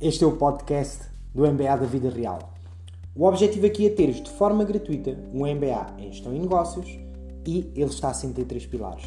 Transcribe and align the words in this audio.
Este 0.00 0.24
é 0.24 0.26
o 0.26 0.36
podcast 0.36 1.04
do 1.32 1.46
MBA 1.46 1.76
da 1.76 1.86
Vida 1.86 2.10
Real. 2.10 2.52
O 3.14 3.24
objetivo 3.26 3.64
aqui 3.64 3.86
é 3.86 3.90
teres 3.90 4.20
de 4.20 4.28
forma 4.28 4.64
gratuita 4.64 5.16
um 5.32 5.46
MBA 5.46 5.94
em 5.98 6.10
Gestão 6.10 6.34
e 6.34 6.38
Negócios 6.40 6.98
e 7.46 7.70
ele 7.76 7.84
está 7.84 8.08
assente 8.08 8.40
em 8.40 8.44
três 8.44 8.66
pilares. 8.66 9.04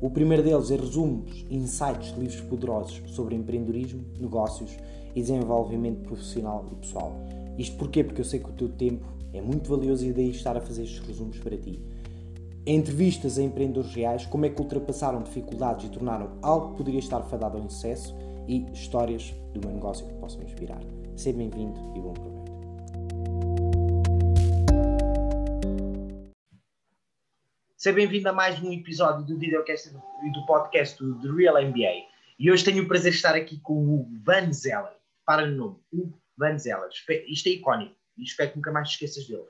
O 0.00 0.08
primeiro 0.08 0.42
deles 0.42 0.70
é 0.70 0.76
resumos 0.76 1.44
insights 1.50 2.16
livros 2.16 2.40
poderosos 2.40 3.02
sobre 3.08 3.34
empreendedorismo, 3.34 4.06
negócios 4.18 4.74
e 5.14 5.20
desenvolvimento 5.20 6.00
profissional 6.00 6.66
e 6.72 6.76
pessoal. 6.76 7.12
Isto 7.58 7.76
porquê? 7.76 8.02
Porque 8.02 8.22
eu 8.22 8.24
sei 8.24 8.40
que 8.40 8.48
o 8.48 8.54
teu 8.54 8.70
tempo 8.70 9.04
é 9.34 9.42
muito 9.42 9.68
valioso 9.68 10.06
e 10.06 10.14
daí 10.14 10.30
estar 10.30 10.56
a 10.56 10.62
fazer 10.62 10.84
estes 10.84 11.06
resumos 11.06 11.38
para 11.38 11.58
ti. 11.58 11.78
Entrevistas 12.66 13.38
a 13.38 13.42
empreendedores 13.42 13.94
reais, 13.94 14.24
como 14.24 14.46
é 14.46 14.48
que 14.48 14.62
ultrapassaram 14.62 15.22
dificuldades 15.22 15.86
e 15.86 15.90
tornaram 15.90 16.30
algo 16.40 16.70
que 16.70 16.78
poderia 16.78 17.00
estar 17.00 17.20
fadado 17.24 17.58
ao 17.58 17.64
insucesso 17.64 18.16
e 18.48 18.70
histórias 18.72 19.30
do 19.52 19.60
meu 19.60 19.70
negócio 19.70 20.06
que 20.06 20.14
possam 20.14 20.42
inspirar. 20.42 20.80
Seja 21.16 21.36
bem-vindo 21.36 21.78
e 21.96 22.00
bom 22.00 22.12
proveito. 22.12 22.52
Seja 27.76 27.96
bem-vindo 27.96 28.28
a 28.28 28.32
mais 28.32 28.62
um 28.62 28.72
episódio 28.72 29.26
do 29.26 29.38
videocast 29.38 29.88
e 29.88 30.32
do 30.32 30.46
podcast 30.46 31.02
do 31.02 31.20
The 31.20 31.28
Real 31.32 31.62
MBA. 31.62 32.06
E 32.38 32.50
hoje 32.50 32.64
tenho 32.64 32.84
o 32.84 32.88
prazer 32.88 33.10
de 33.10 33.16
estar 33.16 33.34
aqui 33.34 33.58
com 33.60 33.74
o 33.74 34.08
Van 34.24 34.52
Zeller. 34.52 34.96
Para 35.24 35.46
no 35.46 35.56
nome, 35.56 35.76
Hugo 35.92 36.20
Van 36.36 36.58
Zeller. 36.58 36.88
Isto 37.28 37.48
é 37.48 37.52
icónico 37.52 37.94
e 38.16 38.22
espero 38.22 38.50
que 38.50 38.56
nunca 38.56 38.72
mais 38.72 38.88
te 38.88 38.92
esqueças 38.94 39.26
dele. 39.26 39.46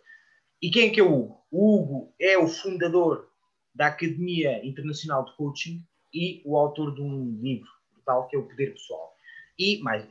E 0.61 0.71
quem 0.71 0.89
é 0.89 0.91
que 0.91 1.01
é 1.01 1.03
o 1.03 1.13
Hugo? 1.13 1.43
O 1.51 1.77
Hugo 1.77 2.15
é 2.19 2.39
o 2.39 2.49
fundador 2.49 3.29
da 3.75 3.89
Academia 3.89 4.65
Internacional 4.67 5.25
de 5.25 5.35
Coaching 5.37 5.83
e 6.13 6.43
o 6.45 6.57
autor 6.57 6.95
de 6.95 7.01
um 7.01 7.39
livro 7.41 7.71
tal 8.05 8.29
que 8.29 8.37
é 8.37 8.38
o 8.38 8.47
poder 8.47 8.72
pessoal. 8.72 9.14
E 9.58 9.81
mais, 9.83 10.06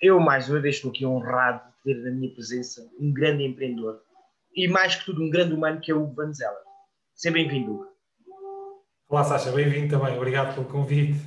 eu 0.00 0.20
mais 0.20 0.48
uma 0.48 0.60
vez 0.60 0.76
estou 0.76 0.90
aqui 0.90 1.04
honrado 1.04 1.62
de 1.68 1.94
ter 1.94 2.00
na 2.02 2.10
minha 2.10 2.32
presença 2.32 2.88
um 2.98 3.12
grande 3.12 3.44
empreendedor 3.44 4.00
e 4.54 4.66
mais 4.68 4.96
que 4.96 5.04
tudo 5.04 5.22
um 5.22 5.30
grande 5.30 5.54
humano 5.54 5.80
que 5.80 5.90
é 5.90 5.94
o 5.94 6.02
Hugo 6.02 6.14
Van 6.14 6.32
Zeller. 6.32 6.62
Seja 7.14 7.32
bem-vindo, 7.32 7.72
Hugo. 7.72 7.90
Olá, 9.08 9.24
Sasha, 9.24 9.50
bem-vindo 9.52 9.96
também. 9.96 10.16
Obrigado 10.16 10.54
pelo 10.54 10.66
convite. 10.66 11.18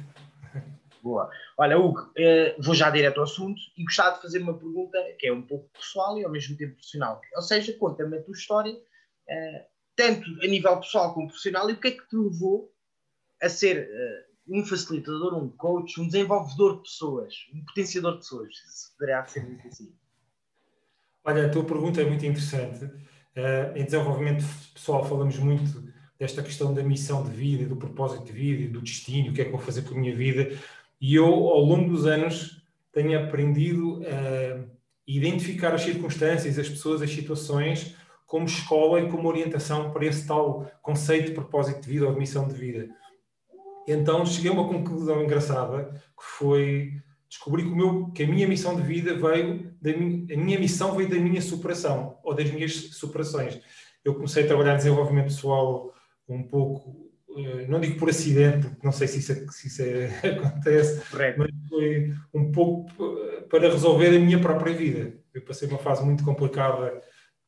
Boa. 1.02 1.30
Olha, 1.58 1.78
Hugo, 1.78 2.12
eh, 2.18 2.56
vou 2.58 2.74
já 2.74 2.90
direto 2.90 3.18
ao 3.18 3.26
assunto 3.26 3.62
e 3.78 3.84
gostava 3.84 4.16
de 4.16 4.22
fazer 4.22 4.40
uma 4.40 4.58
pergunta 4.58 4.98
que 5.20 5.28
é 5.28 5.34
um 5.34 5.42
pouco 5.42 5.70
pessoal 5.74 6.18
e 6.18 6.24
ao 6.24 6.32
mesmo 6.32 6.56
tempo 6.56 6.74
profissional. 6.76 7.22
Ou 7.36 7.42
seja, 7.42 7.74
conta-me 7.78 8.18
a 8.18 8.24
tua 8.24 8.34
história, 8.34 8.74
eh, 9.28 9.66
tanto 9.96 10.30
a 10.42 10.48
nível 10.48 10.80
pessoal 10.80 11.14
como 11.14 11.28
profissional, 11.28 11.70
e 11.70 11.74
o 11.74 11.80
que 11.80 11.90
é 11.90 11.92
que 11.92 12.08
te 12.08 12.16
levou 12.16 12.74
a 13.42 13.50
ser 13.50 13.90
eh, 13.92 14.26
um 14.48 14.66
facilitador, 14.66 15.36
um 15.36 15.50
coach, 15.50 16.00
um 16.00 16.08
desenvolvedor 16.08 16.78
de 16.78 16.84
pessoas, 16.84 17.34
um 17.54 17.64
potenciador 17.64 18.14
de 18.14 18.18
pessoas, 18.20 18.56
se 18.68 18.98
poderá 18.98 19.26
ser 19.26 19.46
muito 19.46 19.68
assim. 19.68 19.94
Olha, 21.24 21.46
a 21.46 21.50
tua 21.50 21.64
pergunta 21.64 22.02
é 22.02 22.06
muito 22.06 22.26
interessante. 22.26 22.86
Uh, 22.86 23.76
em 23.76 23.86
desenvolvimento 23.86 24.46
pessoal 24.74 25.04
falamos 25.06 25.38
muito 25.40 25.92
desta 26.20 26.44
questão 26.44 26.74
da 26.74 26.84
missão 26.84 27.24
de 27.24 27.32
vida, 27.32 27.66
do 27.66 27.76
propósito 27.76 28.26
de 28.26 28.32
vida, 28.32 28.72
do 28.72 28.82
destino, 28.82 29.32
o 29.32 29.34
que 29.34 29.42
é 29.42 29.46
que 29.46 29.52
vou 29.52 29.60
fazer 29.60 29.82
por 29.84 29.96
minha 29.96 30.16
vida. 30.16 30.58
E 31.00 31.16
eu, 31.16 31.26
ao 31.26 31.62
longo 31.62 31.90
dos 31.90 32.06
anos, 32.06 32.62
tenho 32.92 33.20
aprendido 33.20 34.02
a 34.06 34.64
identificar 35.08 35.74
as 35.74 35.82
circunstâncias, 35.82 36.60
as 36.60 36.70
pessoas, 36.70 37.02
as 37.02 37.10
situações 37.10 37.96
como 38.26 38.46
escola 38.46 39.02
e 39.02 39.10
como 39.10 39.28
orientação 39.28 39.92
para 39.92 40.06
esse 40.06 40.26
tal 40.26 40.72
conceito 40.82 41.28
de 41.28 41.34
propósito 41.34 41.82
de 41.82 41.88
vida 41.90 42.08
ou 42.08 42.14
de 42.14 42.20
missão 42.20 42.48
de 42.48 42.54
vida. 42.54 42.90
Então 43.88 44.26
cheguei 44.26 44.50
a 44.50 44.54
uma 44.54 44.68
conclusão 44.68 45.24
engraçada, 45.24 45.90
que 46.18 46.24
foi 46.24 46.94
descobrir 47.34 47.64
que, 47.64 47.70
o 47.70 47.76
meu, 47.76 48.12
que 48.12 48.24
a 48.24 48.28
minha 48.28 48.48
missão 48.48 48.76
de 48.76 48.84
vida 48.84 49.16
veio, 49.16 49.74
da 49.82 49.92
minha, 49.92 50.36
a 50.36 50.38
minha 50.38 50.60
missão 50.60 50.96
veio 50.96 51.10
da 51.10 51.18
minha 51.18 51.42
superação, 51.42 52.18
ou 52.24 52.34
das 52.34 52.50
minhas 52.52 52.74
superações. 52.74 53.60
Eu 54.06 54.14
comecei 54.14 54.44
a 54.44 54.48
trabalhar 54.48 54.74
em 54.74 54.78
desenvolvimento 54.78 55.26
pessoal 55.26 55.94
um 56.28 56.44
pouco, 56.44 57.12
eh, 57.36 57.66
não 57.68 57.80
digo 57.80 57.98
por 57.98 58.10
acidente, 58.10 58.68
porque 58.68 58.86
não 58.86 58.92
sei 58.92 59.08
se 59.08 59.20
isso, 59.20 59.32
é, 59.32 59.36
se 59.50 59.68
isso 59.68 59.82
é, 59.82 60.06
acontece, 60.38 61.10
Correto. 61.10 61.40
mas 61.40 61.50
foi 61.68 62.14
um 62.34 62.52
pouco 62.52 62.92
para 63.50 63.70
resolver 63.70 64.16
a 64.16 64.20
minha 64.20 64.40
própria 64.40 64.74
vida. 64.74 65.14
Eu 65.34 65.42
passei 65.42 65.68
uma 65.68 65.80
fase 65.80 66.06
muito 66.06 66.24
complicada 66.24 67.02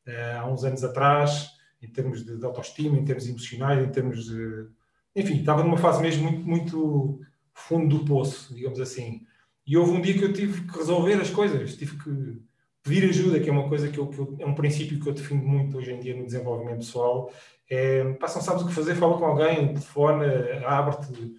uh, 0.06 0.40
há 0.40 0.46
uns 0.46 0.64
anos 0.64 0.82
atrás, 0.82 1.50
em 1.80 1.88
termos 1.88 2.24
de, 2.24 2.36
de 2.36 2.44
autoestima, 2.44 2.98
em 2.98 3.04
termos 3.04 3.28
emocionais, 3.28 3.86
em 3.86 3.90
termos 3.90 4.24
de 4.24 4.68
enfim, 5.16 5.40
estava 5.40 5.64
numa 5.64 5.78
fase 5.78 6.02
mesmo 6.02 6.30
muito, 6.30 6.46
muito 6.46 7.20
fundo 7.54 7.98
do 7.98 8.04
poço, 8.04 8.54
digamos 8.54 8.78
assim. 8.78 9.22
E 9.66 9.76
houve 9.76 9.92
um 9.92 10.00
dia 10.00 10.16
que 10.16 10.22
eu 10.22 10.32
tive 10.32 10.60
que 10.70 10.78
resolver 10.78 11.14
as 11.14 11.30
coisas, 11.30 11.74
tive 11.74 11.96
que 11.96 12.40
pedir 12.82 13.08
ajuda, 13.08 13.40
que 13.40 13.48
é 13.48 13.52
uma 13.52 13.68
coisa 13.68 13.88
que, 13.88 13.98
eu, 13.98 14.06
que 14.06 14.18
eu, 14.18 14.36
é 14.38 14.46
um 14.46 14.54
princípio 14.54 15.00
que 15.00 15.08
eu 15.08 15.14
defendo 15.14 15.42
muito 15.42 15.78
hoje 15.78 15.92
em 15.92 15.98
dia 15.98 16.14
no 16.14 16.26
desenvolvimento 16.26 16.78
pessoal. 16.78 17.32
É, 17.68 18.04
pá, 18.12 18.26
não 18.32 18.42
sabes 18.42 18.62
o 18.62 18.68
que 18.68 18.74
fazer, 18.74 18.94
fala 18.94 19.18
com 19.18 19.24
alguém, 19.24 19.68
telefone, 19.68 20.26
abre-te, 20.64 21.34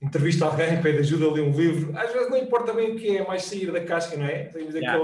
entrevista 0.00 0.46
alguém, 0.46 0.80
pede 0.80 0.98
ajuda, 0.98 1.32
lê 1.32 1.42
um 1.42 1.50
livro. 1.50 1.98
Às 1.98 2.12
vezes 2.12 2.30
não 2.30 2.38
importa 2.38 2.72
bem 2.72 2.92
o 2.92 2.96
que 2.96 3.18
é, 3.18 3.26
mais 3.26 3.42
sair 3.42 3.72
da 3.72 3.84
casca, 3.84 4.16
não 4.16 4.24
é? 4.24 4.44
Temos 4.44 4.74
yeah. 4.74 4.98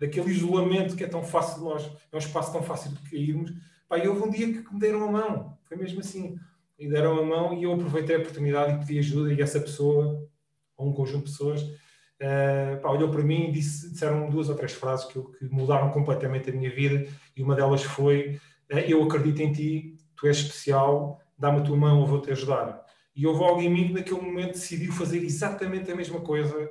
daquele 0.00 0.30
isolamento 0.30 0.96
que 0.96 1.04
é 1.04 1.08
tão 1.08 1.22
fácil 1.22 1.58
de 1.58 1.64
nós, 1.64 1.84
é 2.10 2.16
um 2.16 2.18
espaço 2.18 2.52
tão 2.52 2.62
fácil 2.62 2.90
de 2.90 3.10
cairmos. 3.10 3.52
Pá, 3.86 3.98
e 3.98 4.08
houve 4.08 4.22
um 4.22 4.30
dia 4.30 4.46
que 4.50 4.74
me 4.74 4.80
deram 4.80 5.04
a 5.04 5.12
mão, 5.12 5.58
foi 5.64 5.76
mesmo 5.76 6.00
assim 6.00 6.38
e 6.78 6.88
deram 6.88 7.18
a 7.18 7.24
mão 7.24 7.54
e 7.58 7.64
eu 7.64 7.72
aproveitei 7.72 8.16
a 8.16 8.18
oportunidade 8.20 8.72
e 8.72 8.78
pedi 8.78 8.98
ajuda 8.98 9.32
e 9.32 9.42
essa 9.42 9.60
pessoa, 9.60 10.28
ou 10.76 10.88
um 10.88 10.92
conjunto 10.92 11.24
de 11.24 11.32
pessoas, 11.32 11.62
uh, 11.62 12.80
pá, 12.80 12.90
olhou 12.90 13.10
para 13.10 13.22
mim 13.22 13.48
e 13.48 13.52
disse, 13.52 13.90
disseram 13.90 14.30
duas 14.30 14.48
ou 14.48 14.54
três 14.54 14.72
frases 14.72 15.06
que, 15.06 15.20
que, 15.20 15.44
mudaram 15.46 15.90
completamente 15.90 16.50
a 16.50 16.52
minha 16.52 16.70
vida 16.70 17.06
e 17.36 17.42
uma 17.42 17.56
delas 17.56 17.82
foi 17.82 18.38
uh, 18.72 18.78
eu 18.86 19.02
acredito 19.02 19.40
em 19.40 19.52
ti, 19.52 19.96
tu 20.14 20.26
és 20.26 20.38
especial, 20.38 21.20
dá-me 21.36 21.58
a 21.58 21.62
tua 21.62 21.76
mão, 21.76 22.00
eu 22.00 22.06
vou-te 22.06 22.30
ajudar. 22.30 22.86
E 23.14 23.26
houve 23.26 23.42
alguém 23.42 23.66
em 23.66 23.70
mim 23.70 23.86
que 23.88 23.94
naquele 23.94 24.20
momento 24.20 24.52
decidiu 24.52 24.92
fazer 24.92 25.18
exatamente 25.24 25.90
a 25.90 25.96
mesma 25.96 26.20
coisa 26.20 26.70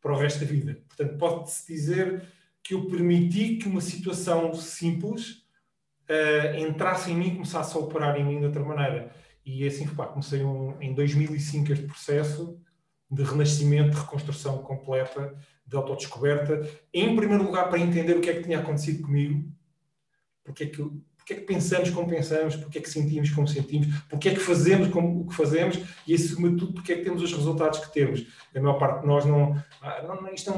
para 0.00 0.12
o 0.12 0.16
resto 0.16 0.40
da 0.40 0.46
vida. 0.46 0.82
Portanto, 0.88 1.16
pode-se 1.16 1.72
dizer 1.72 2.24
que 2.62 2.74
eu 2.74 2.86
permiti 2.86 3.56
que 3.56 3.68
uma 3.68 3.80
situação 3.80 4.52
simples 4.54 5.43
uh, 6.08 6.56
entrasse 6.58 7.10
em 7.10 7.16
mim 7.16 7.28
e 7.28 7.34
começasse 7.34 7.76
a 7.76 7.80
operar 7.80 8.18
em 8.18 8.24
mim 8.24 8.38
de 8.38 8.46
outra 8.46 8.62
maneira. 8.62 9.10
E 9.44 9.66
assim, 9.66 9.86
pá, 9.88 10.06
comecei 10.06 10.42
um, 10.42 10.80
em 10.80 10.94
2005 10.94 11.72
este 11.72 11.86
processo 11.86 12.58
de 13.10 13.22
renascimento, 13.22 13.90
de 13.90 14.00
reconstrução 14.00 14.58
completa, 14.58 15.36
de 15.66 15.76
autodescoberta. 15.76 16.68
Em 16.92 17.14
primeiro 17.14 17.44
lugar, 17.44 17.68
para 17.68 17.78
entender 17.78 18.16
o 18.16 18.20
que 18.20 18.30
é 18.30 18.34
que 18.34 18.42
tinha 18.42 18.58
acontecido 18.58 19.02
comigo, 19.02 19.52
porque 20.42 20.64
é 20.64 20.66
que 20.66 20.82
porque 21.24 21.32
é 21.32 21.36
que 21.36 21.46
pensamos 21.46 21.88
como 21.88 22.06
pensamos, 22.06 22.54
porque 22.54 22.78
é 22.78 22.82
que 22.82 22.90
sentimos 22.90 23.30
como 23.30 23.48
sentimos, 23.48 23.86
porque 24.10 24.28
é 24.28 24.34
que 24.34 24.40
fazemos 24.40 24.88
como 24.88 25.22
o 25.22 25.26
que 25.26 25.34
fazemos 25.34 25.78
e, 26.06 26.14
acima 26.14 26.50
de 26.50 26.56
tudo, 26.56 26.74
porque 26.74 26.92
é 26.92 26.96
que 26.96 27.02
temos 27.02 27.22
os 27.22 27.32
resultados 27.32 27.78
que 27.78 27.90
temos. 27.94 28.26
A 28.54 28.60
maior 28.60 28.78
parte 28.78 29.00
de 29.00 29.06
nós 29.06 29.24
não. 29.24 29.56
Ah, 29.80 30.02
não 30.02 30.34
isto 30.34 30.52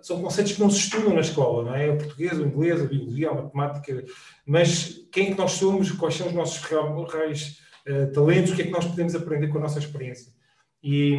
são 0.00 0.22
conceitos 0.22 0.52
que 0.52 0.60
não 0.60 0.70
se 0.70 0.78
estudam 0.78 1.12
na 1.12 1.22
escola, 1.22 1.64
não 1.64 1.74
é? 1.74 1.90
O 1.90 1.98
português, 1.98 2.38
o 2.38 2.46
inglês, 2.46 2.80
a 2.80 2.84
biologia, 2.84 3.30
a 3.30 3.34
matemática, 3.34 4.04
mas 4.46 5.00
quem 5.10 5.26
é 5.26 5.30
que 5.32 5.38
nós 5.38 5.52
somos, 5.52 5.90
quais 5.90 6.14
são 6.14 6.28
os 6.28 6.32
nossos 6.32 6.62
reais 6.62 7.58
uh, 7.88 8.12
talentos, 8.12 8.52
o 8.52 8.54
que 8.54 8.62
é 8.62 8.64
que 8.66 8.70
nós 8.70 8.86
podemos 8.86 9.16
aprender 9.16 9.48
com 9.48 9.58
a 9.58 9.62
nossa 9.62 9.80
experiência. 9.80 10.32
E, 10.84 11.16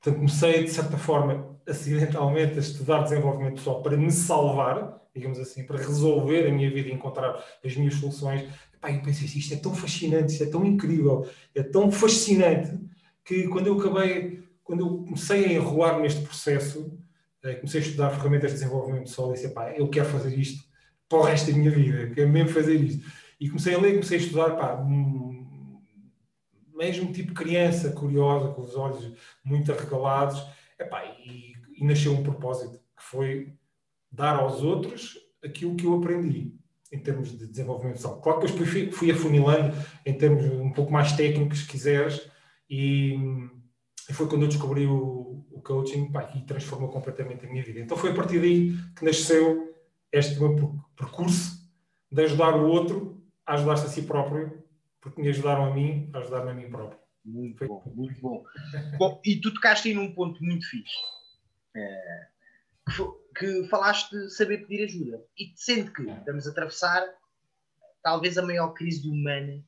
portanto, 0.00 0.18
comecei, 0.18 0.62
de 0.62 0.70
certa 0.70 0.96
forma, 0.96 1.57
acidentalmente, 1.68 2.54
a 2.54 2.60
estudar 2.60 3.02
desenvolvimento 3.02 3.56
pessoal 3.56 3.82
para 3.82 3.96
me 3.96 4.10
salvar 4.10 4.98
digamos 5.18 5.38
assim, 5.38 5.64
para 5.64 5.78
resolver 5.78 6.46
a 6.46 6.52
minha 6.52 6.70
vida 6.70 6.88
e 6.88 6.92
encontrar 6.92 7.42
as 7.64 7.76
minhas 7.76 7.94
soluções. 7.94 8.48
Epá, 8.74 8.92
eu 8.92 9.02
pensei 9.02 9.26
assim, 9.26 9.38
isto 9.38 9.54
é 9.54 9.56
tão 9.56 9.74
fascinante, 9.74 10.32
isto 10.32 10.44
é 10.44 10.46
tão 10.46 10.64
incrível, 10.64 11.28
é 11.54 11.62
tão 11.62 11.90
fascinante, 11.90 12.78
que 13.24 13.48
quando 13.48 13.66
eu 13.66 13.78
acabei, 13.78 14.42
quando 14.62 14.80
eu 14.80 15.04
comecei 15.04 15.44
a 15.44 15.52
enrolar 15.52 16.00
neste 16.00 16.22
processo, 16.22 16.96
eh, 17.42 17.54
comecei 17.54 17.80
a 17.80 17.84
estudar 17.84 18.10
ferramentas 18.10 18.52
de 18.52 18.58
desenvolvimento 18.58 19.04
pessoal 19.04 19.30
e 19.30 19.34
disse, 19.34 19.48
pá, 19.50 19.72
eu 19.72 19.88
quero 19.88 20.08
fazer 20.08 20.38
isto 20.38 20.64
para 21.08 21.18
o 21.18 21.22
resto 21.22 21.50
da 21.50 21.58
minha 21.58 21.70
vida, 21.70 22.10
quero 22.14 22.28
mesmo 22.28 22.50
fazer 22.50 22.74
isto. 22.76 23.04
E 23.40 23.48
comecei 23.48 23.74
a 23.74 23.78
ler, 23.78 23.92
comecei 23.92 24.18
a 24.18 24.20
estudar, 24.20 24.50
pá, 24.56 24.84
mesmo 26.74 27.12
tipo 27.12 27.34
criança, 27.34 27.90
curiosa, 27.90 28.48
com 28.54 28.62
os 28.62 28.76
olhos 28.76 29.12
muito 29.44 29.72
arregalados, 29.72 30.40
epá, 30.78 31.04
e, 31.04 31.57
e 31.78 31.84
nasceu 31.84 32.12
um 32.12 32.22
propósito, 32.22 32.78
que 32.96 33.02
foi 33.02 33.54
dar 34.10 34.36
aos 34.36 34.62
outros 34.62 35.16
aquilo 35.42 35.76
que 35.76 35.86
eu 35.86 35.94
aprendi 35.94 36.54
em 36.90 36.98
termos 36.98 37.36
de 37.36 37.46
desenvolvimento 37.46 37.96
pessoal. 37.96 38.20
Claro 38.20 38.40
que 38.40 38.46
eu 38.46 38.66
fui, 38.66 38.90
fui 38.90 39.10
afunilando 39.10 39.76
em 40.04 40.14
termos 40.14 40.44
um 40.44 40.72
pouco 40.72 40.92
mais 40.92 41.12
técnicos, 41.12 41.60
se 41.60 41.66
quiseres, 41.66 42.28
e, 42.68 43.14
e 44.08 44.12
foi 44.12 44.28
quando 44.28 44.42
eu 44.42 44.48
descobri 44.48 44.86
o, 44.86 45.44
o 45.50 45.60
coaching 45.62 46.10
pá, 46.10 46.32
e 46.34 46.40
transformou 46.42 46.88
completamente 46.88 47.46
a 47.46 47.48
minha 47.48 47.62
vida. 47.62 47.80
Então 47.80 47.96
foi 47.96 48.10
a 48.10 48.14
partir 48.14 48.40
daí 48.40 48.74
que 48.96 49.04
nasceu 49.04 49.74
este 50.10 50.38
meu 50.40 50.80
percurso 50.96 51.58
de 52.10 52.22
ajudar 52.22 52.56
o 52.56 52.66
outro 52.66 53.22
a 53.46 53.54
ajudar-se 53.54 53.86
a 53.86 53.88
si 53.88 54.02
próprio, 54.02 54.62
porque 55.00 55.20
me 55.20 55.28
ajudaram 55.28 55.66
a 55.66 55.74
mim 55.74 56.10
a 56.12 56.18
ajudar-me 56.18 56.50
a 56.50 56.54
mim 56.54 56.70
próprio. 56.70 56.98
Muito 57.24 57.58
foi. 57.58 57.68
bom, 57.68 57.82
muito 57.94 58.20
bom. 58.20 58.44
bom, 58.98 59.20
e 59.24 59.36
tu 59.36 59.52
tocaste 59.52 59.88
aí 59.88 59.94
num 59.94 60.12
ponto 60.14 60.42
muito 60.42 60.66
fixe. 60.68 60.96
É 61.76 62.28
que, 63.38 63.64
falaste 63.68 64.10
de 64.10 64.30
saber 64.30 64.66
pedir 64.66 64.84
ajuda. 64.84 65.24
E 65.38 65.52
sendo 65.54 65.92
que 65.92 66.02
estamos 66.02 66.46
a 66.46 66.50
atravessar 66.50 67.06
talvez 68.02 68.36
a 68.36 68.42
maior 68.42 68.72
crise 68.74 69.08
humana 69.08 69.62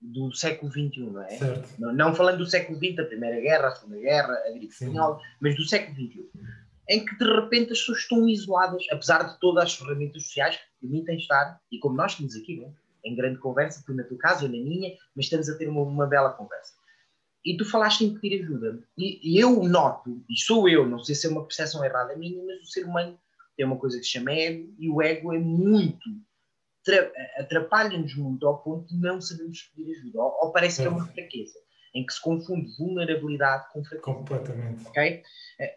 do 0.00 0.32
século 0.32 0.70
XXI, 0.70 1.00
não 1.00 1.22
é? 1.22 1.38
Não, 1.78 1.92
não, 1.92 2.14
falando 2.14 2.38
do 2.38 2.46
século 2.46 2.78
XX, 2.78 3.00
a 3.00 3.04
Primeira 3.04 3.40
Guerra, 3.40 3.68
a 3.68 3.74
Segunda 3.74 3.98
Guerra, 3.98 4.32
a 4.46 4.50
gripe 4.50 4.72
espanhola, 4.72 5.20
mas 5.40 5.56
do 5.56 5.64
século 5.64 5.96
XXI, 5.96 6.30
em 6.88 7.04
que 7.04 7.18
de 7.18 7.24
repente 7.24 7.72
as 7.72 7.80
pessoas 7.80 7.98
estão 7.98 8.28
isoladas, 8.28 8.84
apesar 8.92 9.24
de 9.24 9.40
todas 9.40 9.64
as 9.64 9.74
ferramentas 9.74 10.22
sociais 10.22 10.56
que 10.56 10.62
permitem 10.80 11.16
estar, 11.16 11.60
e 11.72 11.78
como 11.80 11.96
nós 11.96 12.12
estamos 12.12 12.36
aqui, 12.36 12.56
não 12.56 12.68
é? 12.68 12.72
em 13.04 13.14
grande 13.14 13.38
conversa, 13.38 13.82
tu 13.86 13.94
na 13.94 14.04
tua 14.04 14.18
casa, 14.18 14.44
eu 14.44 14.48
na 14.48 14.58
minha, 14.58 14.90
mas 15.16 15.26
estamos 15.26 15.48
a 15.48 15.56
ter 15.56 15.68
uma, 15.68 15.82
uma 15.82 16.06
bela 16.06 16.30
conversa. 16.30 16.74
E 17.44 17.56
tu 17.56 17.64
falaste 17.64 18.04
em 18.04 18.14
pedir 18.14 18.42
ajuda. 18.42 18.82
E, 18.96 19.20
e, 19.22 19.38
eu 19.38 19.62
noto, 19.62 20.22
e 20.28 20.38
sou 20.38 20.68
eu, 20.68 20.86
não 20.86 20.98
sei 20.98 21.14
se 21.14 21.26
é 21.26 21.30
uma 21.30 21.44
percepção 21.44 21.84
errada 21.84 22.16
minha, 22.16 22.44
mas 22.44 22.60
o 22.60 22.70
ser 22.70 22.84
humano 22.84 23.18
tem 23.56 23.64
uma 23.64 23.76
coisa 23.76 23.98
que 23.98 24.04
se 24.04 24.10
chama 24.10 24.32
ego, 24.32 24.74
e 24.78 24.88
o 24.90 25.00
ego 25.00 25.32
é 25.32 25.38
muito 25.38 26.08
atrapalha-nos 27.38 28.14
muito 28.14 28.46
ao 28.46 28.58
ponto 28.62 28.88
de 28.88 29.00
não 29.00 29.20
sabermos 29.20 29.70
pedir 29.74 29.96
ajuda, 29.96 30.22
ou, 30.22 30.38
ou 30.42 30.52
parece 30.52 30.80
é. 30.80 30.82
que 30.82 30.88
é 30.88 30.90
uma 30.90 31.06
fraqueza, 31.06 31.58
em 31.94 32.06
que 32.06 32.12
se 32.12 32.20
confunde 32.20 32.74
vulnerabilidade 32.76 33.66
com 33.72 33.84
fraqueza. 33.84 34.02
Completamente. 34.02 34.88
Okay? 34.88 35.22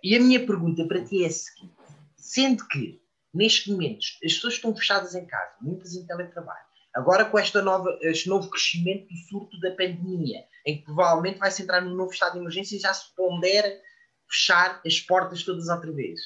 E 0.03 0.15
a 0.15 0.19
minha 0.19 0.45
pergunta 0.45 0.85
para 0.85 1.03
ti 1.03 1.23
é 1.23 1.27
a 1.27 1.31
seguinte: 1.31 1.73
sendo 2.15 2.67
que 2.67 3.01
nestes 3.33 3.67
momentos 3.67 4.19
as 4.23 4.33
pessoas 4.33 4.53
estão 4.53 4.75
fechadas 4.75 5.15
em 5.15 5.25
casa, 5.25 5.55
muitas 5.61 5.95
em 5.95 6.05
teletrabalho, 6.05 6.65
agora 6.93 7.25
com 7.25 7.39
esta 7.39 7.61
nova, 7.61 7.97
este 8.01 8.29
novo 8.29 8.49
crescimento 8.49 9.07
do 9.07 9.17
surto 9.29 9.59
da 9.59 9.71
pandemia, 9.71 10.43
em 10.65 10.77
que 10.77 10.85
provavelmente 10.85 11.39
vai 11.39 11.51
se 11.51 11.63
entrar 11.63 11.81
num 11.81 11.95
novo 11.95 12.11
estado 12.11 12.33
de 12.33 12.39
emergência 12.39 12.75
e 12.75 12.79
já 12.79 12.93
se 12.93 13.13
pondera 13.15 13.81
fechar 14.29 14.81
as 14.85 14.99
portas 14.99 15.43
todas 15.43 15.67
outra 15.67 15.91
vez. 15.91 16.19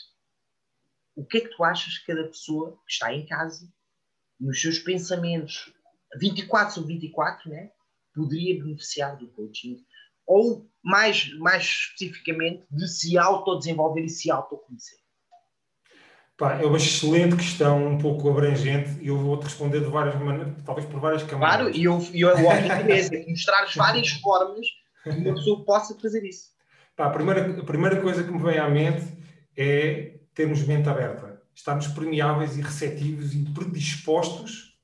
O 1.16 1.26
que 1.26 1.38
é 1.38 1.42
que 1.42 1.56
tu 1.56 1.64
achas 1.64 1.98
que 1.98 2.08
cada 2.08 2.28
pessoa 2.28 2.78
que 2.86 2.92
está 2.92 3.14
em 3.14 3.26
casa 3.26 3.72
nos 4.40 4.62
seus 4.62 4.80
pensamentos 4.80 5.74
24 6.18 6.76
sobre 6.76 6.94
24, 6.94 7.50
né, 7.50 7.72
poderia 8.14 8.62
beneficiar 8.62 9.18
do 9.18 9.28
coaching 9.30 9.86
ou 10.26 10.70
mais, 10.84 11.34
mais 11.38 11.64
especificamente 11.64 12.66
de 12.70 12.88
se 12.88 13.18
autodesenvolver 13.18 14.04
e 14.04 14.10
se 14.10 14.32
autoconhecer? 14.32 15.00
Pá, 16.38 16.62
é 16.62 16.66
uma 16.66 16.78
excelente 16.78 17.36
questão, 17.36 17.86
um 17.88 17.98
pouco 17.98 18.30
abrangente, 18.30 19.00
e 19.02 19.08
eu 19.08 19.18
vou-te 19.18 19.44
responder 19.44 19.80
de 19.80 19.86
várias 19.86 20.16
maneiras, 20.20 20.54
talvez 20.66 20.86
por 20.88 21.00
várias 21.00 21.24
camadas. 21.24 21.56
Claro, 21.56 21.76
e 21.76 21.84
eu, 21.86 22.06
eu, 22.14 22.30
o 22.30 22.48
objetivo 22.48 23.16
é 23.16 23.30
mostrar 23.30 23.66
várias 23.76 24.10
formas 24.12 24.68
que 25.04 25.10
uma 25.10 25.34
pessoa 25.34 25.64
possa 25.64 25.96
fazer 25.96 26.24
isso. 26.26 26.50
Pá, 26.96 27.06
a, 27.06 27.10
primeira, 27.10 27.62
a 27.62 27.64
primeira 27.64 28.02
coisa 28.02 28.24
que 28.24 28.32
me 28.32 28.42
vem 28.42 28.58
à 28.58 28.70
mente 28.70 29.06
é 29.56 30.16
termos 30.34 30.62
mente 30.64 30.90
aberta 30.90 31.36
estarmos 31.56 31.88
permeáveis 31.88 32.58
e 32.58 32.62
receptivos 32.62 33.34
e 33.34 33.46
predispostos 33.54 34.78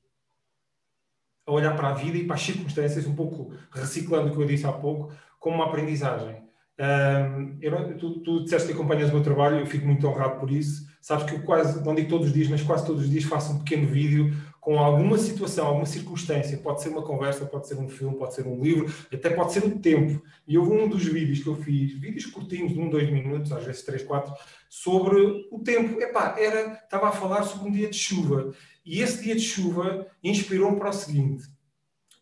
a 1.46 1.52
olhar 1.52 1.76
para 1.76 1.88
a 1.88 1.92
vida 1.92 2.16
e 2.16 2.24
para 2.24 2.36
as 2.36 2.42
circunstâncias, 2.42 3.06
um 3.06 3.14
pouco 3.14 3.52
reciclando 3.70 4.30
o 4.30 4.34
que 4.34 4.40
eu 4.40 4.46
disse 4.46 4.66
há 4.66 4.72
pouco, 4.72 5.12
como 5.38 5.56
uma 5.56 5.66
aprendizagem. 5.66 6.42
Um, 6.78 7.58
eu, 7.60 7.98
tu, 7.98 8.20
tu 8.20 8.44
disseste 8.44 8.68
que 8.68 8.74
acompanhas 8.74 9.10
o 9.10 9.14
meu 9.14 9.22
trabalho, 9.22 9.58
eu 9.58 9.66
fico 9.66 9.86
muito 9.86 10.06
honrado 10.06 10.40
por 10.40 10.50
isso. 10.50 10.90
Sabes 11.02 11.26
que 11.26 11.34
eu 11.34 11.42
quase, 11.42 11.84
não 11.84 11.96
digo 11.96 12.08
todos 12.08 12.28
os 12.28 12.32
dias, 12.32 12.46
mas 12.46 12.62
quase 12.62 12.86
todos 12.86 13.02
os 13.02 13.10
dias 13.10 13.24
faço 13.24 13.52
um 13.52 13.58
pequeno 13.58 13.88
vídeo 13.88 14.32
com 14.60 14.78
alguma 14.78 15.18
situação, 15.18 15.66
alguma 15.66 15.84
circunstância. 15.84 16.56
Pode 16.58 16.80
ser 16.80 16.90
uma 16.90 17.02
conversa, 17.02 17.44
pode 17.44 17.66
ser 17.66 17.74
um 17.74 17.88
filme, 17.88 18.16
pode 18.16 18.34
ser 18.34 18.46
um 18.46 18.62
livro, 18.62 18.86
até 19.12 19.28
pode 19.30 19.52
ser 19.52 19.64
um 19.64 19.80
tempo. 19.80 20.22
E 20.46 20.56
houve 20.56 20.70
um 20.70 20.88
dos 20.88 21.04
vídeos 21.04 21.42
que 21.42 21.48
eu 21.48 21.56
fiz, 21.56 21.92
vídeos 21.98 22.26
curtinhos, 22.26 22.72
de 22.72 22.78
um, 22.78 22.88
dois 22.88 23.10
minutos, 23.10 23.50
às 23.50 23.64
vezes 23.64 23.82
três, 23.82 24.04
quatro, 24.04 24.32
sobre 24.68 25.48
o 25.50 25.58
tempo. 25.58 26.00
Epá, 26.00 26.36
era, 26.38 26.74
estava 26.74 27.08
a 27.08 27.12
falar 27.12 27.42
sobre 27.42 27.68
um 27.68 27.72
dia 27.72 27.90
de 27.90 27.98
chuva. 27.98 28.52
E 28.86 29.02
esse 29.02 29.24
dia 29.24 29.34
de 29.34 29.42
chuva 29.42 30.06
inspirou-me 30.22 30.78
para 30.78 30.90
o 30.90 30.92
seguinte: 30.92 31.42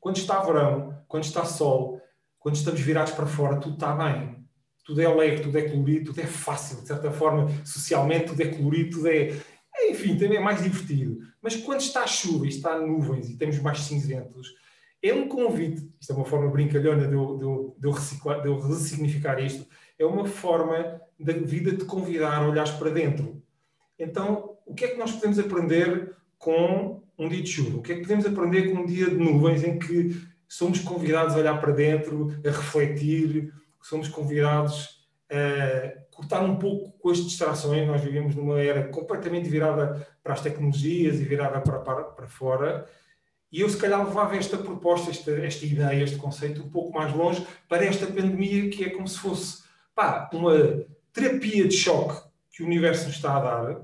quando 0.00 0.16
está 0.16 0.40
verão, 0.40 0.98
quando 1.06 1.24
está 1.24 1.44
sol, 1.44 2.00
quando 2.38 2.56
estamos 2.56 2.80
virados 2.80 3.12
para 3.12 3.26
fora, 3.26 3.60
tudo 3.60 3.74
está 3.74 3.92
bem. 3.94 4.39
Tudo 4.90 5.02
é 5.02 5.04
alegre, 5.04 5.42
tudo 5.44 5.56
é 5.56 5.62
colorido, 5.62 6.06
tudo 6.06 6.20
é 6.20 6.26
fácil, 6.26 6.80
de 6.80 6.88
certa 6.88 7.12
forma, 7.12 7.48
socialmente, 7.64 8.26
tudo 8.26 8.42
é 8.42 8.46
colorido, 8.46 8.96
tudo 8.96 9.06
é. 9.06 9.36
Enfim, 9.88 10.16
também 10.16 10.36
é 10.36 10.40
mais 10.40 10.60
divertido. 10.60 11.20
Mas 11.40 11.54
quando 11.54 11.80
está 11.80 12.04
chuva 12.08 12.44
e 12.44 12.48
está 12.48 12.76
nuvens 12.76 13.30
e 13.30 13.36
temos 13.36 13.60
mais 13.60 13.78
cinzentos, 13.82 14.52
é 15.00 15.14
um 15.14 15.28
convite. 15.28 15.88
Isto 16.00 16.12
é 16.12 16.16
uma 16.16 16.24
forma 16.24 16.50
brincalhona 16.50 17.06
de 17.06 17.14
eu, 17.14 17.38
de 17.38 17.44
eu, 17.44 17.76
de 17.78 17.86
eu, 17.86 17.92
reciclar, 17.92 18.42
de 18.42 18.48
eu 18.48 18.58
ressignificar 18.58 19.38
isto. 19.38 19.64
É 19.96 20.04
uma 20.04 20.26
forma 20.26 21.00
da 21.20 21.34
vida 21.34 21.70
de 21.70 21.84
convidar 21.84 22.42
a 22.42 22.48
olhares 22.48 22.72
para 22.72 22.90
dentro. 22.90 23.40
Então, 23.96 24.56
o 24.66 24.74
que 24.74 24.86
é 24.86 24.88
que 24.88 24.98
nós 24.98 25.12
podemos 25.12 25.38
aprender 25.38 26.16
com 26.36 27.00
um 27.16 27.28
dia 27.28 27.42
de 27.44 27.48
chuva? 27.48 27.78
O 27.78 27.82
que 27.82 27.92
é 27.92 27.94
que 27.94 28.02
podemos 28.02 28.26
aprender 28.26 28.72
com 28.72 28.80
um 28.80 28.86
dia 28.86 29.08
de 29.08 29.16
nuvens 29.16 29.62
em 29.62 29.78
que 29.78 30.20
somos 30.48 30.80
convidados 30.80 31.36
a 31.36 31.38
olhar 31.38 31.60
para 31.60 31.70
dentro, 31.70 32.36
a 32.44 32.50
refletir, 32.50 33.54
somos 33.86 34.08
convidados 34.08 35.00
a 35.30 36.10
cortar 36.10 36.42
um 36.42 36.56
pouco 36.56 36.92
com 36.98 37.10
as 37.10 37.18
distrações? 37.18 37.86
Nós 37.86 38.00
vivemos 38.00 38.34
numa 38.34 38.60
era 38.60 38.88
completamente 38.88 39.48
virada 39.48 40.06
para 40.22 40.34
as 40.34 40.40
tecnologias 40.40 41.20
e 41.20 41.24
virada 41.24 41.60
para, 41.60 41.78
para, 41.78 42.04
para 42.04 42.28
fora. 42.28 42.86
E 43.52 43.60
eu, 43.60 43.68
se 43.68 43.76
calhar, 43.76 44.06
levava 44.06 44.36
esta 44.36 44.56
proposta, 44.56 45.10
esta, 45.10 45.32
esta 45.32 45.66
ideia, 45.66 46.04
este 46.04 46.16
conceito 46.16 46.62
um 46.62 46.70
pouco 46.70 46.92
mais 46.96 47.12
longe 47.12 47.44
para 47.68 47.84
esta 47.84 48.06
pandemia, 48.06 48.70
que 48.70 48.84
é 48.84 48.90
como 48.90 49.08
se 49.08 49.18
fosse 49.18 49.62
pá, 49.94 50.30
uma 50.32 50.84
terapia 51.12 51.66
de 51.66 51.76
choque 51.76 52.22
que 52.52 52.62
o 52.62 52.66
universo 52.66 53.06
nos 53.06 53.16
está 53.16 53.36
a 53.36 53.40
dar, 53.40 53.80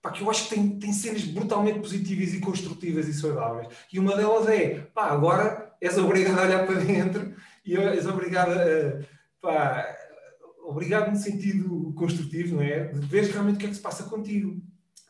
pá, 0.00 0.10
que 0.10 0.22
eu 0.22 0.30
acho 0.30 0.44
que 0.44 0.54
tem, 0.54 0.78
tem 0.78 0.92
cenas 0.92 1.24
brutalmente 1.24 1.80
positivas 1.80 2.34
e 2.34 2.40
construtivas 2.40 3.08
e 3.08 3.14
saudáveis. 3.14 3.68
E 3.92 3.98
uma 3.98 4.16
delas 4.16 4.48
é, 4.48 4.80
pá, 4.94 5.06
agora 5.06 5.74
és 5.80 5.98
obrigado 5.98 6.38
a 6.38 6.42
olhar 6.42 6.66
para 6.66 6.80
dentro 6.80 7.34
e 7.64 7.76
és 7.76 8.06
obrigado 8.06 8.52
a, 8.52 9.13
pá, 9.44 9.96
obrigado 10.64 11.10
no 11.10 11.16
sentido 11.16 11.92
construtivo, 11.94 12.56
não 12.56 12.62
é? 12.62 12.84
De 12.84 13.00
ver 13.06 13.24
realmente 13.24 13.56
o 13.56 13.58
que 13.58 13.66
é 13.66 13.68
que 13.68 13.76
se 13.76 13.82
passa 13.82 14.04
contigo. 14.04 14.60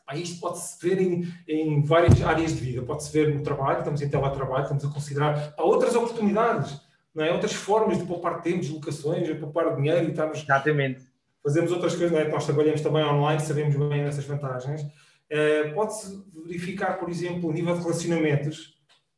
Pá, 0.05 0.15
isto 0.15 0.39
pode-se 0.39 0.87
ver 0.87 1.01
em, 1.01 1.27
em, 1.47 1.83
várias 1.83 2.21
áreas 2.21 2.53
de 2.53 2.61
vida. 2.61 2.81
Pode-se 2.83 3.11
ver 3.11 3.33
no 3.33 3.41
trabalho, 3.41 3.79
estamos 3.79 4.01
em 4.01 4.09
teletrabalho, 4.09 4.63
estamos 4.63 4.85
a 4.85 4.89
considerar 4.89 5.55
pá, 5.55 5.63
outras 5.63 5.95
oportunidades, 5.95 6.79
não 7.13 7.23
é? 7.23 7.31
outras 7.31 7.53
formas 7.53 7.97
de 7.97 8.05
poupar 8.05 8.41
tempo, 8.41 8.59
deslocações, 8.59 9.25
de 9.25 9.35
poupar 9.35 9.75
dinheiro 9.75 10.05
e 10.05 10.09
estarmos 10.09 10.43
Exatamente 10.43 11.15
fazemos 11.45 11.71
outras 11.71 11.95
coisas, 11.95 12.17
é? 12.17 12.27
nós 12.27 12.43
trabalhamos 12.43 12.81
também 12.81 13.03
online, 13.03 13.39
sabemos 13.39 13.75
bem 13.75 14.01
essas 14.01 14.25
vantagens. 14.25 14.81
Uh, 14.81 15.73
Pode-se 15.75 16.23
verificar, 16.47 16.97
por 16.97 17.07
exemplo, 17.07 17.49
o 17.49 17.53
nível 17.53 17.75
de 17.77 17.83
relacionamentos. 17.83 18.74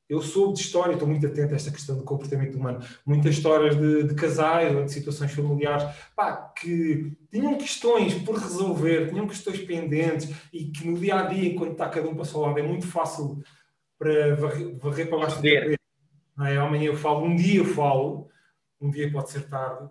Eu 0.10 0.22
sou 0.22 0.54
de 0.54 0.62
história, 0.62 0.94
estou 0.94 1.08
muito 1.08 1.28
atento 1.28 1.54
a 1.54 1.56
esta 1.56 1.72
questão 1.72 1.98
do 1.98 2.04
comportamento 2.04 2.56
humano. 2.56 2.80
Muitas 3.06 3.36
histórias 3.36 3.76
de, 3.76 4.04
de 4.04 4.16
casais 4.16 4.74
ou 4.74 4.86
de 4.86 4.92
situações 4.92 5.34
familiares 5.34 5.84
pá, 6.16 6.54
que 6.58 7.12
tinham 7.30 7.58
questões 7.58 8.14
por 8.14 8.36
resolver, 8.38 9.10
tinham 9.10 9.28
questões 9.28 9.60
pendentes 9.60 10.34
e 10.54 10.66
que 10.66 10.88
no 10.88 10.98
dia 10.98 11.20
a 11.20 11.24
dia, 11.24 11.50
enquanto 11.50 11.74
está 11.74 11.90
cada 11.90 12.08
um 12.08 12.14
para 12.14 12.22
o 12.22 12.26
seu 12.26 12.40
lado, 12.40 12.58
é 12.58 12.64
muito 12.64 12.88
fácil 12.88 13.44
para 14.00 14.36
varrer, 14.36 14.78
varrer 14.78 15.10
para 15.10 15.18
baixo 15.18 15.36
do 15.38 15.42
tapete. 15.42 15.78
É? 16.40 16.58
Amanhã 16.58 16.86
eu 16.86 16.96
falo, 16.96 17.26
um 17.26 17.36
dia 17.36 17.60
eu 17.60 17.66
falo, 17.66 18.30
um 18.80 18.90
dia 18.90 19.12
pode 19.12 19.30
ser 19.30 19.50
tarde 19.50 19.90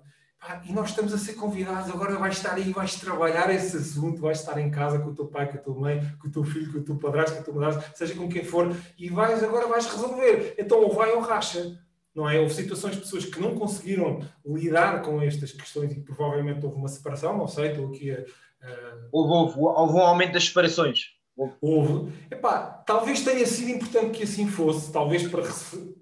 e 0.64 0.72
nós 0.72 0.90
estamos 0.90 1.12
a 1.12 1.18
ser 1.18 1.34
convidados, 1.34 1.90
agora 1.90 2.16
vais 2.16 2.36
estar 2.36 2.54
aí, 2.54 2.72
vais 2.72 2.94
trabalhar 2.96 3.52
esse 3.52 3.76
assunto, 3.76 4.20
vais 4.20 4.40
estar 4.40 4.58
em 4.60 4.70
casa 4.70 4.98
com 4.98 5.10
o 5.10 5.14
teu 5.14 5.26
pai, 5.26 5.50
com 5.50 5.58
a 5.58 5.60
tua 5.60 5.74
mãe, 5.74 6.00
com 6.20 6.28
o 6.28 6.30
teu 6.30 6.44
filho, 6.44 6.72
com 6.72 6.78
o 6.78 6.84
teu 6.84 6.96
padrasto, 6.96 7.34
com 7.34 7.40
a 7.40 7.44
tua 7.44 7.54
madrasta, 7.54 7.92
seja 7.94 8.14
com 8.14 8.28
quem 8.28 8.44
for, 8.44 8.74
e 8.96 9.08
vais, 9.08 9.42
agora 9.42 9.66
vais 9.66 9.86
resolver. 9.86 10.54
Então 10.58 10.80
ou 10.80 10.94
vai 10.94 11.12
ou 11.12 11.20
racha. 11.20 11.78
Não 12.14 12.28
é? 12.28 12.40
Houve 12.40 12.54
situações 12.54 12.94
de 12.94 13.02
pessoas 13.02 13.26
que 13.26 13.38
não 13.38 13.54
conseguiram 13.54 14.20
lidar 14.44 15.02
com 15.02 15.20
estas 15.20 15.52
questões 15.52 15.92
e 15.92 16.00
provavelmente 16.00 16.64
houve 16.64 16.78
uma 16.78 16.88
separação, 16.88 17.36
não 17.36 17.46
sei, 17.46 17.70
estou 17.70 17.88
aqui 17.88 18.10
a. 18.10 18.24
a... 18.62 19.08
Houve, 19.12 19.32
houve, 19.32 19.60
houve 19.60 19.94
um 19.94 20.00
aumento 20.00 20.32
das 20.32 20.44
separações. 20.44 21.15
Houve. 21.60 22.12
Epá, 22.30 22.82
talvez 22.86 23.22
tenha 23.22 23.46
sido 23.46 23.70
importante 23.70 24.16
que 24.16 24.24
assim 24.24 24.48
fosse, 24.48 24.90
talvez 24.90 25.28
para, 25.28 25.42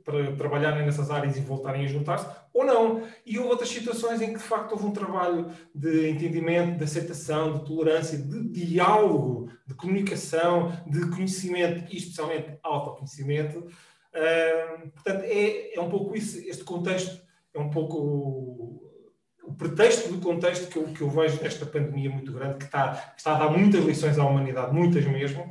para 0.05 0.37
trabalharem 0.37 0.87
nessas 0.87 1.11
áreas 1.11 1.37
e 1.37 1.41
voltarem 1.41 1.85
a 1.85 1.89
juntar-se, 1.89 2.27
ou 2.53 2.65
não. 2.65 3.03
E 3.27 3.37
houve 3.37 3.51
outras 3.51 3.69
situações 3.69 4.23
em 4.23 4.29
que 4.29 4.39
de 4.39 4.45
facto 4.45 4.73
houve 4.73 4.87
um 4.87 4.93
trabalho 4.93 5.51
de 5.75 6.11
entendimento, 6.11 6.79
de 6.79 6.85
aceitação, 6.85 7.53
de 7.53 7.65
tolerância, 7.65 8.17
de 8.17 8.49
diálogo, 8.49 9.51
de 9.67 9.75
comunicação, 9.75 10.73
de 10.87 11.11
conhecimento 11.11 11.93
e 11.93 11.97
especialmente 11.97 12.57
autoconhecimento. 12.63 13.59
Uh, 13.59 14.91
portanto, 14.91 15.25
é, 15.25 15.75
é 15.75 15.81
um 15.81 15.89
pouco 15.89 16.17
isso, 16.17 16.39
este 16.49 16.63
contexto 16.63 17.21
é 17.53 17.59
um 17.59 17.71
pouco 17.71 18.94
o 19.47 19.55
pretexto 19.55 20.11
do 20.11 20.21
contexto 20.21 20.69
que 20.69 20.79
eu, 20.79 20.85
que 20.85 21.01
eu 21.03 21.11
vejo 21.11 21.39
desta 21.39 21.67
pandemia 21.67 22.11
muito 22.11 22.33
grande, 22.33 22.59
que 22.59 22.65
está, 22.65 23.15
está 23.17 23.37
a 23.37 23.39
dar 23.39 23.51
muitas 23.51 23.85
lições 23.85 24.19
à 24.19 24.25
humanidade, 24.25 24.75
muitas 24.75 25.05
mesmo. 25.05 25.51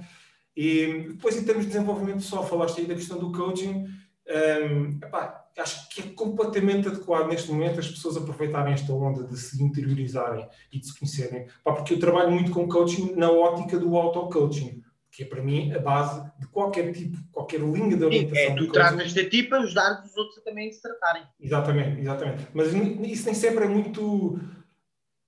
E 0.55 1.05
depois, 1.09 1.37
em 1.37 1.43
termos 1.43 1.65
de 1.65 1.71
desenvolvimento 1.71 2.17
pessoal, 2.17 2.45
falaste 2.45 2.81
aí 2.81 2.87
da 2.87 2.95
questão 2.95 3.17
do 3.17 3.31
coaching, 3.31 3.85
um, 4.27 4.99
epá, 5.03 5.45
acho 5.57 5.89
que 5.89 6.01
é 6.01 6.03
completamente 6.13 6.87
adequado 6.87 7.27
neste 7.27 7.51
momento 7.51 7.79
as 7.79 7.87
pessoas 7.87 8.17
aproveitarem 8.17 8.73
esta 8.73 8.91
onda 8.93 9.23
de 9.23 9.37
se 9.37 9.61
interiorizarem 9.63 10.47
e 10.71 10.79
de 10.79 10.87
se 10.87 10.97
conhecerem. 10.97 11.43
Epá, 11.43 11.73
porque 11.73 11.93
eu 11.93 11.99
trabalho 11.99 12.31
muito 12.31 12.51
com 12.51 12.67
coaching 12.67 13.13
na 13.15 13.31
ótica 13.31 13.77
do 13.77 13.95
auto-coaching, 13.97 14.81
que 15.13 15.21
é 15.21 15.25
para 15.27 15.43
mim 15.43 15.71
a 15.71 15.79
base 15.79 16.27
de 16.39 16.47
qualquer 16.47 16.91
tipo, 16.91 17.15
qualquer 17.31 17.59
linha 17.59 17.95
de 17.95 18.03
orientação. 18.03 18.43
É, 18.43 18.55
tu 18.55 18.71
tratas 18.71 19.13
de 19.13 19.29
ti 19.29 19.43
para 19.43 19.59
ajudar 19.59 20.03
os 20.03 20.17
outros 20.17 20.43
também 20.43 20.69
a 20.69 20.73
se 20.73 20.81
tratarem. 20.81 21.21
Exatamente, 21.39 22.01
exatamente. 22.01 22.47
Mas 22.51 22.73
isso 22.73 23.25
nem 23.25 23.35
sempre 23.35 23.65
é 23.65 23.67
muito 23.67 24.39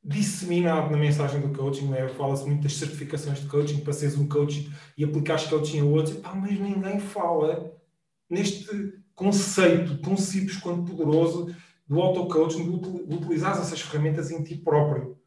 disseminado 0.04 0.90
na 0.92 0.98
mensagem 0.98 1.40
do 1.40 1.56
coaching, 1.56 1.88
né? 1.88 2.08
fala-se 2.10 2.46
muito 2.46 2.64
das 2.64 2.74
certificações 2.74 3.40
de 3.40 3.48
coaching 3.48 3.80
para 3.82 3.94
seres 3.94 4.18
um 4.18 4.28
coach 4.28 4.72
e 4.98 5.04
aplicares 5.04 5.46
coaching 5.46 5.82
a 5.82 5.86
outros, 5.86 6.16
Epá, 6.16 6.34
mas 6.34 6.60
ninguém 6.60 7.00
fala 7.00 7.72
neste 8.30 8.94
conceito 9.14 9.98
tão 10.00 10.18
simples 10.18 10.58
quanto 10.58 10.92
poderoso 10.92 11.56
do 11.88 12.02
auto-coaching, 12.02 12.80
de, 12.80 13.16
utilizar 13.16 13.52
essas 13.52 13.82
ferramentas 13.82 14.32
em 14.32 14.44
ti 14.44 14.56
próprio, 14.56 15.18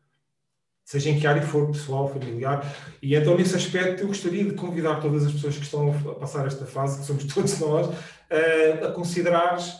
seja 0.88 1.10
em 1.10 1.20
que 1.20 1.26
área 1.26 1.42
for, 1.42 1.66
pessoal, 1.66 2.08
familiar. 2.08 2.64
E 3.02 3.14
então, 3.14 3.36
nesse 3.36 3.54
aspecto, 3.54 4.00
eu 4.00 4.06
gostaria 4.06 4.42
de 4.42 4.54
convidar 4.54 5.02
todas 5.02 5.26
as 5.26 5.32
pessoas 5.32 5.58
que 5.58 5.62
estão 5.62 5.92
a 6.10 6.14
passar 6.14 6.46
esta 6.46 6.64
fase, 6.64 7.00
que 7.00 7.04
somos 7.04 7.24
todos 7.28 7.60
nós, 7.60 7.90
a 8.82 8.90
considerares 8.92 9.74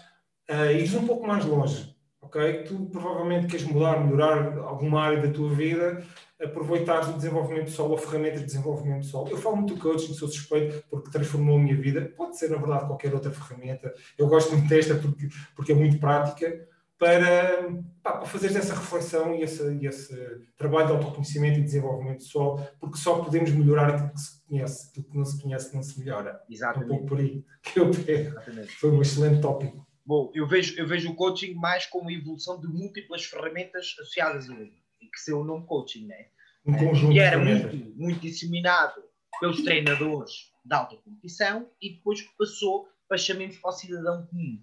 uh, 0.50 0.70
ir 0.70 0.94
um 0.98 1.06
pouco 1.06 1.26
mais 1.26 1.46
longe. 1.46 1.96
Ok? 2.20 2.64
Tu 2.64 2.74
provavelmente 2.92 3.46
queres 3.46 3.64
mudar, 3.64 4.04
melhorar 4.04 4.58
alguma 4.58 5.00
área 5.00 5.22
da 5.22 5.32
tua 5.32 5.48
vida, 5.48 6.04
aproveitar 6.38 7.08
o 7.08 7.14
desenvolvimento 7.14 7.64
pessoal 7.64 7.90
ou 7.90 7.96
ferramentas 7.96 8.40
de 8.40 8.46
desenvolvimento 8.46 9.04
pessoal. 9.04 9.26
Eu 9.30 9.38
falo 9.38 9.56
muito 9.56 9.76
do 9.76 9.80
coaching, 9.80 10.12
sou 10.12 10.28
suspeito 10.28 10.84
porque 10.90 11.10
transformou 11.10 11.56
a 11.56 11.58
minha 11.58 11.76
vida. 11.76 12.12
Pode 12.18 12.38
ser, 12.38 12.50
na 12.50 12.58
verdade, 12.58 12.84
qualquer 12.84 13.14
outra 13.14 13.30
ferramenta. 13.30 13.94
Eu 14.18 14.26
gosto 14.26 14.52
muito 14.52 14.68
desta 14.68 14.94
porque, 14.94 15.28
porque 15.56 15.72
é 15.72 15.74
muito 15.74 15.98
prática 15.98 16.68
para, 16.98 17.70
pá, 18.02 18.12
para 18.18 18.26
fazeres 18.26 18.56
essa 18.56 18.74
reflexão 18.74 19.34
e 19.34 19.42
esse, 19.42 19.62
e 19.74 19.86
esse 19.86 20.14
trabalho 20.56 20.88
de 20.88 20.92
autoconhecimento 20.94 21.60
e 21.60 21.62
desenvolvimento 21.62 22.18
pessoal, 22.18 22.58
porque 22.80 22.98
só 22.98 23.22
podemos 23.22 23.50
melhorar 23.52 23.90
aquilo 23.90 24.12
que 24.12 24.20
se 24.20 24.46
conhece, 24.46 24.88
aquilo 24.90 25.06
que 25.10 25.16
não 25.16 25.24
se 25.24 25.42
conhece 25.42 25.74
não 25.74 25.82
se 25.82 25.98
melhora. 25.98 26.42
Exatamente. 26.50 26.90
É 26.90 26.94
um 26.94 26.96
pouco 26.96 27.06
por 27.06 27.20
aí 27.20 27.44
que 27.62 27.80
eu 27.80 27.90
pego. 27.90 28.40
Foi 28.80 28.90
um 28.90 29.00
excelente 29.00 29.40
tópico. 29.40 29.86
Bom, 30.04 30.32
eu 30.34 30.46
vejo, 30.46 30.78
eu 30.78 30.86
vejo 30.86 31.10
o 31.10 31.14
coaching 31.14 31.54
mais 31.54 31.86
como 31.86 32.08
a 32.08 32.12
evolução 32.12 32.58
de 32.60 32.66
múltiplas 32.66 33.24
ferramentas 33.24 33.94
associadas 33.98 34.48
a 34.50 34.54
ele 34.54 34.78
que 35.10 35.20
ser 35.20 35.32
o 35.32 35.44
nome 35.44 35.66
coaching, 35.66 36.06
né? 36.06 36.26
Um 36.64 36.76
conjunto 36.76 37.12
que 37.12 37.18
era 37.18 37.38
muito, 37.38 37.76
muito 37.96 38.20
disseminado 38.20 39.02
pelos 39.40 39.62
treinadores 39.62 40.52
da 40.64 40.78
alta 40.78 40.96
competição 40.96 41.68
e 41.80 41.94
depois 41.94 42.22
passou 42.38 42.88
para 43.08 43.16
chamemos 43.16 43.56
para 43.56 43.70
o 43.70 43.72
cidadão 43.72 44.26
comum. 44.26 44.62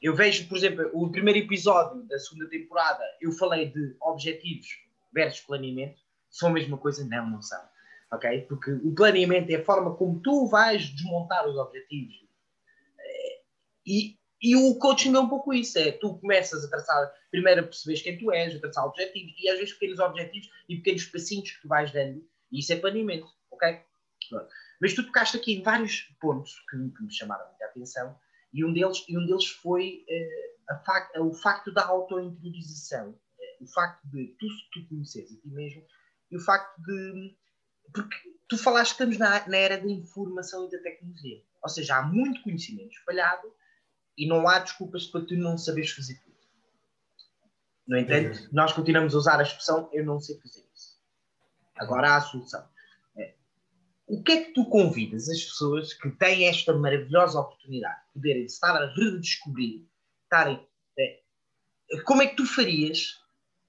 Eu 0.00 0.14
vejo, 0.14 0.48
por 0.48 0.56
exemplo, 0.56 0.90
o 0.92 1.10
primeiro 1.10 1.40
episódio 1.40 2.02
da 2.04 2.18
segunda 2.18 2.48
temporada, 2.48 3.02
eu 3.20 3.32
falei 3.32 3.70
de 3.70 3.96
objetivos 4.00 4.68
versus 5.12 5.40
planeamento. 5.40 6.00
São 6.30 6.50
a 6.50 6.52
mesma 6.52 6.78
coisa? 6.78 7.04
Não, 7.04 7.28
não 7.28 7.42
são. 7.42 7.60
Ok? 8.12 8.42
Porque 8.42 8.70
o 8.70 8.94
planeamento 8.94 9.50
é 9.50 9.56
a 9.56 9.64
forma 9.64 9.94
como 9.96 10.20
tu 10.20 10.46
vais 10.46 10.86
desmontar 10.90 11.48
os 11.48 11.56
objetivos. 11.56 12.14
É, 12.98 13.40
e 13.86 14.18
e 14.40 14.54
o 14.54 14.76
coaching 14.76 15.14
é 15.14 15.18
um 15.18 15.28
pouco 15.28 15.52
isso, 15.52 15.78
é 15.78 15.90
tu 15.90 16.16
começas 16.18 16.64
a 16.64 16.70
traçar, 16.70 17.12
primeiro 17.30 17.60
a 17.60 17.64
perceberes 17.64 18.02
quem 18.02 18.18
tu 18.18 18.30
és, 18.30 18.54
a 18.54 18.60
traçar 18.60 18.86
objetivos, 18.86 19.34
e 19.36 19.48
às 19.48 19.58
vezes 19.58 19.74
pequenos 19.74 19.98
objetivos 19.98 20.48
e 20.68 20.76
pequenos 20.76 21.04
passinhos 21.06 21.50
que 21.50 21.62
tu 21.62 21.68
vais 21.68 21.90
dando, 21.92 22.24
e 22.52 22.60
isso 22.60 22.72
é 22.72 22.76
planeamento, 22.76 23.26
ok? 23.50 23.80
Mas 24.80 24.94
tu 24.94 25.04
tocaste 25.04 25.36
aqui 25.36 25.54
em 25.54 25.62
vários 25.62 26.02
pontos 26.20 26.54
que, 26.70 26.76
que 26.76 27.02
me 27.02 27.12
chamaram 27.12 27.48
muita 27.48 27.64
atenção, 27.64 28.16
e 28.52 28.64
um 28.64 28.72
deles, 28.72 29.04
e 29.08 29.18
um 29.18 29.26
deles 29.26 29.46
foi 29.46 30.04
uh, 30.08 30.84
fac, 30.84 31.18
o 31.18 31.32
facto 31.32 31.72
da 31.72 31.86
auto-interiorização, 31.86 33.10
uh, 33.10 33.64
o 33.64 33.66
facto 33.66 34.04
de 34.08 34.36
tu, 34.38 34.46
tu 34.72 34.88
conheceres 34.88 35.32
a 35.32 35.40
ti 35.40 35.48
mesmo, 35.48 35.84
e 36.30 36.36
o 36.36 36.40
facto 36.40 36.80
de... 36.82 37.36
Porque 37.92 38.16
tu 38.48 38.58
falaste 38.58 38.96
que 38.96 39.02
estamos 39.02 39.18
na, 39.18 39.48
na 39.48 39.56
era 39.56 39.78
da 39.78 39.90
informação 39.90 40.66
e 40.66 40.70
da 40.70 40.78
tecnologia, 40.78 41.42
ou 41.62 41.68
seja, 41.68 41.96
há 41.96 42.02
muito 42.02 42.42
conhecimento 42.42 42.92
espalhado, 42.92 43.52
e 44.16 44.26
não 44.26 44.48
há 44.48 44.58
desculpas 44.58 45.06
para 45.06 45.24
tu 45.24 45.36
não 45.36 45.56
saberes 45.56 45.92
fazer 45.92 46.20
tudo. 46.24 46.36
No 47.86 47.96
entanto, 47.96 48.38
é. 48.38 48.48
nós 48.52 48.72
continuamos 48.72 49.14
a 49.14 49.18
usar 49.18 49.38
a 49.38 49.42
expressão 49.42 49.88
eu 49.92 50.04
não 50.04 50.20
sei 50.20 50.38
fazer 50.40 50.66
isso. 50.74 50.98
Agora 51.76 52.10
há 52.10 52.16
a 52.16 52.20
solução. 52.20 52.68
É. 54.08 54.12
O 54.12 54.22
que 54.22 54.32
é 54.32 54.44
que 54.44 54.52
tu 54.52 54.64
convidas 54.66 55.28
as 55.28 55.42
pessoas 55.42 55.92
que 55.92 56.10
têm 56.10 56.46
esta 56.46 56.72
maravilhosa 56.72 57.40
oportunidade 57.40 58.00
de 58.06 58.12
poderem 58.14 58.44
estar 58.44 58.74
a 58.74 58.94
redescobrir, 58.94 59.86
estarem. 60.24 60.66
É, 60.98 61.20
como 62.04 62.22
é 62.22 62.26
que 62.26 62.36
tu 62.36 62.46
farias 62.46 63.18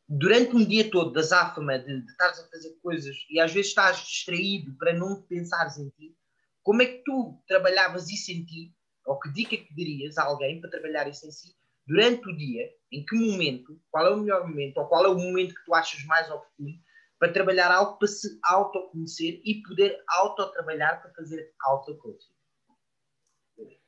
durante 0.07 0.55
um 0.55 0.65
dia 0.65 0.89
todo 0.89 1.11
da 1.11 1.21
záfama 1.21 1.77
de, 1.77 2.01
de 2.01 2.11
estares 2.11 2.39
a 2.39 2.47
fazer 2.49 2.77
coisas 2.81 3.15
e 3.29 3.39
às 3.39 3.53
vezes 3.53 3.69
estás 3.69 3.99
distraído 3.99 4.75
para 4.77 4.93
não 4.93 5.21
pensares 5.23 5.77
em 5.77 5.89
ti? 5.89 6.15
Como 6.63 6.81
é 6.81 6.85
que 6.85 7.03
tu 7.03 7.41
trabalhavas 7.47 8.09
isso 8.09 8.31
em 8.31 8.43
ti 8.45 8.73
ou 9.05 9.19
que 9.19 9.31
dica 9.31 9.57
que 9.57 9.73
dirias 9.73 10.17
a 10.17 10.23
alguém 10.23 10.59
para 10.59 10.69
trabalhar 10.69 11.07
isso 11.07 11.25
em 11.27 11.31
si 11.31 11.55
durante 11.85 12.27
o 12.27 12.35
dia? 12.35 12.69
Em 12.91 13.05
que 13.05 13.15
momento? 13.15 13.79
Qual 13.91 14.05
é 14.05 14.09
o 14.09 14.17
melhor 14.17 14.47
momento? 14.47 14.77
Ou 14.77 14.87
qual 14.87 15.05
é 15.05 15.09
o 15.09 15.17
momento 15.17 15.55
que 15.55 15.65
tu 15.65 15.73
achas 15.73 16.03
mais 16.05 16.29
oportuno 16.29 16.73
para 17.19 17.33
trabalhar 17.33 17.69
algo 17.71 17.97
para 17.97 18.07
se 18.07 18.39
autoconhecer 18.43 19.41
e 19.43 19.61
poder 19.61 19.97
autotrabalhar 20.07 21.01
para 21.01 21.11
fazer 21.11 21.51
autocoaching? 21.61 22.31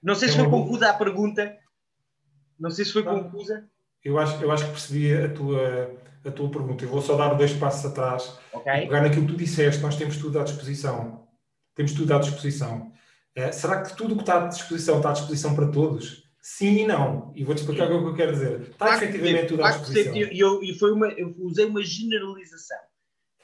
Não 0.03 0.15
sei 0.15 0.29
se 0.29 0.35
foi 0.35 0.49
confusa 0.49 0.89
a 0.89 0.93
pergunta. 0.93 1.57
Não 2.59 2.69
sei 2.69 2.83
se 2.83 2.91
foi 2.93 3.03
confusa. 3.03 3.69
Eu 4.03 4.17
acho, 4.19 4.43
eu 4.43 4.51
acho 4.51 4.65
que 4.65 4.71
percebi 4.71 5.13
a 5.13 5.33
tua, 5.33 5.95
a 6.25 6.31
tua 6.31 6.49
pergunta. 6.49 6.83
Eu 6.83 6.89
vou 6.89 7.01
só 7.01 7.15
dar 7.15 7.33
dois 7.35 7.53
passos 7.53 7.85
atrás. 7.85 8.37
Okay. 8.51 8.81
Pegar 8.81 9.01
naquilo 9.01 9.27
que 9.27 9.33
tu 9.33 9.37
disseste, 9.37 9.81
nós 9.81 9.95
temos 9.95 10.17
tudo 10.17 10.39
à 10.39 10.43
disposição. 10.43 11.27
Temos 11.75 11.93
tudo 11.93 12.13
à 12.13 12.19
disposição. 12.19 12.91
É, 13.33 13.51
será 13.51 13.81
que 13.81 13.95
tudo 13.95 14.13
o 14.13 14.17
que 14.17 14.23
está 14.23 14.43
à 14.43 14.47
disposição 14.47 14.97
está 14.97 15.09
à 15.09 15.13
disposição 15.13 15.55
para 15.55 15.71
todos? 15.71 16.29
Sim 16.41 16.79
e 16.79 16.87
não. 16.87 17.31
E 17.35 17.43
vou-te 17.43 17.61
explicar 17.61 17.85
o 17.85 18.01
que 18.01 18.09
eu 18.09 18.15
quero 18.15 18.31
dizer. 18.33 18.61
Está 18.61 18.87
claro 18.87 19.03
efetivamente 19.03 19.47
tudo 19.47 19.63
à 19.63 19.71
disposição. 19.71 20.15
E 20.15 20.39
eu, 20.39 20.63
eu, 20.63 20.75
foi 20.75 20.91
uma, 20.91 21.07
eu 21.09 21.33
usei 21.39 21.65
uma 21.65 21.83
generalização. 21.83 22.79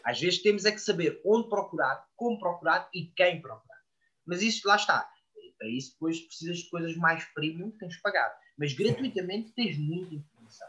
Às 0.07 0.21
vezes 0.21 0.41
temos 0.41 0.63
é 0.63 0.71
que 0.71 0.79
saber 0.79 1.19
onde 1.25 1.49
procurar, 1.49 2.01
como 2.15 2.39
procurar 2.39 2.89
e 2.93 3.07
quem 3.07 3.41
procurar. 3.41 3.77
Mas 4.25 4.41
isso, 4.41 4.65
lá 4.65 4.77
está. 4.77 5.05
Para 5.59 5.67
isso 5.67 5.91
depois 5.91 6.21
precisas 6.21 6.59
de 6.59 6.69
coisas 6.69 6.95
mais 6.95 7.25
premium 7.33 7.71
que 7.71 7.79
tens 7.79 7.95
de 7.95 8.01
pagar. 8.01 8.33
Mas 8.57 8.71
gratuitamente 8.71 9.51
tens 9.51 9.77
muita 9.77 10.15
informação. 10.15 10.67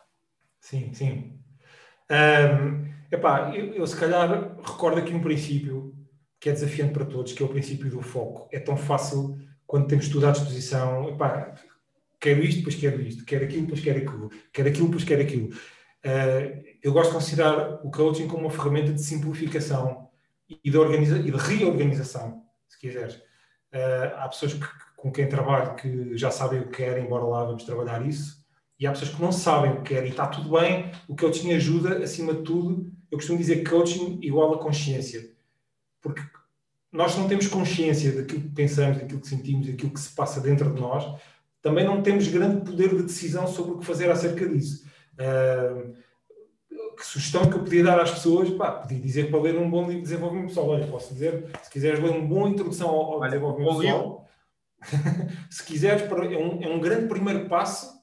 Sim, 0.61 0.93
sim. 0.93 1.39
Um, 2.11 2.93
epá, 3.13 3.55
eu, 3.55 3.75
eu 3.75 3.87
se 3.87 3.97
calhar 3.97 4.57
recordo 4.57 4.99
aqui 4.99 5.15
um 5.15 5.23
princípio 5.23 5.95
que 6.41 6.49
é 6.49 6.53
desafiante 6.53 6.93
para 6.93 7.05
todos, 7.05 7.33
que 7.33 7.41
é 7.41 7.47
o 7.47 7.49
princípio 7.49 7.89
do 7.89 8.03
foco. 8.03 8.49
É 8.51 8.59
tão 8.59 8.77
fácil 8.77 9.39
quando 9.69 9.87
temos 9.87 10.09
tudo 10.09 10.27
à 10.27 10.33
disposição, 10.33 11.11
epá, 11.11 11.55
quero 12.19 12.43
isto, 12.43 12.59
depois 12.59 12.75
quero 12.75 13.01
isto, 13.03 13.25
quero 13.25 13.45
aquilo, 13.45 13.63
depois 13.63 13.81
quero 13.83 13.99
aquilo, 13.99 14.31
quero 14.53 14.69
aquilo, 14.69 14.87
depois 14.87 15.05
quero 15.05 15.23
aquilo. 15.23 15.51
Uh, 16.05 16.63
eu 16.83 16.93
gosto 16.93 17.11
de 17.11 17.17
considerar 17.17 17.81
o 17.85 17.91
coaching 17.91 18.29
como 18.29 18.43
uma 18.43 18.51
ferramenta 18.51 18.93
de 18.93 19.03
simplificação 19.03 20.09
e 20.49 20.71
de, 20.71 20.79
organiza 20.79 21.19
e 21.19 21.31
de 21.31 21.37
reorganização, 21.37 22.43
se 22.69 22.79
quiseres. 22.79 23.17
Uh, 23.73 24.17
há 24.17 24.29
pessoas 24.29 24.55
que, 24.55 24.67
com 24.97 25.11
quem 25.11 25.29
trabalho 25.29 25.75
que 25.75 26.17
já 26.17 26.31
sabem 26.31 26.61
o 26.61 26.69
que 26.69 26.77
querem, 26.77 27.05
embora 27.05 27.25
lá 27.25 27.45
vamos 27.45 27.65
trabalhar 27.65 28.07
isso, 28.07 28.39
e 28.79 28.87
há 28.87 28.93
pessoas 28.93 29.11
que 29.11 29.21
não 29.21 29.33
sabem 29.33 29.73
o 29.73 29.83
que 29.83 29.95
querem 29.95 30.09
e 30.09 30.11
está 30.11 30.27
tudo 30.29 30.57
bem. 30.57 30.93
O 31.09 31.17
coaching 31.17 31.53
ajuda, 31.53 31.99
acima 31.99 32.33
de 32.33 32.43
tudo, 32.43 32.93
eu 33.11 33.19
costumo 33.19 33.39
dizer 33.39 33.65
que 33.65 33.71
coaching 33.71 34.21
igual 34.23 34.55
a 34.55 34.59
consciência 34.59 35.37
porque 36.01 36.23
nós 36.91 37.17
não 37.17 37.29
temos 37.29 37.47
consciência 37.47 38.13
daquilo 38.13 38.43
que 38.43 38.49
pensamos, 38.49 38.99
daquilo 38.99 39.21
que 39.21 39.29
sentimos, 39.29 39.67
daquilo 39.67 39.93
que 39.93 40.01
se 40.01 40.15
passa 40.15 40.41
dentro 40.41 40.73
de 40.73 40.81
nós, 40.81 41.21
também 41.61 41.85
não 41.85 42.03
temos 42.03 42.29
grande 42.29 42.65
poder 42.65 42.97
de 42.97 43.03
decisão 43.03 43.47
sobre 43.47 43.73
o 43.73 43.79
que 43.79 43.85
fazer 43.85 44.11
acerca 44.11 44.49
disso. 44.49 44.87
Que 45.19 47.07
sugestão 47.07 47.49
que 47.49 47.57
eu 47.57 47.63
podia 47.63 47.85
dar 47.85 48.01
às 48.01 48.11
pessoas? 48.11 48.51
Pá, 48.51 48.73
podia 48.73 48.99
dizer 48.99 49.31
para 49.31 49.41
ler 49.41 49.57
um 49.57 49.71
bom 49.71 49.83
livro 49.83 49.97
de 49.97 50.03
desenvolvimento 50.03 50.49
pessoal. 50.49 50.69
Olha, 50.69 50.87
posso 50.87 51.13
dizer, 51.13 51.49
se 51.63 51.71
quiseres 51.71 52.01
ler 52.01 52.11
uma 52.11 52.27
boa 52.27 52.49
introdução 52.49 52.89
ao, 52.89 53.15
ao 53.15 53.21
desenvolvimento 53.21 53.77
pessoal, 53.79 54.29
se 55.51 55.65
quiseres, 55.65 56.03
é 56.03 56.37
um, 56.37 56.63
é 56.63 56.69
um 56.69 56.81
grande 56.81 57.09
primeiro 57.09 57.49
passo, 57.49 57.99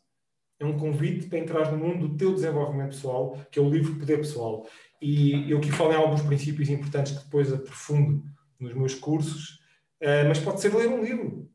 é 0.60 0.65
um 0.65 0.77
convite 0.77 1.27
para 1.27 1.39
entrar 1.39 1.72
no 1.72 1.77
mundo 1.77 2.07
do 2.07 2.17
teu 2.17 2.34
desenvolvimento 2.34 2.91
pessoal, 2.91 3.38
que 3.51 3.60
é 3.60 3.62
o 3.62 3.69
livro 3.69 3.95
Poder 3.95 4.17
Pessoal. 4.17 4.65
E 5.01 5.51
eu 5.51 5.57
aqui 5.57 5.72
falo 5.72 5.91
em 5.91 5.98
alguns 5.98 6.22
princípios 6.22 6.69
importantes 6.69 7.17
que 7.17 7.24
depois 7.25 7.51
aprofundo 7.51 8.24
nos 8.60 8.74
meus 8.74 8.95
cursos, 8.95 9.60
uh, 10.01 10.27
mas 10.27 10.39
pode 10.39 10.62
ser 10.62 10.74
ler 10.74 10.88
um 10.88 11.03
livro, 11.03 11.50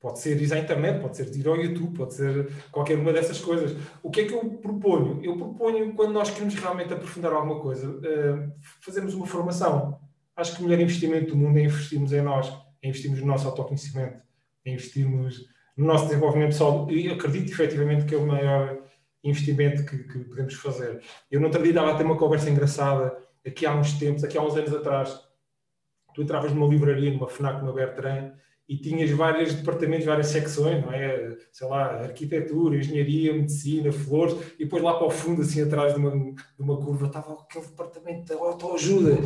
pode 0.00 0.20
ser 0.20 0.40
ir 0.40 0.52
à 0.52 0.58
internet, 0.58 1.00
pode 1.00 1.16
ser 1.16 1.34
ir 1.34 1.46
ao 1.48 1.56
YouTube, 1.56 1.96
pode 1.96 2.14
ser 2.14 2.48
qualquer 2.70 2.96
uma 2.96 3.12
dessas 3.12 3.40
coisas. 3.40 3.76
O 4.02 4.10
que 4.10 4.20
é 4.20 4.24
que 4.26 4.34
eu 4.34 4.44
proponho? 4.62 5.20
Eu 5.24 5.36
proponho, 5.36 5.92
quando 5.94 6.12
nós 6.12 6.30
queremos 6.30 6.54
realmente 6.54 6.92
aprofundar 6.92 7.32
alguma 7.32 7.60
coisa, 7.60 7.88
uh, 7.88 8.52
fazermos 8.80 9.14
uma 9.14 9.26
formação. 9.26 9.98
Acho 10.36 10.54
que 10.54 10.62
o 10.62 10.64
melhor 10.64 10.80
investimento 10.80 11.30
do 11.30 11.36
mundo 11.36 11.58
é 11.58 11.62
investirmos 11.62 12.12
em 12.12 12.22
nós, 12.22 12.48
é 12.80 12.88
investirmos 12.88 13.20
no 13.20 13.26
nosso 13.26 13.48
autoconhecimento, 13.48 14.22
é 14.64 14.70
investirmos 14.70 15.44
no 15.76 15.86
nosso 15.86 16.06
desenvolvimento 16.06 16.50
pessoal 16.50 16.88
e 16.90 17.10
acredito 17.10 17.50
efetivamente 17.50 18.04
que 18.04 18.14
é 18.14 18.18
o 18.18 18.26
maior 18.26 18.78
investimento 19.22 19.84
que, 19.84 19.98
que 20.04 20.18
podemos 20.20 20.54
fazer. 20.54 21.00
Eu 21.30 21.42
outro 21.42 21.62
dia 21.62 21.80
a 21.80 21.94
ter 21.94 22.04
uma 22.04 22.16
conversa 22.16 22.48
engraçada 22.48 23.16
aqui 23.44 23.66
há 23.66 23.74
uns 23.74 23.94
tempos, 23.94 24.22
aqui 24.22 24.38
há 24.38 24.42
uns 24.42 24.56
anos 24.56 24.72
atrás, 24.72 25.20
tu 26.14 26.22
entravas 26.22 26.52
numa 26.52 26.66
livraria, 26.66 27.12
numa 27.12 27.28
FNAC, 27.28 27.60
numa 27.60 27.72
Bertrand, 27.72 28.32
e 28.68 28.76
tinhas 28.76 29.10
vários 29.10 29.54
departamentos, 29.54 30.04
várias 30.04 30.26
secções, 30.26 30.84
não 30.84 30.92
é? 30.92 31.36
Sei 31.50 31.66
lá, 31.66 32.02
arquitetura, 32.02 32.76
engenharia, 32.76 33.32
medicina, 33.32 33.90
flores, 33.90 34.36
e 34.58 34.64
depois 34.64 34.82
lá 34.82 34.94
para 34.94 35.06
o 35.06 35.10
fundo, 35.10 35.40
assim 35.40 35.62
atrás 35.62 35.94
de 35.94 35.98
uma, 35.98 36.10
de 36.10 36.36
uma 36.58 36.76
curva, 36.76 37.06
estava 37.06 37.32
aquele 37.32 37.64
departamento 37.64 38.26
de 38.26 38.32
autoajuda. 38.34 39.18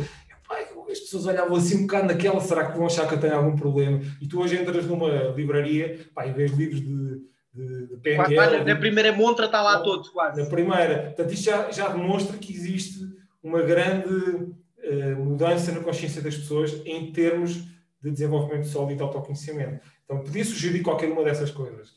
As 0.89 0.99
pessoas 0.99 1.25
olhavam 1.25 1.57
assim 1.57 1.79
um 1.79 1.81
bocado 1.81 2.07
naquela, 2.07 2.39
será 2.39 2.71
que 2.71 2.77
vão 2.77 2.85
achar 2.85 3.07
que 3.07 3.15
eu 3.15 3.19
tenho 3.19 3.35
algum 3.35 3.55
problema? 3.55 3.99
E 4.21 4.27
tu 4.27 4.39
hoje 4.39 4.55
entras 4.55 4.85
numa 4.85 5.09
livraria, 5.35 5.99
pá, 6.13 6.25
e 6.25 6.31
vês 6.31 6.51
livros 6.51 6.81
de, 6.81 7.21
de, 7.53 7.87
de 7.87 7.97
PNL... 7.97 8.35
Quase, 8.35 8.63
na 8.63 8.75
primeira 8.75 9.11
montra 9.11 9.47
está 9.47 9.61
lá 9.61 9.81
todos, 9.81 10.09
quase. 10.09 10.41
Na 10.41 10.47
primeira. 10.47 11.03
Portanto, 11.03 11.33
isto 11.33 11.45
já, 11.45 11.71
já 11.71 11.89
demonstra 11.89 12.37
que 12.37 12.53
existe 12.53 12.99
uma 13.41 13.61
grande 13.61 14.13
uh, 14.13 15.17
mudança 15.17 15.71
na 15.71 15.79
consciência 15.79 16.21
das 16.21 16.37
pessoas 16.37 16.79
em 16.85 17.11
termos 17.11 17.63
de 18.03 18.11
desenvolvimento 18.11 18.67
sólido 18.67 18.93
e 18.93 18.95
de 18.97 19.01
autoconhecimento. 19.01 19.85
Então, 20.03 20.21
podia 20.21 20.43
sugerir 20.43 20.83
qualquer 20.83 21.09
uma 21.09 21.23
dessas 21.23 21.49
coisas. 21.49 21.91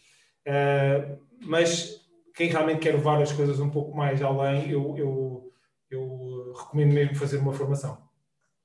Uh, 0.46 1.18
mas 1.42 2.00
quem 2.34 2.48
realmente 2.48 2.80
quer 2.80 2.92
levar 2.92 3.20
as 3.20 3.32
coisas 3.32 3.58
um 3.58 3.68
pouco 3.68 3.96
mais 3.96 4.22
além, 4.22 4.70
eu, 4.70 4.96
eu, 4.96 5.52
eu 5.90 6.52
recomendo 6.56 6.92
mesmo 6.92 7.16
fazer 7.16 7.38
uma 7.38 7.52
formação. 7.52 8.06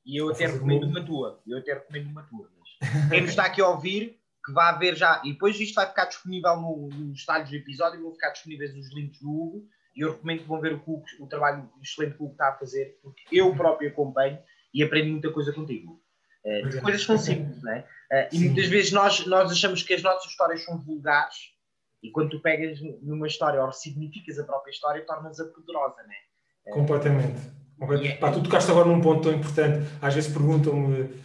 E 0.05 0.21
eu 0.21 0.29
até 0.29 0.45
recomendo 0.45 0.85
uma... 0.85 1.03
tua. 1.03 1.41
Eu 1.47 1.57
até 1.57 1.73
recomendo 1.73 2.07
uma 2.07 2.23
tua. 2.23 2.49
Mas 2.55 3.09
quem 3.09 3.23
está 3.25 3.45
aqui 3.45 3.61
a 3.61 3.69
ouvir, 3.69 4.19
que 4.45 4.51
vai 4.51 4.69
haver 4.69 4.95
já. 4.95 5.21
E 5.23 5.33
depois 5.33 5.59
isto 5.59 5.75
vai 5.75 5.87
ficar 5.87 6.05
disponível 6.05 6.55
no, 6.57 6.89
nos 6.89 7.19
detalhes 7.19 7.49
do 7.49 7.55
episódio 7.55 8.01
vão 8.01 8.13
ficar 8.13 8.31
disponíveis 8.31 8.75
os 8.75 8.93
links 8.93 9.19
do 9.19 9.29
Hugo. 9.29 9.67
E 9.95 10.01
eu 10.01 10.11
recomendo 10.11 10.41
que 10.41 10.47
vão 10.47 10.61
ver 10.61 10.73
o, 10.73 10.77
Hugo, 10.77 11.03
o 11.19 11.27
trabalho 11.27 11.69
excelente 11.81 12.15
que 12.15 12.21
o 12.21 12.25
Hugo 12.25 12.33
está 12.33 12.49
a 12.49 12.57
fazer, 12.57 12.99
porque 13.01 13.23
eu 13.31 13.53
próprio 13.55 13.89
acompanho 13.89 14.39
e 14.73 14.81
aprendi 14.81 15.11
muita 15.11 15.31
coisa 15.31 15.51
contigo. 15.51 16.00
Uh, 16.45 16.81
coisas 16.81 17.03
são 17.03 17.17
simples, 17.17 17.61
não 17.61 17.71
é? 17.71 17.79
Uh, 18.11 18.35
e 18.35 18.39
muitas 18.39 18.67
vezes 18.67 18.91
nós, 18.91 19.25
nós 19.27 19.51
achamos 19.51 19.83
que 19.83 19.93
as 19.93 20.01
nossas 20.01 20.29
histórias 20.29 20.63
são 20.63 20.77
vulgares 20.79 21.35
e 22.01 22.09
quando 22.09 22.31
tu 22.31 22.39
pegas 22.39 22.79
numa 23.01 23.27
história 23.27 23.61
ou 23.61 23.67
ressignificas 23.67 24.39
a 24.39 24.43
própria 24.43 24.71
história, 24.71 25.05
tornas-a 25.05 25.45
poderosa, 25.45 25.97
não 26.03 26.11
é? 26.11 26.71
Uh, 26.71 26.73
Completamente. 26.73 27.61
Yeah. 27.81 28.19
Pá, 28.19 28.31
tu 28.31 28.43
tocaste 28.43 28.69
agora 28.69 28.87
num 28.87 29.01
ponto 29.01 29.23
tão 29.23 29.33
importante. 29.33 29.87
Às 30.01 30.13
vezes 30.13 30.31
perguntam-me, 30.31 31.19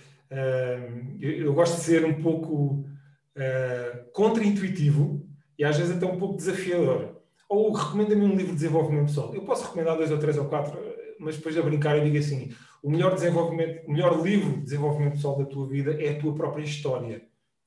eu, 1.20 1.30
eu, 1.30 1.52
gosto 1.52 1.76
de 1.76 1.82
ser 1.82 2.02
um 2.06 2.22
pouco 2.22 2.82
contra-intuitivo 4.14 5.28
e 5.58 5.64
às 5.66 5.76
vezes 5.76 5.94
até 5.94 6.06
um 6.06 6.18
pouco 6.18 6.36
desafiador. 6.36 7.20
Ou 7.46 7.72
recomenda-me 7.72 8.24
um 8.24 8.34
livro 8.34 8.52
de 8.52 8.54
desenvolvimento 8.54 9.08
pessoal. 9.08 9.34
Eu 9.34 9.44
posso 9.44 9.64
recomendar 9.64 9.98
dois 9.98 10.10
ou 10.10 10.18
três 10.18 10.38
ou 10.38 10.46
quatro, 10.46 10.78
mas 11.20 11.36
depois 11.36 11.58
a 11.58 11.62
brincar 11.62 11.98
eu 11.98 12.04
digo 12.04 12.16
assim: 12.16 12.54
o 12.86 12.90
melhor 12.90 13.14
desenvolvimento, 13.14 13.84
o 13.84 13.90
melhor 13.90 14.24
livro 14.24 14.52
de 14.52 14.60
desenvolvimento 14.60 15.14
pessoal 15.14 15.36
da 15.36 15.44
tua 15.44 15.66
vida 15.66 16.00
é 16.00 16.10
a 16.10 16.20
tua 16.20 16.32
própria 16.36 16.62
história. 16.62 17.20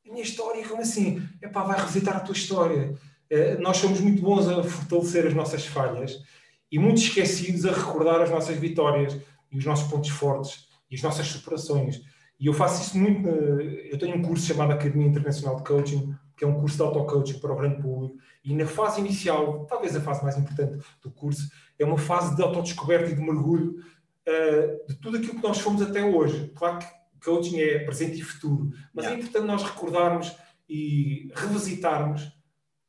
A 0.07 0.13
minha 0.13 0.23
história, 0.23 0.65
como 0.65 0.81
assim? 0.81 1.21
É 1.41 1.49
pá, 1.49 1.61
vai 1.61 1.77
revisitar 1.77 2.15
a 2.15 2.19
tua 2.21 2.31
história. 2.31 2.95
É, 3.29 3.57
nós 3.57 3.75
somos 3.75 3.99
muito 3.99 4.21
bons 4.21 4.47
a 4.47 4.63
fortalecer 4.63 5.27
as 5.27 5.33
nossas 5.33 5.65
falhas 5.65 6.23
e 6.71 6.79
muito 6.79 7.01
esquecidos 7.01 7.65
a 7.65 7.73
recordar 7.73 8.21
as 8.21 8.29
nossas 8.29 8.55
vitórias 8.55 9.17
e 9.51 9.57
os 9.57 9.65
nossos 9.65 9.91
pontos 9.91 10.09
fortes 10.09 10.69
e 10.89 10.95
as 10.95 11.01
nossas 11.01 11.27
superações. 11.27 12.01
E 12.39 12.47
eu 12.47 12.53
faço 12.53 12.81
isso 12.81 12.97
muito. 12.97 13.27
Eu 13.27 13.99
tenho 13.99 14.15
um 14.15 14.21
curso 14.21 14.45
chamado 14.45 14.71
Academia 14.71 15.05
Internacional 15.05 15.57
de 15.57 15.65
Coaching, 15.65 16.15
que 16.37 16.45
é 16.45 16.47
um 16.47 16.61
curso 16.61 16.77
de 16.77 16.83
auto-coaching 16.83 17.39
para 17.39 17.51
o 17.51 17.57
grande 17.57 17.81
público. 17.81 18.15
E 18.41 18.53
na 18.53 18.65
fase 18.65 19.01
inicial, 19.01 19.65
talvez 19.65 19.93
a 19.97 19.99
fase 19.99 20.23
mais 20.23 20.37
importante 20.37 20.81
do 21.03 21.11
curso, 21.11 21.51
é 21.77 21.83
uma 21.83 21.97
fase 21.97 22.37
de 22.37 22.41
autodescoberta 22.41 23.11
e 23.11 23.15
de 23.15 23.21
mergulho 23.21 23.83
uh, 24.29 24.87
de 24.87 24.95
tudo 24.95 25.17
aquilo 25.17 25.35
que 25.35 25.43
nós 25.43 25.59
fomos 25.59 25.81
até 25.81 26.03
hoje. 26.03 26.51
Claro 26.55 26.79
que 26.79 26.85
coaching 27.23 27.59
é 27.59 27.79
presente 27.79 28.19
e 28.19 28.23
futuro, 28.23 28.71
mas 28.93 29.05
é 29.05 29.09
yeah. 29.09 29.15
é 29.15 29.19
importante 29.19 29.47
nós 29.47 29.63
recordarmos 29.63 30.35
e 30.69 31.31
revisitarmos. 31.35 32.31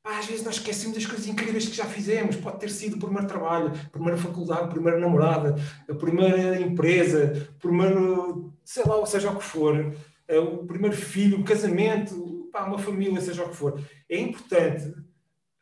Pá, 0.03 0.19
às 0.19 0.27
vezes 0.27 0.45
nós 0.45 0.55
esquecemos 0.57 0.97
das 0.97 1.07
coisas 1.07 1.27
incríveis 1.27 1.69
que 1.69 1.77
já 1.77 1.85
fizemos. 1.85 2.37
Pode 2.37 2.59
ter 2.59 2.71
sido 2.71 2.97
o 2.97 2.99
primeiro 2.99 3.27
trabalho, 3.27 3.69
a 3.69 3.91
primeira 3.91 4.17
faculdade, 4.17 4.65
a 4.65 4.69
primeira 4.69 4.99
namorada, 4.99 5.57
a 5.89 5.95
primeira 5.95 6.61
empresa, 6.61 7.49
o 7.57 7.59
primeiro, 7.59 8.55
sei 8.65 8.85
lá, 8.85 9.05
seja 9.05 9.31
o 9.31 9.37
que 9.37 9.45
for, 9.45 9.77
uh, 9.77 10.39
o 10.39 10.67
primeiro 10.67 10.97
filho, 10.97 11.41
o 11.41 11.45
casamento, 11.45 12.49
pá, 12.53 12.65
uma 12.65 12.79
família, 12.79 13.21
seja 13.21 13.45
o 13.45 13.51
que 13.51 13.57
for. 13.57 13.83
É 14.09 14.19
importante 14.19 14.95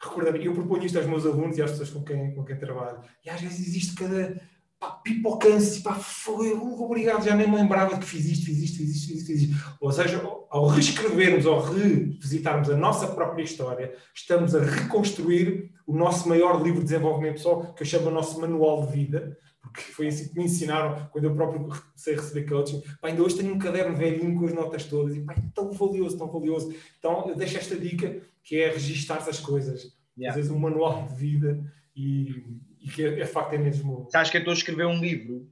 recordar. 0.01 0.37
Eu 0.37 0.55
proponho 0.55 0.85
isto 0.85 0.99
aos 0.99 1.07
meus 1.07 1.27
alunos 1.27 1.59
e 1.59 1.63
às 1.63 1.73
pessoas 1.73 1.91
com 1.91 2.05
quem, 2.05 2.35
com 2.35 2.45
quem 2.45 2.57
trabalho. 2.57 3.01
E 3.25 3.31
às 3.31 3.41
vezes 3.41 3.67
existe 3.67 3.95
cada 3.97 4.41
pá, 4.79 4.91
pipocância, 4.91 5.83
pá, 5.83 5.95
foi, 5.95 6.53
obrigado, 6.53 7.25
já 7.25 7.35
nem 7.35 7.49
me 7.49 7.57
lembrava 7.57 7.99
que 7.99 8.07
fiz 8.07 8.27
isto, 8.27 8.47
fiz 8.47 8.59
isto, 8.59 8.79
fiz 8.79 8.91
isto, 8.91 9.09
fiz 9.09 9.17
isto, 9.17 9.27
fiz 9.27 9.43
isto. 9.43 9.77
Ou 9.81 9.91
seja, 9.91 10.23
ao 10.51 10.67
reescrevermos, 10.67 11.47
ao 11.47 11.61
revisitarmos 11.61 12.71
a 12.71 12.77
nossa 12.77 13.09
própria 13.09 13.43
história, 13.43 13.95
estamos 14.15 14.55
a 14.55 14.63
reconstruir 14.63 15.73
o 15.87 15.97
nosso 15.97 16.29
maior 16.29 16.63
livro 16.63 16.81
de 16.81 16.87
desenvolvimento 16.87 17.37
pessoal, 17.37 17.75
que 17.75 17.83
eu 17.83 17.87
chamo 17.87 18.09
o 18.09 18.13
nosso 18.13 18.41
manual 18.41 18.87
de 18.87 18.93
vida, 18.93 19.37
porque 19.61 19.81
foi 19.81 20.09
assim 20.09 20.29
que 20.29 20.39
me 20.39 20.45
ensinaram 20.45 21.09
quando 21.11 21.25
eu 21.25 21.35
próprio 21.35 21.69
comecei 21.69 22.15
a 22.15 22.21
receber 22.21 22.49
coaching. 22.49 22.81
Pá, 23.01 23.09
ainda 23.09 23.23
hoje 23.23 23.37
tenho 23.37 23.55
um 23.55 23.59
caderno 23.59 23.97
velhinho 23.97 24.39
com 24.39 24.47
as 24.47 24.55
notas 24.55 24.85
todas 24.85 25.17
e 25.17 25.21
pá, 25.21 25.35
é 25.35 25.43
tão 25.55 25.73
valioso, 25.73 26.17
tão 26.17 26.31
valioso. 26.31 26.73
Então 26.99 27.29
eu 27.29 27.37
deixo 27.37 27.59
esta 27.59 27.77
dica 27.77 28.21
que 28.45 28.57
é 28.61 28.71
registar 28.71 29.27
as 29.29 29.41
coisas. 29.41 29.93
Yeah. 30.17 30.31
Às 30.31 30.37
vezes 30.37 30.51
um 30.51 30.59
manual 30.59 31.07
de 31.07 31.15
vida 31.15 31.63
e, 31.95 32.45
e 32.89 32.91
que 32.91 33.05
é, 33.05 33.21
é 33.21 33.27
facto 33.27 33.53
é 33.53 33.59
mesmo. 33.59 34.09
Sabes 34.11 34.31
que 34.31 34.37
eu 34.37 34.41
estou 34.41 34.53
a 34.53 34.57
escrever 34.57 34.87
um 34.87 35.01
livro 35.01 35.49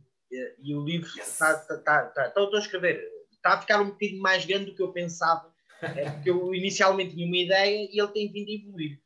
e, 0.63 0.75
o 0.75 0.85
livro 0.85 1.09
está. 1.09 1.51
Yes. 1.51 1.67
Tá, 1.67 1.77
tá, 1.79 2.05
tá, 2.07 2.27
estou 2.29 2.55
a 2.55 2.59
escrever. 2.59 3.03
Está 3.33 3.55
a 3.55 3.61
ficar 3.61 3.81
um 3.81 3.91
bocadinho 3.91 4.23
mais 4.23 4.45
grande 4.45 4.67
do 4.67 4.75
que 4.75 4.83
eu 4.83 4.93
pensava. 4.93 5.55
É 5.83 6.11
porque 6.11 6.31
eu 6.31 6.55
inicialmente 6.55 7.15
tinha 7.15 7.27
uma 7.27 7.37
ideia 7.37 7.89
e 7.93 8.01
ele 8.01 8.09
tem 8.09 8.33
vindo 8.33 8.49
a 8.49 8.55
evoluir. 8.55 9.01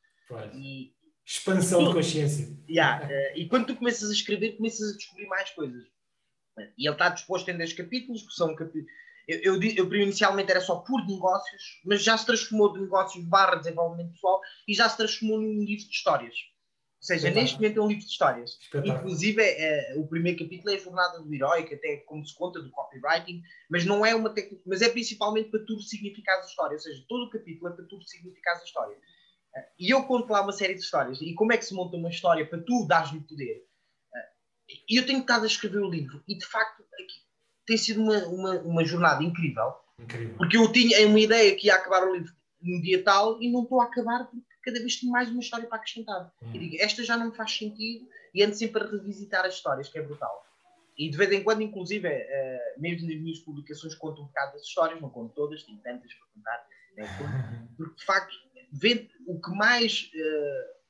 E, 0.54 0.92
Expansão 1.26 1.84
de 1.84 1.92
consciência. 1.92 2.48
Yeah, 2.68 3.08
e 3.36 3.46
quando 3.46 3.66
tu 3.66 3.76
começas 3.76 4.10
a 4.10 4.12
escrever, 4.12 4.56
começas 4.56 4.92
a 4.92 4.96
descobrir 4.96 5.26
mais 5.26 5.50
coisas. 5.50 5.84
E 6.76 6.86
ele 6.86 6.94
está 6.94 7.08
disposto 7.08 7.48
em 7.48 7.56
10 7.56 7.72
capítulos, 7.74 8.22
que 8.22 8.32
são 8.32 8.54
capítulos. 8.54 8.90
Eu, 9.28 9.54
eu, 9.54 9.62
eu, 9.62 9.94
inicialmente 9.94 10.50
era 10.50 10.60
só 10.60 10.76
por 10.76 11.06
negócios, 11.06 11.80
mas 11.84 12.02
já 12.02 12.16
se 12.16 12.26
transformou 12.26 12.72
de 12.72 12.80
negócios 12.80 13.24
barra 13.24 13.56
desenvolvimento 13.56 14.12
pessoal 14.12 14.40
e 14.66 14.74
já 14.74 14.88
se 14.88 14.96
transformou 14.96 15.40
num 15.40 15.62
livro 15.62 15.84
de 15.84 15.94
histórias. 15.94 16.34
Ou 17.00 17.06
seja, 17.06 17.30
neste 17.30 17.56
momento 17.56 17.78
é 17.78 17.82
um 17.82 17.88
livro 17.88 18.04
de 18.04 18.10
histórias. 18.10 18.58
Inclusive, 18.84 19.40
é, 19.40 19.94
é, 19.94 19.98
o 19.98 20.06
primeiro 20.06 20.38
capítulo 20.38 20.70
é 20.70 20.74
a 20.74 20.78
jornada 20.78 21.20
do 21.20 21.34
herói, 21.34 21.62
que 21.62 21.74
até 21.74 21.96
como 21.98 22.24
se 22.26 22.34
conta 22.34 22.60
do 22.60 22.70
copywriting, 22.70 23.42
mas 23.70 23.86
não 23.86 24.04
é 24.04 24.14
uma 24.14 24.28
técnica, 24.28 24.62
mas 24.66 24.82
é 24.82 24.88
principalmente 24.90 25.48
para 25.48 25.64
tu 25.64 25.80
significar 25.80 26.36
a 26.36 26.44
história. 26.44 26.74
Ou 26.74 26.78
seja, 26.78 27.02
todo 27.08 27.24
o 27.24 27.30
capítulo 27.30 27.72
é 27.72 27.72
para 27.74 27.86
tu 27.86 28.02
significar 28.02 28.54
a 28.54 28.62
história. 28.62 28.96
E 29.78 29.88
eu 29.88 30.04
conto 30.04 30.30
lá 30.30 30.42
uma 30.42 30.52
série 30.52 30.74
de 30.74 30.80
histórias. 30.80 31.22
E 31.22 31.32
como 31.34 31.54
é 31.54 31.56
que 31.56 31.64
se 31.64 31.74
monta 31.74 31.96
uma 31.96 32.10
história 32.10 32.46
para 32.46 32.60
tu 32.60 32.86
dares-lhe 32.86 33.20
poder? 33.20 33.66
E 34.88 35.00
eu 35.00 35.06
tenho 35.06 35.20
estado 35.20 35.44
a 35.44 35.46
escrever 35.46 35.78
o 35.78 35.90
livro, 35.90 36.22
e 36.28 36.36
de 36.36 36.46
facto 36.46 36.84
tem 37.66 37.76
sido 37.76 38.02
uma, 38.02 38.18
uma, 38.26 38.60
uma 38.60 38.84
jornada 38.84 39.22
incrível. 39.22 39.72
incrível. 39.98 40.36
Porque 40.36 40.56
eu 40.56 40.70
tinha 40.70 41.06
uma 41.06 41.20
ideia 41.20 41.56
que 41.56 41.68
ia 41.68 41.74
acabar 41.74 42.06
o 42.06 42.14
livro 42.14 42.32
no 42.60 42.82
dia 42.82 43.02
tal 43.02 43.40
e 43.40 43.50
não 43.50 43.62
estou 43.62 43.80
a 43.80 43.84
acabar 43.84 44.26
porque 44.26 44.49
cada 44.62 44.79
vez 44.79 44.96
tenho 44.96 45.12
mais 45.12 45.29
uma 45.29 45.40
história 45.40 45.66
para 45.66 45.79
acrescentar. 45.79 46.33
Hum. 46.42 46.51
E 46.55 46.59
digo, 46.59 46.77
esta 46.83 47.03
já 47.03 47.16
não 47.16 47.31
me 47.31 47.37
faz 47.37 47.57
sentido 47.57 48.07
e 48.35 48.42
ando 48.42 48.55
sempre 48.55 48.83
a 48.83 48.87
revisitar 48.87 49.44
as 49.44 49.55
histórias, 49.55 49.88
que 49.88 49.99
é 49.99 50.03
brutal. 50.03 50.46
E 50.96 51.09
de 51.09 51.16
vez 51.16 51.33
em 51.33 51.42
quando, 51.42 51.62
inclusive, 51.62 52.07
é, 52.07 52.75
mesmo 52.77 53.09
nas 53.09 53.18
minhas 53.20 53.38
publicações, 53.38 53.94
conto 53.94 54.23
um 54.23 54.27
bocado 54.27 54.53
das 54.53 54.62
histórias, 54.62 55.01
não 55.01 55.09
conto 55.09 55.35
todas, 55.35 55.62
tenho 55.62 55.79
tantas 55.79 56.12
para 56.12 56.27
contar, 56.35 56.66
né? 56.96 57.07
porque 57.77 57.96
de 57.96 58.05
facto, 58.05 58.35
vê 58.70 59.09
o 59.27 59.40
que 59.40 59.51
mais 59.51 60.11
uh, 60.14 60.81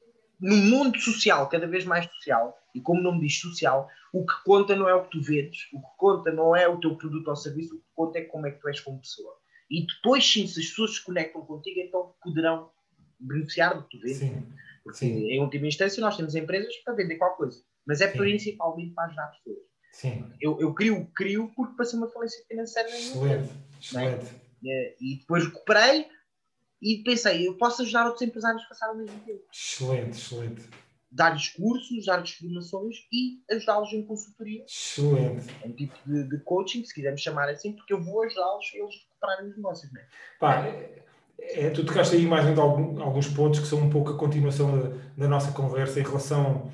no 0.40 0.56
mundo 0.56 0.98
social, 0.98 1.48
cada 1.48 1.66
vez 1.66 1.84
mais 1.84 2.06
social, 2.06 2.58
e 2.74 2.80
como 2.80 3.00
não 3.00 3.14
me 3.14 3.20
diz 3.20 3.40
social, 3.40 3.88
o 4.12 4.26
que 4.26 4.34
conta 4.44 4.74
não 4.74 4.88
é 4.88 4.94
o 4.94 5.04
que 5.04 5.10
tu 5.10 5.22
vendes, 5.22 5.68
o 5.72 5.80
que 5.80 5.96
conta 5.96 6.32
não 6.32 6.56
é 6.56 6.66
o 6.66 6.80
teu 6.80 6.96
produto 6.96 7.28
ou 7.28 7.36
serviço, 7.36 7.76
o 7.76 7.78
que 7.78 7.86
conta 7.94 8.18
é 8.18 8.22
como 8.22 8.46
é 8.46 8.50
que 8.50 8.60
tu 8.60 8.68
és 8.68 8.80
como 8.80 9.00
pessoa. 9.00 9.38
E 9.70 9.86
depois, 9.86 10.24
sim, 10.28 10.46
se 10.46 10.58
as 10.58 10.66
pessoas 10.66 10.96
se 10.96 11.04
conectam 11.04 11.46
contigo, 11.46 11.78
então 11.78 12.14
poderão 12.20 12.70
beneficiar 13.20 13.76
do 13.76 13.84
que 13.84 13.98
tu 13.98 14.02
vendes. 14.02 14.18
Sim. 14.18 14.46
Porque, 14.82 14.98
Sim. 14.98 15.28
em 15.28 15.40
última 15.40 15.66
instância, 15.66 16.00
nós 16.00 16.16
temos 16.16 16.34
empresas 16.34 16.74
para 16.78 16.94
vender 16.94 17.16
qualquer 17.16 17.36
coisa, 17.36 17.62
mas 17.86 18.00
é 18.00 18.10
Sim. 18.10 18.18
principalmente 18.18 18.94
para 18.94 19.06
ajudar 19.06 19.26
pessoas. 19.28 19.70
Sim. 19.92 20.32
Eu, 20.40 20.58
eu 20.60 20.72
crio, 20.72 21.06
crio 21.14 21.52
porque 21.54 21.76
passei 21.76 21.98
uma 21.98 22.08
falência 22.08 22.42
financeira. 22.46 22.88
Excelente, 22.88 23.52
excelente. 23.80 24.26
É? 24.64 24.96
E 25.00 25.16
depois 25.18 25.44
recuperei 25.44 26.06
e 26.80 27.02
pensei, 27.02 27.46
eu 27.46 27.56
posso 27.56 27.82
ajudar 27.82 28.06
outros 28.06 28.22
empresários 28.22 28.62
a 28.62 28.68
passar 28.68 28.88
ao 28.88 28.96
mesmo 28.96 29.18
tempo. 29.20 29.42
Excelente, 29.52 30.18
excelente. 30.18 30.68
Dar-lhes 31.10 31.48
cursos, 31.48 32.06
dar-lhes 32.06 32.30
formações 32.32 32.96
e 33.12 33.42
ajudá-los 33.50 33.92
em 33.92 34.06
consultoria. 34.06 34.64
Excelente. 34.64 35.46
É 35.62 35.66
um 35.66 35.72
tipo 35.72 35.98
de, 36.06 36.28
de, 36.28 36.38
coaching, 36.44 36.84
se 36.84 36.94
quisermos 36.94 37.20
chamar 37.20 37.48
assim, 37.48 37.72
porque 37.72 37.92
eu 37.92 38.00
vou 38.00 38.22
ajudá-los 38.22 38.70
a 38.72 38.78
eles 38.78 38.94
recuperarem 38.94 39.50
os 39.50 39.56
negócios. 39.56 39.92
Não 39.92 40.00
é? 40.00 40.06
Pá, 40.38 40.66
é 40.66 41.02
é, 41.40 41.70
tu 41.70 41.84
tocaste 41.84 42.16
aí 42.16 42.26
mais 42.26 42.46
ainda 42.46 42.60
algum, 42.60 43.02
alguns 43.02 43.28
pontos 43.28 43.60
que 43.60 43.66
são 43.66 43.80
um 43.80 43.90
pouco 43.90 44.10
a 44.10 44.16
continuação 44.16 44.78
da, 44.78 44.90
da 45.16 45.28
nossa 45.28 45.52
conversa 45.52 46.00
em 46.00 46.04
relação 46.04 46.70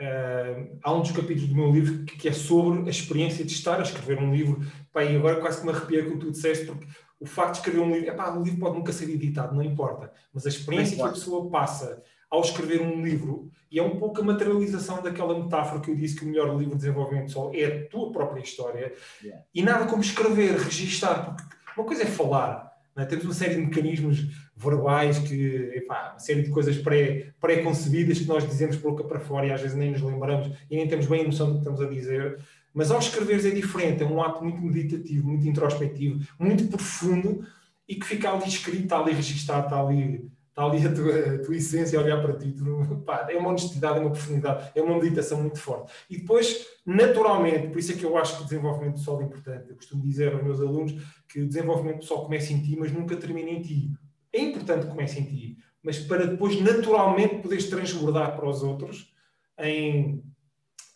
Uh, 0.00 0.78
há 0.82 0.94
um 0.94 1.02
dos 1.02 1.10
capítulos 1.10 1.50
do 1.50 1.54
meu 1.54 1.70
livro 1.70 2.06
que, 2.06 2.16
que, 2.16 2.28
é 2.28 2.32
sobre 2.32 2.88
a 2.88 2.90
experiência 2.90 3.44
de 3.44 3.52
estar 3.52 3.78
a 3.78 3.82
escrever 3.82 4.18
um 4.18 4.34
livro. 4.34 4.58
Pá, 4.90 5.04
e 5.04 5.14
agora 5.14 5.38
quase 5.40 5.60
que 5.60 5.66
me 5.66 5.72
arrepia 5.72 6.02
com 6.04 6.14
o 6.14 6.18
que 6.18 6.24
tu 6.24 6.30
disseste, 6.30 6.64
porque 6.64 6.86
o 7.20 7.26
facto 7.26 7.52
de 7.52 7.58
escrever 7.58 7.80
um 7.80 7.92
livro, 7.92 8.08
epá, 8.08 8.30
o 8.30 8.42
livro 8.42 8.58
pode 8.58 8.78
nunca 8.78 8.92
ser 8.92 9.10
editado, 9.10 9.54
não 9.54 9.62
importa, 9.62 10.10
mas 10.32 10.46
a 10.46 10.48
experiência 10.48 10.96
que 10.96 11.02
a 11.02 11.08
pessoa 11.08 11.50
passa 11.50 12.02
ao 12.30 12.40
escrever 12.40 12.80
um 12.80 13.02
livro, 13.02 13.50
e 13.70 13.78
é 13.78 13.82
um 13.82 13.98
pouco 13.98 14.20
a 14.22 14.24
materialização 14.24 15.02
daquela 15.02 15.38
metáfora 15.38 15.80
que 15.80 15.90
eu 15.90 15.96
disse 15.96 16.16
que 16.16 16.24
o 16.24 16.28
melhor 16.28 16.56
livro 16.56 16.74
de 16.74 16.76
desenvolvimento 16.76 17.26
pessoal 17.26 17.50
é 17.52 17.64
a 17.64 17.88
tua 17.88 18.10
própria 18.10 18.40
história, 18.40 18.94
yeah. 19.22 19.44
e 19.54 19.62
nada 19.62 19.84
como 19.84 20.00
escrever, 20.00 20.56
registar, 20.56 21.26
porque 21.26 21.42
uma 21.76 21.86
coisa 21.86 22.04
é 22.04 22.06
falar, 22.06 22.69
é? 22.96 23.04
temos 23.04 23.24
uma 23.24 23.34
série 23.34 23.54
de 23.54 23.62
mecanismos 23.62 24.26
verbais, 24.56 25.18
que, 25.18 25.72
epá, 25.74 26.10
uma 26.12 26.18
série 26.18 26.42
de 26.42 26.50
coisas 26.50 26.76
pré-concebidas 26.76 28.18
pré 28.18 28.24
que 28.24 28.28
nós 28.28 28.46
dizemos 28.46 28.76
por 28.76 28.90
boca 28.92 29.04
para 29.04 29.20
fora 29.20 29.46
e 29.46 29.52
às 29.52 29.60
vezes 29.60 29.76
nem 29.76 29.90
nos 29.90 30.02
lembramos 30.02 30.50
e 30.70 30.76
nem 30.76 30.88
temos 30.88 31.06
bem 31.06 31.22
a 31.22 31.24
noção 31.24 31.46
do 31.46 31.52
que 31.54 31.58
estamos 31.60 31.80
a 31.80 31.88
dizer. 31.88 32.38
Mas 32.72 32.90
ao 32.90 32.98
escreveres 32.98 33.44
é 33.44 33.50
diferente, 33.50 34.02
é 34.02 34.06
um 34.06 34.22
ato 34.22 34.42
muito 34.44 34.60
meditativo, 34.60 35.28
muito 35.28 35.48
introspectivo, 35.48 36.20
muito 36.38 36.68
profundo 36.68 37.44
e 37.88 37.96
que 37.96 38.06
fica 38.06 38.30
ali 38.30 38.48
escrito, 38.48 38.84
está 38.84 39.00
ali 39.00 39.12
registado, 39.12 39.64
está 39.64 39.80
ali, 39.80 40.30
está 40.50 40.64
ali 40.64 40.86
a, 40.86 40.92
tua, 40.92 41.34
a 41.34 41.38
tua 41.38 41.56
essência 41.56 41.98
a 41.98 42.02
olhar 42.02 42.20
para 42.22 42.36
ti. 42.36 42.52
Tu, 42.52 43.02
pá, 43.06 43.26
é 43.30 43.36
uma 43.36 43.48
honestidade, 43.48 43.98
é 43.98 44.00
uma 44.00 44.10
profundidade, 44.10 44.70
é 44.74 44.82
uma 44.82 44.94
meditação 44.94 45.40
muito 45.40 45.58
forte. 45.58 45.92
E 46.10 46.18
depois, 46.18 46.66
naturalmente, 46.84 47.68
por 47.68 47.78
isso 47.78 47.92
é 47.92 47.94
que 47.94 48.04
eu 48.04 48.16
acho 48.16 48.36
que 48.36 48.42
o 48.42 48.44
desenvolvimento 48.44 48.94
pessoal 48.94 49.20
é 49.20 49.24
importante. 49.24 49.70
Eu 49.70 49.76
costumo 49.76 50.02
dizer 50.02 50.32
aos 50.32 50.42
meus 50.42 50.60
alunos 50.60 50.92
que 51.28 51.40
o 51.40 51.48
desenvolvimento 51.48 52.00
pessoal 52.00 52.24
começa 52.24 52.52
em 52.52 52.62
ti, 52.62 52.76
mas 52.78 52.92
nunca 52.92 53.16
termina 53.16 53.50
em 53.50 53.62
ti. 53.62 53.90
É 54.32 54.40
importante 54.40 54.86
que 54.86 54.92
comece 54.92 55.18
em 55.18 55.24
ti, 55.24 55.58
mas 55.82 55.98
para 55.98 56.26
depois 56.26 56.60
naturalmente 56.60 57.36
poderes 57.36 57.68
transbordar 57.68 58.36
para 58.36 58.48
os 58.48 58.62
outros 58.62 59.12
em 59.58 60.22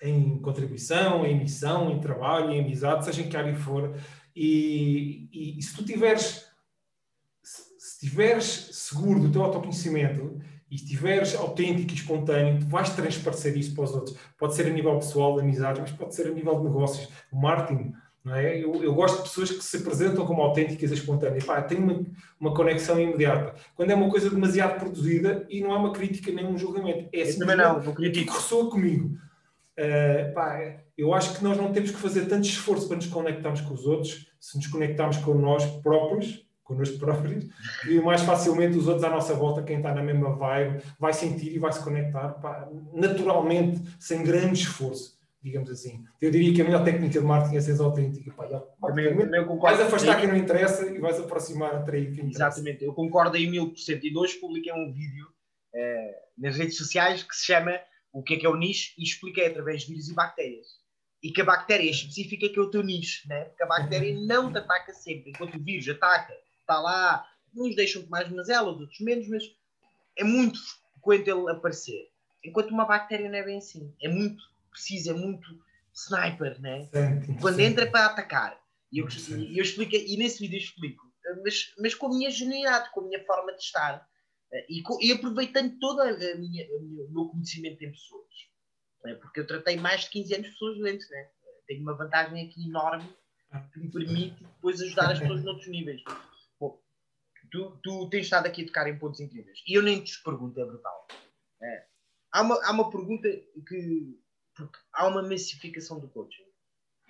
em 0.04 0.38
contribuição, 0.38 1.24
em 1.24 1.38
missão, 1.38 1.90
em 1.90 1.98
trabalho, 1.98 2.50
em 2.50 2.60
amizade, 2.60 3.06
seja 3.06 3.22
em 3.22 3.28
que 3.28 3.36
área 3.36 3.56
for. 3.56 3.96
E, 4.36 5.28
e, 5.32 5.58
e 5.58 5.62
se 5.62 5.74
tu 5.74 5.82
tiveres, 5.82 6.46
se, 7.42 8.00
tiveres 8.00 8.68
seguro 8.94 9.20
do 9.20 9.30
teu 9.30 9.42
autoconhecimimento 9.42 10.40
e 10.70 10.76
estiveres 10.76 11.34
autêntico 11.34 11.92
e 11.92 11.94
espontâneo, 11.94 12.58
tu 12.60 12.66
vais 12.66 12.90
transparecer 12.90 13.56
isso 13.56 13.74
para 13.74 13.84
os 13.84 13.94
outros. 13.94 14.16
Pode 14.38 14.54
ser 14.54 14.66
a 14.66 14.70
nível 14.70 14.94
pessoal, 14.96 15.36
de 15.36 15.42
amizades, 15.42 15.80
mas 15.80 15.92
pode 15.92 16.14
ser 16.14 16.26
a 16.26 16.30
nível 16.30 16.56
de 16.58 16.64
negócios. 16.64 17.08
O 17.30 17.40
marketing, 17.40 17.92
não 18.24 18.34
é? 18.34 18.58
Eu, 18.58 18.82
eu, 18.82 18.94
gosto 18.94 19.18
de 19.18 19.22
pessoas 19.24 19.50
que 19.50 19.62
se 19.62 19.76
apresentam 19.76 20.24
como 20.26 20.40
autênticas 20.40 20.90
e 20.90 20.94
espontâneas. 20.94 21.44
Pá, 21.44 21.60
tem 21.62 21.78
uma, 21.78 22.04
uma 22.40 22.54
conexão 22.54 22.98
imediata. 22.98 23.54
Quando 23.76 23.90
é 23.90 23.94
uma 23.94 24.10
coisa 24.10 24.30
demasiado 24.30 24.78
produzida, 24.78 25.46
e 25.48 25.60
não 25.60 25.72
é 25.72 25.76
uma 25.76 25.92
crítica 25.92 26.32
nem 26.32 26.46
um 26.46 26.56
julgamento, 26.56 27.08
é 27.12 27.22
assim, 27.22 27.38
também 27.38 27.56
não, 27.56 27.82
não 27.82 27.94
que 27.94 28.24
ressoa 28.24 28.70
comigo. 28.70 29.16
Uh, 29.78 30.32
pá, 30.34 30.84
eu 30.96 31.12
acho 31.12 31.36
que 31.36 31.44
nós 31.44 31.56
não 31.56 31.72
temos 31.72 31.90
que 31.90 31.98
fazer 31.98 32.26
tanto 32.26 32.46
esforço 32.46 32.86
para 32.86 32.96
nos 32.96 33.06
conectarmos 33.06 33.60
com 33.60 33.74
os 33.74 33.84
outros, 33.84 34.28
se 34.40 34.56
nos 34.56 34.66
conectarmos 34.68 35.18
com 35.18 35.34
nós 35.34 35.64
próprios, 35.82 36.43
connosco 36.64 36.98
próprios, 36.98 37.46
e 37.86 38.00
mais 38.00 38.22
facilmente 38.22 38.76
os 38.76 38.88
outros 38.88 39.04
à 39.04 39.10
nossa 39.10 39.34
volta, 39.34 39.62
quem 39.62 39.76
está 39.76 39.94
na 39.94 40.02
mesma 40.02 40.34
vibe, 40.34 40.82
vai 40.98 41.12
sentir 41.12 41.54
e 41.54 41.58
vai 41.58 41.70
se 41.72 41.84
conectar 41.84 42.30
pá, 42.40 42.68
naturalmente, 42.92 43.82
sem 44.00 44.24
grande 44.24 44.60
esforço, 44.60 45.18
digamos 45.42 45.70
assim. 45.70 46.02
Eu 46.20 46.30
diria 46.30 46.54
que 46.54 46.62
a 46.62 46.64
melhor 46.64 46.82
técnica 46.82 47.20
de 47.20 47.24
marketing 47.24 47.56
é 47.56 47.60
ser 47.60 47.80
autêntico. 47.80 48.34
Pá, 48.34 48.46
também, 48.80 49.14
também 49.16 49.58
vais 49.58 49.80
afastar 49.80 50.18
quem 50.18 50.28
não 50.28 50.36
interessa 50.36 50.90
e 50.90 50.98
vais 50.98 51.20
aproximar, 51.20 51.74
atrair 51.74 52.06
quem 52.06 52.26
interessa. 52.26 52.58
Exatamente, 52.58 52.84
eu 52.84 52.94
concordo 52.94 53.36
aí 53.36 53.46
mil 53.46 53.68
por 53.68 53.78
cento. 53.78 54.06
E 54.06 54.16
hoje 54.16 54.34
publiquei 54.40 54.72
um 54.72 54.90
vídeo 54.90 55.28
eh, 55.74 56.18
nas 56.38 56.56
redes 56.56 56.78
sociais 56.78 57.22
que 57.22 57.36
se 57.36 57.44
chama 57.44 57.78
o 58.12 58.22
que 58.22 58.34
é 58.34 58.36
que 58.38 58.46
é 58.46 58.48
o 58.48 58.56
nicho 58.56 58.94
e 58.96 59.02
expliquei 59.02 59.46
através 59.48 59.82
de 59.82 59.88
vírus 59.88 60.08
e 60.08 60.14
bactérias. 60.14 60.66
E 61.22 61.32
que 61.32 61.40
a 61.40 61.44
bactéria 61.44 61.90
específica 61.90 62.46
é 62.46 62.48
que 62.48 62.58
é 62.58 62.62
o 62.62 62.70
teu 62.70 62.82
nicho, 62.82 63.26
né? 63.28 63.44
porque 63.46 63.62
a 63.62 63.66
bactéria 63.66 64.14
não 64.24 64.52
te 64.52 64.58
ataca 64.58 64.92
sempre, 64.94 65.30
enquanto 65.30 65.56
o 65.56 65.62
vírus 65.62 65.88
ataca, 65.88 66.32
está 66.64 66.80
lá, 66.80 67.28
uns 67.56 67.76
deixam-te 67.76 68.08
mais 68.08 68.48
ela, 68.48 68.70
outros 68.70 69.00
menos, 69.00 69.28
mas 69.28 69.44
é 70.16 70.24
muito 70.24 70.58
frequente 70.94 71.30
ele 71.30 71.50
aparecer. 71.50 72.10
Enquanto 72.44 72.70
uma 72.70 72.84
bactéria 72.84 73.28
não 73.28 73.38
é 73.38 73.42
bem 73.42 73.58
assim, 73.58 73.94
é 74.02 74.08
muito 74.08 74.42
preciso, 74.70 75.10
é 75.10 75.14
muito 75.14 75.46
sniper, 75.92 76.60
né? 76.60 76.88
Quando 77.40 77.60
entra 77.60 77.84
é 77.84 77.90
para 77.90 78.06
atacar. 78.06 78.60
E 78.90 78.98
eu, 78.98 79.06
eu 79.06 79.62
explico, 79.62 79.94
e 79.94 80.16
nesse 80.16 80.40
vídeo 80.40 80.56
eu 80.56 80.62
explico, 80.62 81.04
mas, 81.42 81.74
mas 81.78 81.94
com 81.94 82.06
a 82.06 82.10
minha 82.10 82.30
genuinidade, 82.30 82.90
com 82.92 83.00
a 83.00 83.04
minha 83.04 83.24
forma 83.24 83.52
de 83.52 83.62
estar 83.62 84.06
e, 84.68 84.82
e 85.00 85.12
aproveitando 85.12 85.78
todo 85.78 86.00
o 86.00 87.12
meu 87.12 87.26
conhecimento 87.26 87.82
em 87.82 87.90
pessoas. 87.90 88.28
Né? 89.04 89.14
Porque 89.14 89.40
eu 89.40 89.46
tratei 89.46 89.76
mais 89.76 90.02
de 90.02 90.10
15 90.10 90.34
anos 90.34 90.46
de 90.46 90.52
pessoas 90.52 90.78
doentes. 90.78 91.10
Né? 91.10 91.28
Tenho 91.66 91.82
uma 91.82 91.96
vantagem 91.96 92.46
aqui 92.46 92.66
enorme 92.66 93.08
que 93.72 93.80
me 93.80 93.90
permite 93.90 94.42
depois 94.42 94.80
ajudar 94.80 95.12
as 95.12 95.18
pessoas 95.18 95.42
noutros 95.44 95.68
níveis. 95.68 96.02
Tu, 97.54 97.78
tu 97.84 98.10
tens 98.10 98.22
estado 98.24 98.46
aqui 98.46 98.62
a 98.62 98.66
tocar 98.66 98.88
em 98.88 98.98
pontos 98.98 99.20
incríveis. 99.20 99.62
E 99.64 99.74
eu 99.78 99.82
nem 99.82 100.02
te 100.02 100.20
pergunto, 100.24 100.60
é 100.60 100.64
brutal. 100.64 101.06
É, 101.62 101.86
há, 102.32 102.42
uma, 102.42 102.66
há 102.66 102.72
uma 102.72 102.90
pergunta 102.90 103.28
que. 103.68 104.20
Porque 104.56 104.76
há 104.92 105.06
uma 105.06 105.22
massificação 105.22 106.00
do 106.00 106.08
coaching. 106.08 106.42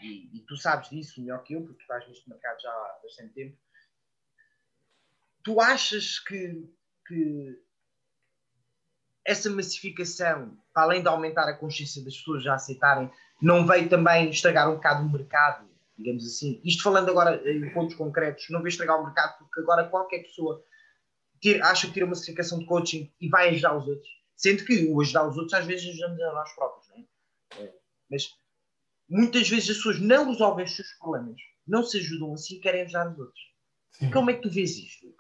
E, 0.01 0.37
e, 0.37 0.41
tu 0.41 0.55
sabes 0.59 0.91
disso 0.91 1.19
melhor 1.23 1.43
que 1.45 1.55
eu, 1.55 1.63
porque 1.63 1.81
estás 1.81 2.07
neste 2.07 2.29
mercado 2.29 2.61
já 2.61 2.69
há 2.69 3.01
bastante 3.03 3.33
tempo. 3.33 3.57
Tu 5.43 5.59
achas 5.63 6.19
que 6.19 6.71
que 7.07 7.59
essa 9.25 9.49
massificação, 9.49 10.59
para 10.75 10.83
além 10.83 11.01
de 11.01 11.09
aumentar 11.09 11.49
a 11.49 11.57
consciência 11.57 12.05
das 12.05 12.19
pessoas 12.19 12.43
já 12.43 12.55
aceitarem, 12.55 13.11
não 13.41 13.67
veio 13.67 13.89
também 13.89 14.29
estragar 14.29 14.71
um 14.71 14.75
bocado 14.75 15.07
o 15.07 15.11
mercado, 15.11 15.67
digamos 15.97 16.27
assim. 16.27 16.61
Isto 16.65 16.83
falando 16.83 17.09
agora 17.11 17.41
em 17.51 17.73
pontos 17.73 17.95
concretos, 17.95 18.47
não 18.51 18.61
veio 18.61 18.69
estragar 18.69 19.01
o 19.01 19.05
mercado 19.05 19.39
porque 19.39 19.61
agora 19.61 19.89
qualquer 19.89 20.21
pessoa 20.21 20.65
ter, 21.41 21.63
acha 21.63 21.87
que 21.87 21.93
tira 21.93 22.07
uma 22.07 22.15
certificação 22.15 22.59
de 22.59 22.67
coaching 22.67 23.13
e 23.21 23.29
vai 23.29 23.51
ajudar 23.51 23.77
os 23.77 23.87
outros. 23.87 24.09
Sendo 24.37 24.65
que 24.65 24.87
o 24.87 25.01
ajudar 25.01 25.29
os 25.29 25.37
outros 25.37 25.55
às 25.55 25.65
vezes 25.65 25.89
ajudamos 25.89 26.21
a 26.21 26.33
nós 26.33 26.55
próprios, 26.55 26.89
não 26.89 26.97
é? 26.97 27.65
é? 27.65 27.75
Mas 28.11 28.29
muitas 29.09 29.49
vezes 29.49 29.71
as 29.71 29.77
pessoas 29.77 30.01
não 30.01 30.31
resolvem 30.31 30.65
os 30.65 30.75
seus 30.75 30.89
problemas, 30.99 31.41
não 31.67 31.83
se 31.83 31.99
ajudam 31.99 32.33
assim 32.33 32.57
e 32.57 32.61
querem 32.61 32.83
ajudar 32.83 33.13
os 33.13 33.19
outros. 33.19 33.41
Sim. 33.91 34.11
Como 34.11 34.31
é 34.31 34.35
que 34.35 34.43
tu 34.43 34.51
vês 34.51 34.77
isto? 34.77 35.15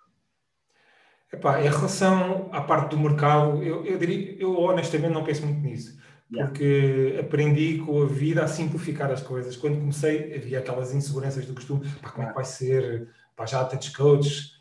Epá, 1.33 1.61
em 1.61 1.69
relação 1.69 2.49
à 2.53 2.61
parte 2.61 2.91
do 2.91 2.99
mercado, 2.99 3.63
eu, 3.63 3.85
eu, 3.85 3.99
diria, 3.99 4.37
eu 4.41 4.57
honestamente 4.57 5.13
não 5.13 5.25
penso 5.25 5.45
muito 5.45 5.61
nisso. 5.61 6.01
Yeah. 6.35 6.51
Porque 6.51 7.17
aprendi 7.21 7.79
com 7.79 8.03
a 8.03 8.07
vida 8.07 8.43
a 8.43 8.49
simplificar 8.49 9.11
as 9.11 9.23
coisas. 9.23 9.57
Quando 9.57 9.79
comecei, 9.79 10.35
havia 10.35 10.59
aquelas 10.59 10.93
inseguranças 10.93 11.47
do 11.47 11.55
costume. 11.55 11.89
Pá, 12.03 12.11
como 12.11 12.27
é 12.27 12.29
que 12.29 12.35
vai 12.35 12.45
ser? 12.45 13.09
Pá, 13.37 13.47
já 13.47 13.61
há 13.61 13.65
tantos 13.65 13.91
coaches. 13.91 14.55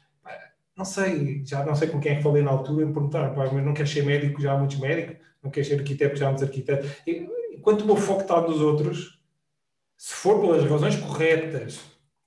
Não 0.76 0.86
sei, 0.86 1.44
já 1.46 1.64
não 1.64 1.76
sei 1.76 1.88
com 1.88 2.00
quem 2.00 2.14
é 2.14 2.16
que 2.16 2.24
falei 2.24 2.44
na 2.44 2.52
altura. 2.52 2.86
Me 2.86 2.94
perguntaram, 2.94 3.34
pá, 3.34 3.50
mas 3.52 3.66
não 3.66 3.74
queres 3.74 3.92
ser 3.92 4.06
médico? 4.06 4.42
Já 4.42 4.54
há 4.54 4.58
muitos 4.58 4.80
médicos. 4.80 5.18
Não 5.42 5.50
queres 5.50 5.68
ser 5.68 5.80
arquiteto? 5.80 6.16
Já 6.16 6.28
há 6.28 6.30
muitos 6.30 6.48
arquitetos. 6.48 6.90
Enquanto 7.52 7.82
o 7.82 7.86
meu 7.86 7.96
foco 7.96 8.22
está 8.22 8.40
nos 8.42 8.62
outros, 8.62 9.20
se 9.98 10.14
for 10.14 10.40
pelas 10.42 10.70
razões 10.70 10.96
corretas, 10.96 11.80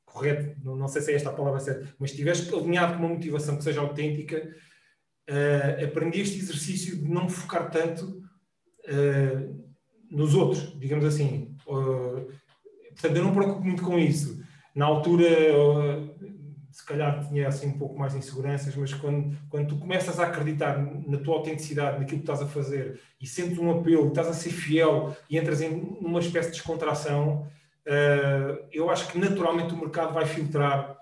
correto, 0.05 0.57
não, 0.65 0.89
sei 0.89 1.03
se 1.03 1.13
é 1.13 1.15
esta 1.15 1.29
a 1.29 1.33
palavra 1.33 1.61
certa, 1.61 1.95
mas 1.99 2.11
estiveres 2.11 2.51
alinhado 2.53 2.95
com 2.95 3.01
uma 3.01 3.15
motivação 3.15 3.57
que 3.57 3.65
seja 3.65 3.81
autêntica, 3.81 4.51
uh, 5.29 5.85
aprendi 5.85 6.21
este 6.21 6.39
exercício 6.39 6.97
de 6.97 7.09
não 7.09 7.29
focar 7.29 7.71
tanto 7.71 8.26
uh, 8.89 9.65
nos 10.11 10.35
outros, 10.35 10.79
digamos 10.79 11.05
assim. 11.05 11.57
Uh, 11.67 12.33
portanto, 12.91 13.17
eu 13.17 13.23
não 13.23 13.31
me 13.31 13.37
preocupo 13.37 13.65
muito 13.65 13.83
com 13.83 13.99
isso. 13.99 14.45
Na 14.75 14.85
altura, 14.85 15.27
se 16.71 16.85
calhar 16.85 17.27
tinha 17.27 17.49
assim 17.49 17.69
um 17.69 17.79
pouco 17.79 17.99
mais 17.99 18.13
de 18.13 18.19
inseguranças, 18.19 18.77
mas 18.77 18.93
quando, 18.93 19.35
quando 19.49 19.69
tu 19.69 19.79
começas 19.79 20.21
a 20.21 20.27
acreditar 20.27 20.79
na 20.79 21.17
tua 21.19 21.37
autenticidade, 21.37 21.99
naquilo 21.99 22.21
que 22.21 22.31
estás 22.31 22.43
a 22.43 22.47
fazer, 22.47 23.01
e 23.19 23.27
sentes 23.27 23.59
um 23.59 23.71
apelo, 23.71 24.09
estás 24.09 24.29
a 24.29 24.35
ser 24.35 24.51
fiel 24.51 25.17
e 25.31 25.39
entras 25.39 25.63
em 25.63 25.73
uma 25.73 26.21
espécie 26.21 26.51
de 26.51 26.57
descontração, 26.57 27.47
eu 28.71 28.91
acho 28.91 29.09
que 29.09 29.19
naturalmente 29.19 29.73
o 29.73 29.79
mercado 29.79 30.13
vai 30.13 30.27
filtrar 30.27 30.99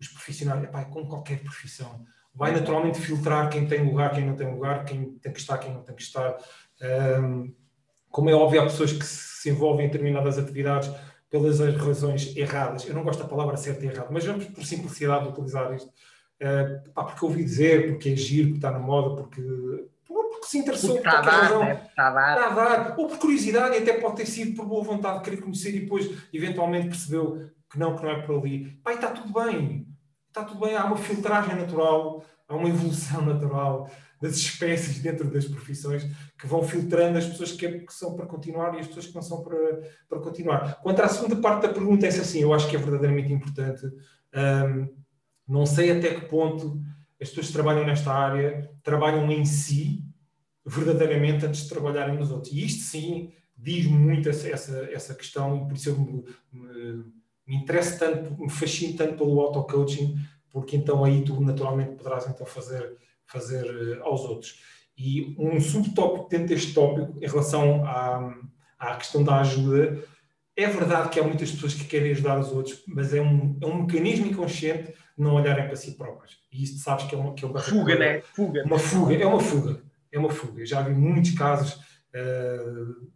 os 0.00 0.06
profissionais, 0.06 0.62
epá, 0.62 0.84
com 0.84 1.04
qualquer 1.06 1.42
profissão, 1.42 2.04
vai 2.34 2.52
naturalmente 2.52 2.98
filtrar 2.98 3.48
quem 3.48 3.66
tem 3.66 3.84
lugar, 3.84 4.12
quem 4.12 4.26
não 4.26 4.34
tem 4.34 4.50
lugar, 4.50 4.84
quem 4.84 5.12
tem 5.18 5.32
que 5.32 5.38
estar, 5.38 5.58
quem 5.58 5.72
não 5.72 5.82
tem 5.82 5.94
que 5.94 6.02
estar. 6.02 6.36
Como 8.10 8.30
é 8.30 8.34
óbvio, 8.34 8.62
há 8.62 8.64
pessoas 8.64 8.92
que 8.92 9.04
se 9.04 9.50
envolvem 9.50 9.86
em 9.86 9.88
determinadas 9.88 10.38
atividades 10.38 10.90
pelas 11.30 11.58
razões 11.76 12.36
erradas. 12.36 12.86
Eu 12.86 12.94
não 12.94 13.02
gosto 13.02 13.22
da 13.22 13.28
palavra 13.28 13.56
certa 13.56 13.84
e 13.84 13.88
errada, 13.88 14.08
mas 14.10 14.24
vamos 14.24 14.44
por 14.46 14.64
simplicidade 14.64 15.28
utilizar 15.28 15.74
isto. 15.74 15.90
Porque 16.94 17.24
ouvi 17.24 17.42
dizer, 17.42 17.88
porque 17.88 18.10
é 18.10 18.16
giro, 18.16 18.48
porque 18.48 18.58
está 18.58 18.70
na 18.70 18.78
moda, 18.78 19.16
porque 19.16 19.42
porque 20.44 20.46
se 20.46 20.58
interessou 20.58 20.96
por 20.96 21.02
qualquer 21.02 21.30
razão. 21.30 21.64
Né? 21.64 21.80
Está 21.88 22.08
a 22.08 22.10
dar. 22.10 22.38
Está 22.38 22.50
a 22.50 22.54
dar. 22.54 22.98
Ou 22.98 23.08
por 23.08 23.18
curiosidade, 23.18 23.74
e 23.74 23.78
até 23.78 23.94
pode 23.94 24.16
ter 24.16 24.26
sido 24.26 24.54
por 24.54 24.66
boa 24.66 24.84
vontade 24.84 25.18
de 25.18 25.24
querer 25.24 25.40
conhecer 25.40 25.74
e 25.74 25.80
depois 25.80 26.10
eventualmente 26.32 26.88
percebeu 26.88 27.50
que 27.70 27.78
não, 27.78 27.96
que 27.96 28.02
não 28.02 28.10
é 28.10 28.22
por 28.22 28.36
ali. 28.36 28.78
Pai, 28.82 28.94
está 28.94 29.10
tudo 29.10 29.32
bem. 29.32 29.86
está 30.28 30.44
tudo 30.44 30.60
bem, 30.60 30.76
há 30.76 30.84
uma 30.84 30.96
filtragem 30.96 31.56
natural, 31.56 32.24
há 32.46 32.54
uma 32.54 32.68
evolução 32.68 33.22
natural 33.24 33.90
das 34.24 34.36
espécies 34.36 35.00
dentro 35.00 35.30
das 35.30 35.44
profissões 35.44 36.02
que 36.38 36.46
vão 36.46 36.62
filtrando 36.62 37.18
as 37.18 37.26
pessoas 37.26 37.52
que, 37.52 37.66
é, 37.66 37.78
que 37.80 37.92
são 37.92 38.14
para 38.16 38.24
continuar 38.24 38.74
e 38.74 38.80
as 38.80 38.86
pessoas 38.86 39.06
que 39.06 39.14
não 39.14 39.22
são 39.22 39.42
para, 39.42 39.82
para 40.08 40.18
continuar. 40.20 40.80
Quanto 40.82 41.02
à 41.02 41.08
segunda 41.08 41.36
parte 41.36 41.66
da 41.66 41.74
pergunta, 41.74 42.06
essa 42.06 42.24
sim, 42.24 42.40
eu 42.40 42.54
acho 42.54 42.68
que 42.68 42.74
é 42.74 42.78
verdadeiramente 42.78 43.30
importante. 43.30 43.84
Um, 44.34 44.88
não 45.46 45.66
sei 45.66 45.90
até 45.90 46.14
que 46.14 46.26
ponto 46.26 46.80
as 47.20 47.28
pessoas 47.28 47.48
que 47.48 47.52
trabalham 47.52 47.84
nesta 47.84 48.12
área 48.12 48.70
trabalham 48.82 49.30
em 49.30 49.44
si 49.44 50.02
verdadeiramente 50.64 51.44
antes 51.44 51.64
de 51.64 51.68
trabalharem 51.68 52.16
nos 52.16 52.30
outros. 52.30 52.50
E 52.50 52.64
isto 52.64 52.82
sim 52.84 53.30
diz 53.54 53.86
muito 53.86 54.28
essa, 54.28 54.48
essa, 54.48 54.78
essa 54.90 55.14
questão 55.14 55.56
e 55.56 55.64
por 55.66 55.74
isso 55.74 55.90
eu 55.90 55.98
me, 55.98 56.24
me, 56.50 57.04
me 57.46 57.56
interesso 57.56 57.98
tanto, 57.98 58.40
me 58.40 58.50
fascino 58.50 58.96
tanto 58.96 59.18
pelo 59.18 59.38
auto-coaching, 59.40 60.16
porque 60.50 60.76
então 60.76 61.04
aí 61.04 61.22
tu 61.22 61.38
naturalmente 61.42 61.96
poderás 61.96 62.26
então 62.26 62.46
fazer, 62.46 62.96
fazer 63.26 63.64
uh, 63.64 64.02
aos 64.04 64.22
outros. 64.22 64.60
E 64.96 65.34
um 65.38 65.60
subtópico 65.60 66.28
dentro 66.28 66.48
deste 66.48 66.72
tópico, 66.72 67.18
em 67.20 67.26
relação 67.26 67.84
à, 67.84 68.34
à 68.78 68.96
questão 68.96 69.24
da 69.24 69.40
ajuda, 69.40 70.02
é 70.56 70.66
verdade 70.68 71.08
que 71.08 71.18
há 71.18 71.22
muitas 71.24 71.50
pessoas 71.50 71.74
que 71.74 71.84
querem 71.84 72.12
ajudar 72.12 72.38
os 72.38 72.52
outros, 72.52 72.84
mas 72.86 73.12
é 73.12 73.20
um, 73.20 73.58
é 73.60 73.66
um 73.66 73.82
mecanismo 73.82 74.26
inconsciente 74.26 74.92
de 74.92 75.22
não 75.22 75.34
olharem 75.34 75.66
para 75.66 75.76
si 75.76 75.96
próprios. 75.96 76.38
E 76.52 76.62
isto 76.62 76.78
sabes 76.78 77.06
que 77.06 77.14
é 77.14 77.18
uma, 77.18 77.34
que 77.34 77.44
é 77.44 77.48
uma 77.48 77.58
fuga, 77.58 77.98
né? 77.98 78.20
Fuga. 78.20 78.64
Uma 78.64 78.78
fuga, 78.78 79.14
é 79.14 79.26
uma 79.26 79.40
fuga. 79.40 79.82
É 80.12 80.18
uma 80.18 80.30
fuga. 80.30 80.60
Eu 80.60 80.66
já 80.66 80.80
vi 80.82 80.94
muitos 80.94 81.32
casos. 81.32 81.74
Uh, 82.14 83.10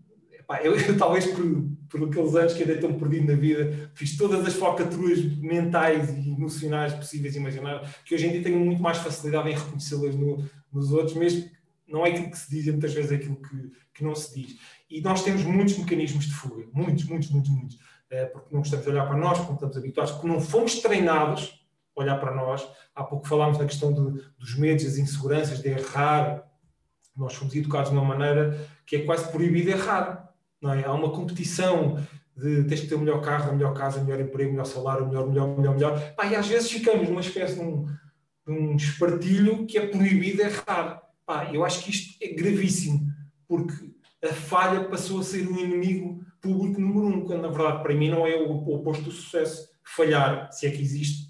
epá, 0.48 0.62
eu, 0.62 0.74
eu, 0.74 0.96
talvez 0.96 1.26
por, 1.26 1.44
por 1.90 2.08
aqueles 2.08 2.34
anos 2.34 2.54
que 2.54 2.62
ainda 2.62 2.80
tão 2.80 2.94
perdido 2.94 3.26
na 3.26 3.38
vida, 3.38 3.90
fiz 3.94 4.16
todas 4.16 4.46
as 4.46 4.54
focaturas 4.54 5.22
mentais 5.38 6.08
e 6.10 6.30
emocionais 6.30 6.94
possíveis 6.94 7.34
e 7.34 7.38
imagináveis, 7.38 7.90
que 8.04 8.14
hoje 8.14 8.26
em 8.26 8.32
dia 8.32 8.42
tenho 8.42 8.58
muito 8.58 8.80
mais 8.80 8.98
facilidade 8.98 9.50
em 9.50 9.54
reconhecê-las 9.54 10.14
no, 10.14 10.44
nos 10.72 10.92
outros, 10.92 11.16
mesmo 11.16 11.48
não 11.86 12.04
é 12.04 12.10
aquilo 12.10 12.30
que 12.30 12.38
se 12.38 12.50
diz, 12.50 12.68
é 12.68 12.70
muitas 12.70 12.92
vezes 12.92 13.12
é 13.12 13.14
aquilo 13.16 13.36
que, 13.36 13.72
que 13.94 14.04
não 14.04 14.14
se 14.14 14.34
diz. 14.34 14.58
E 14.90 15.00
nós 15.00 15.22
temos 15.22 15.42
muitos 15.42 15.76
mecanismos 15.78 16.26
de 16.26 16.34
fuga, 16.34 16.66
muitos, 16.72 17.04
muitos, 17.04 17.30
muitos, 17.30 17.50
muitos, 17.50 17.78
eh, 18.10 18.26
porque 18.26 18.48
não 18.52 18.60
gostamos 18.60 18.84
de 18.84 18.90
olhar 18.90 19.06
para 19.06 19.16
nós, 19.16 19.38
porque 19.38 19.54
estamos 19.54 19.76
habituados, 19.76 20.12
porque 20.12 20.28
não 20.28 20.40
fomos 20.40 20.76
treinados 20.80 21.66
a 21.96 22.00
olhar 22.00 22.20
para 22.20 22.34
nós. 22.34 22.66
Há 22.94 23.04
pouco 23.04 23.26
falámos 23.26 23.58
da 23.58 23.64
questão 23.64 23.92
de, 23.92 24.22
dos 24.38 24.56
medos, 24.56 24.84
das 24.84 24.98
inseguranças, 24.98 25.60
de 25.60 25.68
errar. 25.68 26.44
Nós 27.16 27.34
fomos 27.34 27.54
educados 27.54 27.90
de 27.90 27.96
uma 27.96 28.04
maneira 28.04 28.68
que 28.86 28.96
é 28.96 29.04
quase 29.04 29.30
proibido 29.30 29.70
errar. 29.70 30.27
Não 30.60 30.72
é? 30.72 30.84
Há 30.84 30.92
uma 30.92 31.10
competição 31.10 31.96
de 32.36 32.64
tens 32.64 32.80
que 32.80 32.86
ter 32.86 32.94
o 32.94 33.00
melhor 33.00 33.20
carro, 33.20 33.50
a 33.50 33.52
melhor 33.52 33.74
casa, 33.74 34.00
o 34.00 34.04
melhor 34.04 34.20
emprego, 34.20 34.50
o 34.50 34.52
melhor 34.52 34.64
salário, 34.64 35.04
o 35.04 35.08
melhor, 35.08 35.28
melhor, 35.28 35.56
melhor, 35.56 35.74
melhor. 35.74 36.14
Pá, 36.14 36.26
e 36.26 36.36
às 36.36 36.46
vezes 36.46 36.70
ficamos 36.70 37.08
numa 37.08 37.20
espécie 37.20 37.54
de 37.54 37.60
um, 37.60 37.84
de 37.84 38.52
um 38.52 38.76
espartilho 38.76 39.66
que 39.66 39.76
é 39.76 39.86
proibido 39.86 40.42
errar. 40.42 41.02
Pá, 41.26 41.50
eu 41.52 41.64
acho 41.64 41.82
que 41.82 41.90
isto 41.90 42.16
é 42.22 42.28
gravíssimo, 42.28 43.12
porque 43.46 43.92
a 44.24 44.32
falha 44.32 44.84
passou 44.88 45.20
a 45.20 45.24
ser 45.24 45.48
um 45.48 45.58
inimigo 45.58 46.24
público 46.40 46.80
número 46.80 47.06
um, 47.06 47.24
quando 47.24 47.42
na 47.42 47.48
verdade 47.48 47.82
para 47.82 47.94
mim 47.94 48.10
não 48.10 48.26
é 48.26 48.36
o 48.36 48.68
oposto 48.70 49.04
do 49.04 49.10
sucesso. 49.10 49.68
Falhar, 49.84 50.52
se 50.52 50.66
é 50.66 50.70
que 50.70 50.82
existe, 50.82 51.28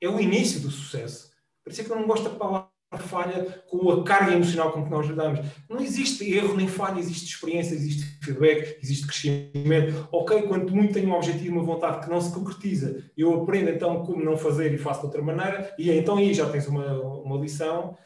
é 0.00 0.08
o 0.08 0.20
início 0.20 0.60
do 0.60 0.70
sucesso. 0.70 1.30
Por 1.64 1.72
isso 1.72 1.80
é 1.80 1.84
que 1.84 1.90
eu 1.90 1.96
não 1.96 2.06
gosto 2.06 2.24
da 2.24 2.36
palavra 2.36 2.73
falha 3.02 3.62
com 3.68 3.90
a 3.90 4.04
carga 4.04 4.32
emocional 4.32 4.72
com 4.72 4.84
que 4.84 4.90
nós 4.90 5.06
lidamos. 5.06 5.40
Não 5.68 5.80
existe 5.80 6.32
erro 6.32 6.56
nem 6.56 6.68
falha, 6.68 6.98
existe 6.98 7.34
experiência, 7.34 7.74
existe 7.74 8.04
feedback, 8.22 8.78
existe 8.82 9.06
crescimento. 9.06 10.08
Ok, 10.12 10.42
quanto 10.42 10.74
muito 10.74 10.94
tenho 10.94 11.08
um 11.08 11.14
objetivo, 11.14 11.56
uma 11.56 11.64
vontade 11.64 12.04
que 12.04 12.10
não 12.10 12.20
se 12.20 12.32
concretiza, 12.32 13.02
eu 13.16 13.42
aprendo 13.42 13.70
então 13.70 14.04
como 14.04 14.24
não 14.24 14.36
fazer 14.36 14.72
e 14.72 14.78
faço 14.78 15.00
de 15.00 15.06
outra 15.06 15.22
maneira, 15.22 15.74
e 15.78 15.90
então 15.90 16.16
aí 16.16 16.32
já 16.32 16.48
tens 16.48 16.66
uma, 16.66 17.00
uma 17.00 17.36
lição. 17.38 17.96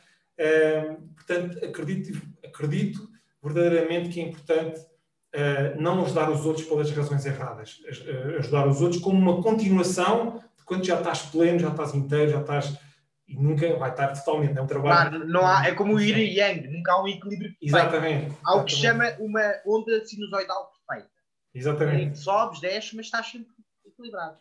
portanto, 1.16 1.64
acredito, 1.64 2.20
acredito 2.44 3.08
verdadeiramente 3.42 4.08
que 4.08 4.20
é 4.20 4.24
importante 4.24 4.80
uh, 5.34 5.80
não 5.80 6.04
ajudar 6.04 6.30
os 6.30 6.44
outros 6.44 6.66
pelas 6.66 6.90
razões 6.90 7.24
erradas, 7.26 7.80
uh, 7.80 8.38
ajudar 8.38 8.66
os 8.66 8.80
outros 8.80 9.00
como 9.00 9.18
uma 9.18 9.42
continuação 9.42 10.40
de 10.56 10.64
quando 10.64 10.84
já 10.84 10.98
estás 10.98 11.22
pleno, 11.22 11.58
já 11.58 11.68
estás 11.68 11.94
inteiro, 11.94 12.30
já 12.30 12.40
estás. 12.40 12.87
E 13.28 13.36
nunca 13.36 13.76
vai 13.76 13.90
estar 13.90 14.08
totalmente. 14.08 14.56
É 14.56 14.62
um 14.62 14.66
trabalho. 14.66 15.10
Claro, 15.10 15.28
não 15.28 15.46
há, 15.46 15.66
é 15.66 15.74
como 15.74 15.94
o 15.94 16.00
yin 16.00 16.16
e 16.16 16.38
yang, 16.38 16.66
nunca 16.68 16.92
há 16.92 17.02
um 17.02 17.06
equilíbrio 17.06 17.50
perfeito. 17.50 17.76
Exatamente. 17.76 18.36
Há 18.44 18.56
o 18.56 18.64
que 18.64 18.72
se 18.72 18.80
chama 18.80 19.04
uma 19.18 19.54
onda 19.66 20.04
sinusoidal 20.06 20.72
perfeita. 20.86 21.12
Exatamente. 21.54 22.18
Sobes, 22.18 22.60
desces, 22.60 22.94
mas 22.94 23.06
estás 23.06 23.30
sempre 23.30 23.52
equilibrado. 23.86 24.38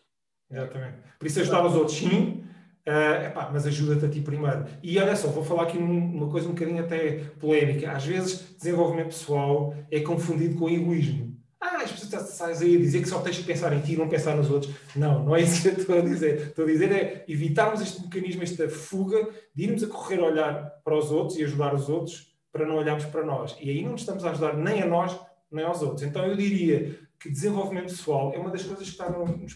Exatamente. 0.50 0.97
Por 1.19 1.28
isso 1.28 1.41
ajudar 1.41 1.65
os 1.65 1.76
outros, 1.76 1.97
sim, 1.97 2.47
Uh, 2.88 3.26
epá, 3.26 3.50
mas 3.52 3.67
ajuda-te 3.67 4.06
a 4.06 4.10
ti 4.10 4.21
primeiro. 4.21 4.65
E 4.82 4.97
olha 4.97 5.13
só, 5.13 5.28
vou 5.28 5.43
falar 5.43 5.63
aqui 5.63 5.78
uma 5.78 6.30
coisa 6.30 6.47
um 6.47 6.54
bocadinho 6.54 6.82
até 6.82 7.17
polémica. 7.38 7.91
Às 7.91 8.06
vezes, 8.06 8.56
desenvolvimento 8.56 9.08
pessoal 9.08 9.76
é 9.91 10.00
confundido 10.00 10.58
com 10.58 10.69
egoísmo. 10.69 11.26
Ah, 11.60 11.82
as 11.82 11.91
pessoas 11.91 12.30
estão 12.30 12.48
aí 12.48 12.76
a 12.76 12.80
dizer 12.80 13.02
que 13.02 13.10
só 13.10 13.20
tens 13.20 13.38
que 13.38 13.43
pensar 13.43 13.74
em 13.74 13.82
ti 13.82 13.93
e 13.93 13.98
não 13.98 14.08
pensar 14.08 14.36
nos 14.36 14.50
outros. 14.50 14.74
Não, 14.96 15.26
não 15.26 15.36
é 15.36 15.41
isso 15.41 15.62
que 15.62 15.67
eu 15.70 15.74
estou 15.74 15.98
a 15.98 16.02
dizer. 16.02 16.48
Estou 16.48 16.65
a 16.65 16.67
dizer 16.67 16.91
é 16.91 17.26
evitarmos 17.28 17.82
este 17.82 18.02
mecanismo, 18.02 18.43
esta 18.43 18.70
fuga 18.70 19.28
de 19.56 19.63
irmos 19.63 19.84
a 19.84 19.88
correr 19.88 20.20
a 20.20 20.26
olhar 20.26 20.70
para 20.84 20.96
os 20.96 21.12
outros 21.12 21.38
e 21.38 21.43
ajudar 21.43 21.74
os 21.74 21.89
outros 21.89 22.36
para 22.52 22.65
não 22.65 22.76
olharmos 22.76 23.06
para 23.06 23.26
nós. 23.26 23.58
E 23.60 23.70
aí 23.70 23.84
não 23.84 23.96
estamos 23.96 24.24
a 24.24 24.32
ajudar 24.32 24.56
nem 24.56 24.84
a 24.84 24.86
nós, 24.86 25.20
nem 25.52 25.65
aos 25.65 25.82
outros. 25.82 26.04
Então 26.04 26.26
eu 26.26 26.36
diria 26.36 27.00
que 27.20 27.30
desenvolvimento 27.30 27.88
pessoal 27.88 28.34
é 28.34 28.38
uma 28.38 28.52
das 28.52 28.63
coisas 28.63 28.86
que 28.86 28.91
está 28.91 29.10
no, 29.10 29.26
no 29.26 29.48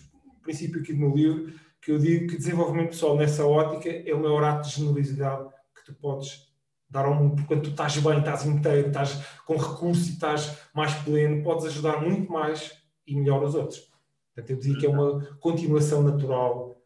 princípio 0.42 0.82
aqui 0.82 0.94
do 0.94 1.00
meu 1.00 1.16
livro, 1.16 1.54
que 1.80 1.92
eu 1.92 2.00
digo 2.00 2.28
que 2.28 2.38
desenvolvimento 2.38 2.90
pessoal 2.90 3.16
nessa 3.16 3.46
ótica 3.46 3.90
é 3.90 4.14
o 4.14 4.22
maior 4.22 4.44
ato 4.44 4.68
de 4.68 4.76
generosidade 4.76 5.50
que 5.76 5.86
tu 5.86 5.94
podes 5.94 6.51
dar 6.92 7.06
ao 7.06 7.16
mundo, 7.16 7.36
porque 7.36 7.48
quando 7.48 7.64
tu 7.64 7.70
estás 7.72 7.98
bem, 7.98 8.20
estás 8.20 8.46
inteiro, 8.46 8.90
estás 8.90 9.24
com 9.46 9.56
recursos 9.56 10.10
e 10.10 10.12
estás 10.12 10.58
mais 10.74 10.94
pleno, 10.96 11.44
podes 11.44 11.66
ajudar 11.66 12.02
muito 12.02 12.32
mais 12.32 12.78
e 13.08 13.16
melhor 13.16 13.44
os 13.44 13.56
outros. 13.56 13.90
Portanto, 14.36 14.50
eu 14.52 14.60
digo 14.60 14.80
que 14.80 14.86
é 14.86 14.90
uma 14.90 15.22
continuação 15.40 16.04
natural 16.04 16.78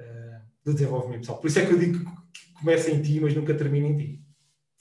uh, 0.00 0.40
do 0.64 0.72
desenvolvimento 0.72 1.20
pessoal. 1.20 1.38
Por 1.38 1.46
isso 1.46 1.58
é 1.58 1.66
que 1.66 1.72
eu 1.72 1.78
digo 1.78 1.98
que 2.32 2.52
começa 2.54 2.90
em 2.90 3.00
ti, 3.00 3.20
mas 3.20 3.34
nunca 3.34 3.54
termina 3.54 3.86
em 3.86 3.96
ti. 3.96 4.24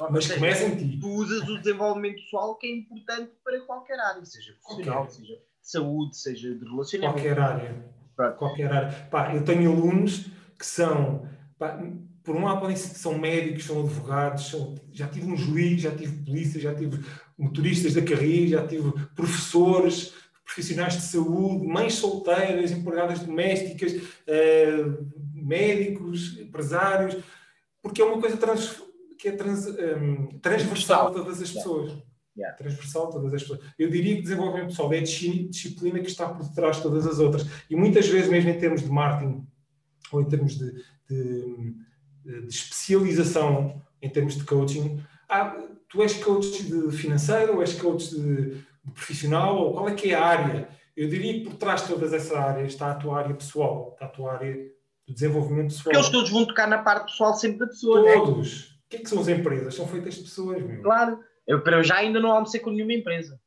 Mas 0.09 0.31
começa 0.31 0.63
em 0.63 0.75
ti. 0.75 0.99
Tu 0.99 1.09
usas 1.09 1.47
o 1.47 1.57
desenvolvimento 1.57 2.15
pessoal 2.15 2.55
que 2.55 2.67
é 2.67 2.71
importante 2.71 3.31
para 3.43 3.59
qualquer 3.61 3.99
área, 3.99 4.23
seja 4.25 4.53
profissional, 4.63 5.09
seja 5.09 5.33
de 5.33 5.41
saúde, 5.61 6.17
seja 6.17 6.55
de 6.55 6.65
relacionamento. 6.65 7.21
Qualquer 7.21 7.39
área 7.39 7.97
para 8.17 8.31
qualquer 8.31 8.73
área. 8.73 8.91
Pá, 9.11 9.33
eu 9.35 9.45
tenho 9.45 9.71
alunos 9.71 10.25
que 10.57 10.65
são, 10.65 11.29
pá, 11.59 11.79
por 12.27 12.35
um 12.35 12.43
lado, 12.43 12.59
podem 12.59 12.75
ser, 12.75 12.93
são 12.93 13.17
médicos, 13.17 13.63
são 13.63 13.79
advogados, 13.79 14.49
são, 14.49 14.75
já 14.91 15.07
tive 15.07 15.31
um 15.31 15.37
juiz, 15.37 15.79
já 15.79 15.95
tive 15.95 16.25
polícia, 16.25 16.59
já 16.59 16.75
tive 16.75 17.01
motoristas 17.37 17.93
da 17.93 18.01
carrinha, 18.01 18.49
já 18.49 18.67
tive 18.67 18.91
professores, 19.15 20.13
profissionais 20.43 20.95
de 20.95 21.03
saúde, 21.03 21.65
mães 21.65 21.93
solteiras, 21.93 22.73
empregadas 22.73 23.19
domésticas, 23.19 23.93
uh, 23.93 25.07
médicos, 25.33 26.37
empresários, 26.37 27.15
porque 27.81 28.01
é 28.01 28.05
uma 28.05 28.19
coisa 28.19 28.35
trans, 28.35 28.83
que 29.17 29.29
é 29.29 29.31
trans, 29.31 29.65
um, 29.65 29.73
eh, 29.73 30.39
transversal 30.41 31.07
a 31.07 31.11
todas 31.11 31.41
as 31.41 31.49
pessoas. 31.49 31.93
Yeah. 32.37 32.57
Transversal, 32.57 33.09
todas 33.09 33.33
as 33.33 33.41
pessoas. 33.41 33.61
Eu 33.79 33.89
diria 33.89 34.17
que 34.17 34.23
desenvolvimento 34.23 34.67
pessoal 34.67 34.91
é 34.91 34.99
a 34.99 35.01
disciplina 35.01 35.99
que 36.01 36.09
está 36.09 36.27
por 36.27 36.45
detrás 36.45 36.75
de 36.75 36.83
todas 36.83 37.07
as 37.07 37.19
outras. 37.19 37.47
E 37.69 37.75
muitas 37.75 38.05
vezes, 38.09 38.29
mesmo 38.29 38.49
em 38.49 38.59
termos 38.59 38.81
de 38.81 38.89
marketing, 38.89 39.47
ou 40.11 40.21
em 40.21 40.25
termos 40.25 40.57
de, 40.57 40.71
de, 41.09 41.86
de 42.27 42.47
especialização, 42.47 43.81
em 44.01 44.09
termos 44.09 44.35
de 44.35 44.43
coaching, 44.43 45.01
ah, 45.29 45.55
tu 45.89 46.01
és 46.01 46.13
coach 46.23 46.63
de 46.63 46.91
financeiro, 46.91 47.55
ou 47.55 47.61
és 47.61 47.73
coach 47.73 48.09
de, 48.09 48.51
de, 48.51 48.91
profissional, 48.93 49.57
ou 49.57 49.73
qual 49.73 49.89
é 49.89 49.93
que 49.93 50.11
é 50.11 50.15
a 50.15 50.25
área? 50.25 50.69
Eu 50.95 51.07
diria 51.07 51.33
que 51.33 51.49
por 51.49 51.55
trás 51.55 51.81
de 51.81 51.89
todas 51.89 52.13
essas 52.13 52.35
áreas 52.35 52.73
está 52.73 52.91
a 52.91 52.95
tua 52.95 53.19
área 53.19 53.35
pessoal, 53.35 53.91
está 53.93 54.05
a 54.05 54.09
tua 54.09 54.33
área 54.33 54.53
de 54.53 55.13
desenvolvimento 55.13 55.69
pessoal. 55.69 55.83
Porque 55.83 55.97
eles 55.97 56.09
todos 56.09 56.29
vão 56.29 56.45
tocar 56.45 56.67
na 56.67 56.79
parte 56.79 57.11
pessoal 57.11 57.33
sempre 57.33 57.59
da 57.59 57.67
pessoa. 57.67 58.03
Todos. 58.13 58.69
Né? 58.69 58.77
O 58.85 58.89
que 58.89 58.97
é 58.97 58.99
que 58.99 59.09
são 59.09 59.19
as 59.19 59.27
empresas? 59.27 59.75
São 59.75 59.87
feitas 59.87 60.15
de 60.15 60.21
pessoas, 60.21 60.63
meu. 60.63 60.81
Claro. 60.81 61.19
Eu, 61.45 61.63
eu 61.63 61.83
já 61.83 61.97
ainda 61.97 62.19
não 62.19 62.31
almocei 62.31 62.59
com 62.59 62.71
nenhuma 62.71 62.93
empresa. 62.93 63.39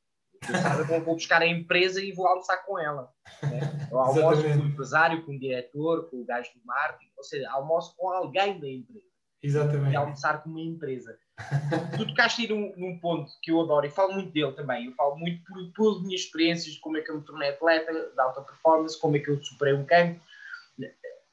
Eu 0.48 1.04
vou 1.04 1.14
buscar 1.14 1.42
a 1.42 1.46
empresa 1.46 2.02
e 2.02 2.12
vou 2.12 2.26
almoçar 2.26 2.58
com 2.58 2.78
ela. 2.78 3.12
Né? 3.42 3.88
Eu 3.90 3.98
almoço 3.98 4.42
com 4.42 4.48
o 4.48 4.66
empresário, 4.66 5.24
com 5.24 5.32
o 5.32 5.38
diretor, 5.38 6.08
com 6.10 6.20
o 6.20 6.24
gajo 6.24 6.50
do 6.54 6.64
marketing, 6.64 7.12
ou 7.16 7.24
seja, 7.24 7.50
almoço 7.50 7.94
com 7.96 8.10
alguém 8.10 8.58
da 8.58 8.68
empresa. 8.68 9.06
Exatamente. 9.42 9.92
E 9.92 9.96
almoçar 9.96 10.42
com 10.42 10.50
uma 10.50 10.60
empresa. 10.60 11.18
tu 11.96 12.06
tocaste 12.06 12.42
aí 12.42 12.48
num, 12.48 12.74
num, 12.76 12.98
ponto 12.98 13.30
que 13.42 13.50
eu 13.50 13.60
adoro 13.60 13.86
e 13.86 13.90
falo 13.90 14.14
muito 14.14 14.32
dele 14.32 14.52
também. 14.52 14.86
Eu 14.86 14.92
falo 14.94 15.16
muito 15.16 15.42
por 15.74 15.96
as 15.96 16.02
minhas 16.02 16.22
experiências 16.22 16.74
de 16.74 16.80
como 16.80 16.96
é 16.96 17.00
que 17.00 17.10
eu 17.10 17.18
me 17.18 17.24
tornei 17.24 17.50
atleta 17.50 17.92
de 17.92 18.20
alta 18.20 18.42
performance, 18.42 19.00
como 19.00 19.16
é 19.16 19.20
que 19.20 19.30
eu 19.30 19.42
superei 19.42 19.74
um 19.74 19.84
campo, 19.84 20.20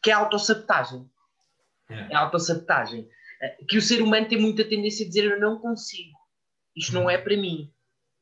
que 0.02 0.10
é 0.10 0.14
a 0.14 0.20
autossabotagem. 0.20 1.10
É, 1.90 2.14
é 2.14 2.16
a 2.16 2.20
autossabotagem. 2.22 3.10
Que 3.68 3.78
o 3.78 3.82
ser 3.82 4.02
humano 4.02 4.28
tem 4.28 4.40
muita 4.40 4.64
tendência 4.64 5.06
a 5.06 5.08
dizer 5.08 5.26
eu 5.26 5.40
não 5.40 5.60
consigo 5.60 6.18
isto 6.78 6.94
não 6.94 7.10
é 7.10 7.18
para 7.18 7.36
mim. 7.36 7.74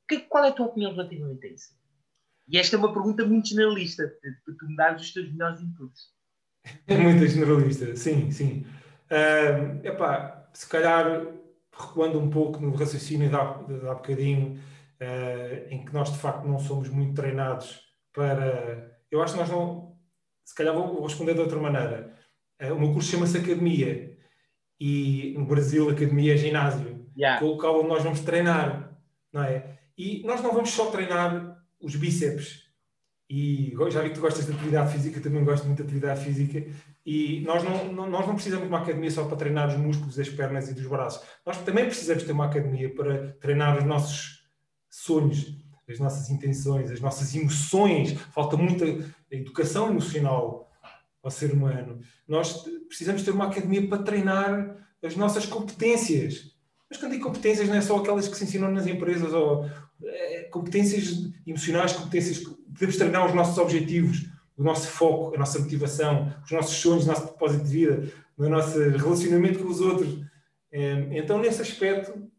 Que, 0.08 0.20
qual 0.20 0.46
é 0.46 0.50
a 0.50 0.52
tua 0.52 0.68
opinião 0.68 0.92
relativamente 0.92 1.48
a 1.48 1.50
isso? 1.50 1.76
E 2.48 2.58
esta 2.60 2.76
é 2.76 2.80
uma 2.80 2.94
pergunta 2.94 3.26
muito 3.26 3.50
generalista, 3.50 4.04
para 4.22 4.56
tu 4.56 4.68
me 4.68 4.76
dares 4.76 5.02
os 5.02 5.14
teus 5.14 5.32
melhores 5.32 5.62
inputs. 5.62 6.14
É 6.88 6.98
muito 6.98 7.26
generalista, 7.28 7.96
sim, 7.96 8.32
sim. 8.32 8.66
Uh, 9.06 9.86
epá, 9.86 10.48
se 10.54 10.68
calhar, 10.68 11.26
recuando 11.72 12.20
um 12.20 12.30
pouco 12.30 12.60
no 12.60 12.76
raciocínio 12.76 13.30
de 13.30 13.36
há, 13.36 13.54
de 13.64 13.88
há 13.88 13.94
bocadinho, 13.94 14.60
uh, 15.02 15.70
em 15.70 15.86
que 15.86 15.94
nós 15.94 16.12
de 16.12 16.20
facto 16.20 16.48
não 16.48 16.60
somos 16.60 16.90
muito 16.90 17.14
treinados 17.14 17.82
para. 18.14 19.00
Eu 19.12 19.22
acho 19.22 19.34
que 19.34 19.40
nós 19.40 19.50
não. 19.50 19.96
Se 20.44 20.54
calhar 20.56 20.74
vou, 20.74 21.04
responder 21.04 21.34
de 21.34 21.40
outra 21.40 21.60
maneira. 21.60 22.14
Uh, 22.62 22.74
o 22.74 22.80
meu 22.80 22.94
curso 22.94 23.12
chama-se 23.12 23.38
Academia 23.38 24.18
e 24.80 25.34
no 25.38 25.46
Brasil, 25.46 25.90
Academia 25.90 26.34
é 26.34 26.38
ginásio, 26.38 27.06
yeah. 27.18 27.40
com 27.40 27.48
o 27.48 27.58
qual 27.58 27.84
nós 27.84 28.04
vamos 28.04 28.22
treinar, 28.22 28.98
não 29.32 29.44
é? 29.44 29.75
E 29.98 30.24
nós 30.24 30.42
não 30.42 30.54
vamos 30.54 30.72
só 30.72 30.92
treinar 30.92 31.64
os 31.80 31.96
bíceps 31.96 32.66
e 33.30 33.74
já 33.90 34.02
vi 34.02 34.10
que 34.10 34.16
tu 34.16 34.22
gostas 34.22 34.46
de 34.46 34.52
atividade 34.52 34.94
física, 34.94 35.20
também 35.20 35.44
gosto 35.44 35.66
muito 35.66 35.78
de 35.78 35.84
atividade 35.84 36.24
física. 36.24 36.64
E 37.06 37.42
nós 37.42 37.64
não, 37.64 37.92
não, 37.92 38.10
nós 38.10 38.28
não 38.28 38.36
precisamos 38.36 38.66
de 38.66 38.72
uma 38.72 38.82
academia 38.82 39.10
só 39.10 39.26
para 39.26 39.38
treinar 39.38 39.68
os 39.68 39.78
músculos 39.78 40.16
das 40.16 40.30
pernas 40.30 40.70
e 40.70 40.74
dos 40.74 40.86
braços. 40.86 41.26
Nós 41.46 41.58
também 41.64 41.86
precisamos 41.86 42.24
ter 42.24 42.32
uma 42.32 42.46
academia 42.46 42.94
para 42.94 43.34
treinar 43.40 43.78
os 43.78 43.84
nossos 43.84 44.48
sonhos, 44.90 45.58
as 45.90 46.00
nossas 46.00 46.30
intenções, 46.30 46.92
as 46.92 47.00
nossas 47.00 47.34
emoções. 47.36 48.14
Falta 48.32 48.58
muita 48.58 48.86
educação 49.32 49.90
emocional 49.90 50.72
ao 51.24 51.32
ser 51.32 51.52
humano. 51.52 52.00
Nós 52.28 52.64
precisamos 52.88 53.24
ter 53.24 53.32
uma 53.32 53.48
academia 53.48 53.88
para 53.88 54.04
treinar 54.04 54.78
as 55.04 55.16
nossas 55.16 55.48
competências. 55.48 56.56
Mas 56.88 57.00
quando 57.00 57.14
digo 57.14 57.24
competências, 57.24 57.68
não 57.68 57.76
é 57.76 57.82
só 57.82 57.98
aquelas 57.98 58.28
que 58.28 58.38
se 58.38 58.44
ensinam 58.44 58.72
nas 58.72 58.86
empresas, 58.86 59.34
ou 59.34 59.68
competências 60.52 61.30
emocionais, 61.46 61.94
competências 61.94 62.40
podemos 62.40 62.98
treinar 62.98 63.26
os 63.26 63.34
nossos 63.34 63.58
objetivos, 63.58 64.26
o 64.58 64.64
nosso 64.64 64.88
foco, 64.88 65.36
a 65.36 65.40
nossa 65.40 65.60
motivação, 65.60 66.34
os 66.44 66.52
nossos 66.52 66.76
sonhos, 66.76 67.06
o 67.06 67.08
nosso 67.08 67.28
propósito 67.28 67.64
de 67.64 67.70
vida, 67.70 68.12
o 68.38 68.50
nosso 68.50 68.78
relacionamento 68.78 69.60
com 69.60 69.70
os 69.70 69.82
outros. 69.82 70.20
Ehm, 70.72 71.18
então, 71.18 71.40
nesse 71.40 71.62
aspecto, 71.62 72.30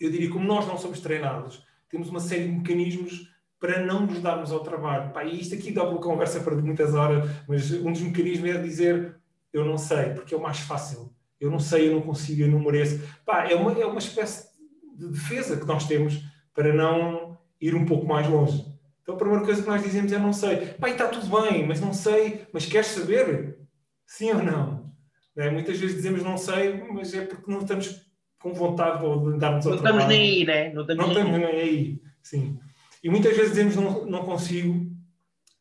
eu 0.00 0.10
diria, 0.10 0.30
como 0.30 0.44
nós 0.44 0.66
não 0.66 0.76
somos 0.76 1.00
treinados, 1.00 1.62
temos 1.88 2.08
uma 2.08 2.20
série 2.20 2.44
de 2.44 2.52
mecanismos 2.52 3.30
para 3.60 3.84
não 3.84 4.06
nos 4.06 4.20
darmos 4.20 4.50
ao 4.50 4.60
trabalho. 4.60 5.12
Pá, 5.12 5.24
e 5.24 5.40
isto 5.40 5.54
aqui 5.54 5.70
dá 5.70 5.88
uma 5.88 6.00
conversa 6.00 6.40
para 6.40 6.56
muitas 6.56 6.94
horas, 6.94 7.30
mas 7.46 7.70
um 7.70 7.92
dos 7.92 8.00
mecanismos 8.00 8.50
é 8.50 8.58
dizer 8.60 9.16
eu 9.52 9.64
não 9.64 9.76
sei, 9.76 10.10
porque 10.10 10.34
é 10.34 10.36
o 10.36 10.42
mais 10.42 10.58
fácil. 10.60 11.12
Eu 11.38 11.50
não 11.50 11.60
sei, 11.60 11.88
eu 11.88 11.92
não 11.92 12.02
consigo, 12.02 12.42
eu 12.42 12.48
não 12.48 12.58
mereço. 12.58 13.00
Pá, 13.24 13.48
é, 13.48 13.54
uma, 13.54 13.72
é 13.72 13.84
uma 13.84 13.98
espécie 13.98 14.48
de 14.96 15.08
defesa 15.08 15.56
que 15.56 15.66
nós 15.66 15.86
temos 15.86 16.24
para 16.54 16.72
não 16.72 17.38
ir 17.60 17.74
um 17.74 17.84
pouco 17.84 18.06
mais 18.06 18.28
longe. 18.28 18.64
Então 19.02 19.14
a 19.14 19.18
primeira 19.18 19.44
coisa 19.44 19.62
que 19.62 19.68
nós 19.68 19.82
dizemos 19.82 20.12
é 20.12 20.18
não 20.18 20.32
sei. 20.32 20.56
Pai, 20.80 20.92
está 20.92 21.08
tudo 21.08 21.42
bem, 21.42 21.66
mas 21.66 21.80
não 21.80 21.92
sei, 21.92 22.46
mas 22.52 22.66
queres 22.66 22.88
saber? 22.88 23.58
Sim 24.06 24.32
ou 24.32 24.42
não? 24.42 24.92
É, 25.36 25.50
muitas 25.50 25.78
vezes 25.78 25.96
dizemos 25.96 26.22
não 26.22 26.36
sei, 26.36 26.82
mas 26.92 27.14
é 27.14 27.24
porque 27.24 27.50
não 27.50 27.60
estamos 27.60 28.06
com 28.38 28.52
vontade 28.52 28.98
de 28.98 29.38
darmos 29.38 29.66
ao 29.66 29.72
Não 29.72 29.78
estamos 29.78 30.06
nem 30.06 30.20
aí, 30.20 30.44
né? 30.44 30.72
Não 30.72 30.82
estamos, 30.82 31.04
não 31.04 31.12
estamos 31.12 31.38
nem 31.38 31.46
aí. 31.46 32.02
Sim. 32.22 32.58
E 33.02 33.08
muitas 33.08 33.36
vezes 33.36 33.52
dizemos 33.52 33.76
não, 33.76 34.04
não 34.06 34.24
consigo, 34.24 34.90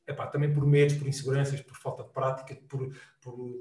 epá, 0.07 0.27
também 0.27 0.53
por 0.53 0.65
medos, 0.65 0.95
por 0.95 1.07
inseguranças, 1.07 1.61
por 1.61 1.77
falta 1.77 2.03
de 2.03 2.09
prática, 2.09 2.55
por, 2.67 2.91
por 3.21 3.59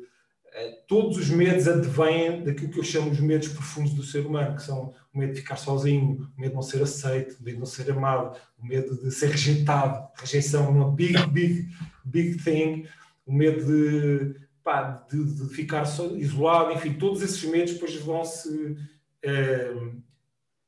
todos 0.86 1.16
os 1.16 1.30
medos 1.30 1.68
advêm 1.68 2.42
daquilo 2.42 2.70
que 2.70 2.78
eu 2.78 2.84
chamo 2.84 3.10
os 3.10 3.20
medos 3.20 3.48
profundos 3.48 3.94
do 3.94 4.02
ser 4.02 4.26
humano, 4.26 4.56
que 4.56 4.62
são 4.62 4.92
o 5.12 5.18
medo 5.18 5.32
de 5.32 5.40
ficar 5.40 5.56
sozinho, 5.56 6.28
o 6.36 6.40
medo 6.40 6.50
de 6.50 6.56
não 6.56 6.62
ser 6.62 6.82
aceito, 6.82 7.38
o 7.38 7.42
medo 7.42 7.54
de 7.54 7.60
não 7.60 7.66
ser 7.66 7.90
amado, 7.90 8.36
o 8.58 8.66
medo 8.66 9.00
de 9.00 9.10
ser 9.10 9.30
rejeitado, 9.30 10.08
rejeição, 10.16 10.70
uma 10.70 10.90
big, 10.90 11.14
big, 11.28 11.68
big 12.04 12.42
thing, 12.42 12.86
o 13.24 13.32
medo 13.32 13.64
de, 13.64 14.40
pá, 14.62 15.06
de, 15.10 15.24
de 15.24 15.54
ficar 15.54 15.84
isolado, 16.16 16.72
enfim, 16.72 16.94
todos 16.94 17.22
esses 17.22 17.44
medos 17.44 17.74
depois 17.74 17.94
vão-se 17.96 18.76
é, 19.22 19.72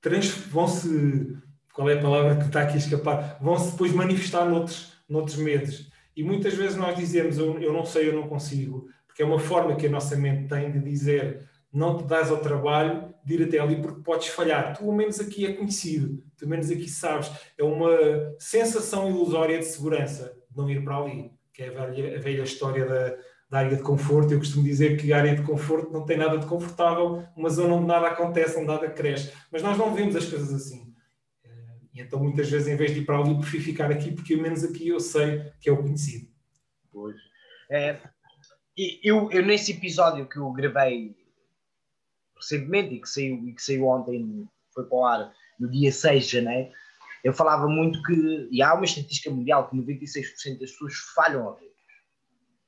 trans, 0.01 0.29
vão-se, 0.29 1.37
qual 1.73 1.89
é 1.89 1.99
a 1.99 2.03
palavra 2.03 2.37
que 2.37 2.47
está 2.47 2.63
aqui 2.63 2.75
a 2.75 2.79
escapar, 2.79 3.39
vão-se 3.41 3.73
depois 3.73 3.93
manifestar 3.93 4.45
noutros, 4.45 4.93
noutros 5.09 5.37
medos. 5.37 5.91
E 6.15 6.23
muitas 6.23 6.55
vezes 6.55 6.77
nós 6.77 6.97
dizemos, 6.97 7.39
eu, 7.39 7.59
eu 7.59 7.73
não 7.73 7.85
sei, 7.85 8.09
eu 8.09 8.15
não 8.15 8.29
consigo, 8.29 8.89
porque 9.13 9.23
é 9.23 9.27
uma 9.27 9.39
forma 9.39 9.77
que 9.77 9.87
a 9.87 9.91
nossa 9.91 10.17
mente 10.17 10.49
tem 10.49 10.73
de 10.73 10.81
dizer 10.81 11.47
não 11.71 11.99
te 11.99 12.05
dás 12.05 12.31
ao 12.31 12.39
trabalho 12.39 13.15
de 13.23 13.35
ir 13.35 13.43
até 13.45 13.59
ali 13.59 13.77
porque 13.81 14.03
podes 14.03 14.29
falhar. 14.29 14.77
Tu, 14.77 14.85
ao 14.85 14.93
menos 14.93 15.21
aqui 15.21 15.47
é 15.47 15.53
conhecido, 15.53 16.23
tu, 16.37 16.45
ao 16.45 16.49
menos 16.51 16.71
aqui 16.71 16.89
sabes. 16.89 17.31
É 17.57 17.63
uma 17.63 17.91
sensação 18.39 19.09
ilusória 19.09 19.59
de 19.59 19.65
segurança 19.67 20.35
de 20.51 20.57
não 20.57 20.69
ir 20.69 20.83
para 20.83 20.97
ali, 20.97 21.31
que 21.53 21.63
é 21.63 21.69
a 21.69 21.87
velha, 21.87 22.17
a 22.17 22.21
velha 22.21 22.43
história 22.43 22.87
da, 22.87 23.17
da 23.51 23.59
área 23.59 23.77
de 23.77 23.83
conforto. 23.83 24.33
Eu 24.33 24.39
costumo 24.39 24.65
dizer 24.65 24.99
que 24.99 25.13
a 25.13 25.19
área 25.19 25.37
de 25.37 25.43
conforto 25.43 25.93
não 25.93 26.05
tem 26.05 26.17
nada 26.17 26.39
de 26.39 26.47
confortável, 26.47 27.23
uma 27.37 27.51
zona 27.51 27.75
onde 27.75 27.87
nada 27.87 28.09
acontece, 28.09 28.57
onde 28.57 28.67
nada 28.67 28.91
cresce. 28.91 29.33
Mas 29.51 29.63
nós 29.63 29.77
não 29.77 29.95
vemos 29.95 30.17
as 30.17 30.27
coisas 30.27 30.53
assim. 30.53 30.93
E 31.95 32.01
então, 32.01 32.19
muitas 32.19 32.51
vezes, 32.51 32.69
em 32.69 32.77
vez 32.77 32.93
de 32.93 33.01
ir 33.01 33.05
para 33.05 33.19
ali, 33.19 33.37
prefiro 33.37 33.63
ficar 33.63 33.91
aqui, 33.91 34.11
porque 34.11 34.35
ao 34.35 34.41
menos 34.41 34.65
aqui 34.65 34.89
eu 34.89 35.01
sei 35.01 35.53
que 35.61 35.69
é 35.69 35.73
o 35.73 35.83
conhecido. 35.83 36.29
Pois. 36.91 37.17
É, 37.71 37.99
eu, 38.77 39.31
eu, 39.31 39.45
nesse 39.45 39.73
episódio 39.73 40.29
que 40.29 40.39
eu 40.39 40.51
gravei 40.53 41.15
recentemente 42.37 42.95
e 42.95 43.01
que 43.01 43.09
saiu, 43.09 43.49
e 43.49 43.55
que 43.55 43.63
saiu 43.63 43.87
ontem, 43.87 44.49
foi 44.75 44.85
para 44.85 44.97
o 44.97 45.05
ar 45.05 45.35
no 45.61 45.71
dia 45.71 45.93
6 45.93 46.27
de 46.27 46.33
janeiro, 46.33 46.73
eu 47.23 47.33
falava 47.33 47.69
muito 47.69 48.03
que, 48.03 48.49
e 48.51 48.63
há 48.63 48.75
uma 48.75 48.85
estatística 48.85 49.31
mundial 49.31 49.69
que 49.69 49.77
96% 49.77 50.59
das 50.59 50.73
pessoas 50.73 50.95
falham 51.15 51.47
objetivos. 51.47 51.73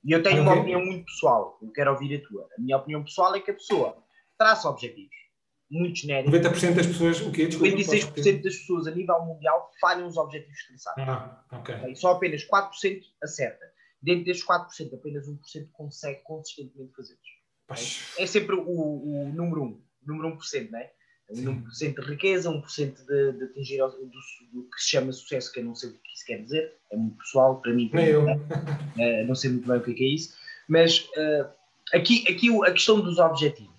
E 0.04 0.12
eu 0.12 0.22
tenho 0.22 0.42
okay. 0.42 0.52
uma 0.52 0.60
opinião 0.60 0.84
muito 0.84 1.06
pessoal, 1.06 1.58
eu 1.62 1.72
quero 1.72 1.90
ouvir 1.92 2.16
a 2.16 2.28
tua. 2.28 2.48
A 2.56 2.60
minha 2.60 2.76
opinião 2.76 3.02
pessoal 3.02 3.34
é 3.34 3.40
que 3.40 3.50
a 3.50 3.54
pessoa 3.54 3.96
traça 4.38 4.68
objetivos 4.68 5.24
muito 5.70 5.98
genéricos. 5.98 6.38
90% 6.38 6.74
das 6.74 6.86
pessoas, 6.86 7.20
o 7.20 7.32
quê? 7.32 7.46
Desculpa, 7.46 7.76
96% 7.76 8.42
das 8.42 8.56
pessoas 8.56 8.86
a 8.86 8.90
nível 8.90 9.20
mundial 9.24 9.70
falham 9.80 10.06
os 10.06 10.16
objetivos 10.16 10.58
traçados. 10.66 11.04
Ah, 11.08 11.44
ok. 11.52 11.74
E 11.88 11.96
só 11.96 12.12
apenas 12.12 12.46
4% 12.46 13.00
acerta. 13.22 13.73
Dentro 14.04 14.26
destes 14.26 14.46
4%, 14.46 14.94
apenas 14.94 15.26
1% 15.26 15.68
consegue 15.72 16.20
consistentemente 16.24 16.94
fazê-los. 16.94 18.18
É, 18.18 18.22
é 18.24 18.26
sempre 18.26 18.54
o, 18.54 18.60
o 18.60 19.32
número 19.34 19.62
1, 19.62 19.66
o 19.66 19.82
número 20.06 20.36
1%, 20.36 20.70
não 20.70 20.78
é? 20.78 20.92
Um 21.30 21.62
1% 21.64 21.94
de 21.94 22.06
riqueza, 22.06 22.50
1% 22.50 23.06
de, 23.06 23.32
de 23.32 23.44
atingir 23.44 23.80
o, 23.80 23.88
do, 23.88 24.10
do, 24.52 24.68
que 24.68 24.82
se 24.82 24.90
chama 24.90 25.10
sucesso, 25.10 25.50
que 25.50 25.60
eu 25.60 25.64
não 25.64 25.74
sei 25.74 25.88
o 25.88 25.92
que 25.94 26.12
isso 26.14 26.26
quer 26.26 26.42
dizer, 26.42 26.76
é 26.92 26.96
muito 26.96 27.16
pessoal, 27.16 27.62
para 27.62 27.72
mim, 27.72 27.88
para 27.88 28.02
mim 28.02 28.08
eu. 28.08 28.24
Uh, 28.24 29.26
não 29.26 29.34
sei 29.34 29.52
muito 29.52 29.66
bem 29.66 29.78
o 29.78 29.82
que 29.82 29.92
é, 29.92 29.94
que 29.94 30.04
é 30.04 30.08
isso, 30.08 30.36
mas 30.68 31.00
uh, 31.16 31.48
aqui, 31.94 32.26
aqui 32.28 32.50
a 32.66 32.72
questão 32.72 33.00
dos 33.00 33.18
objetivos, 33.18 33.72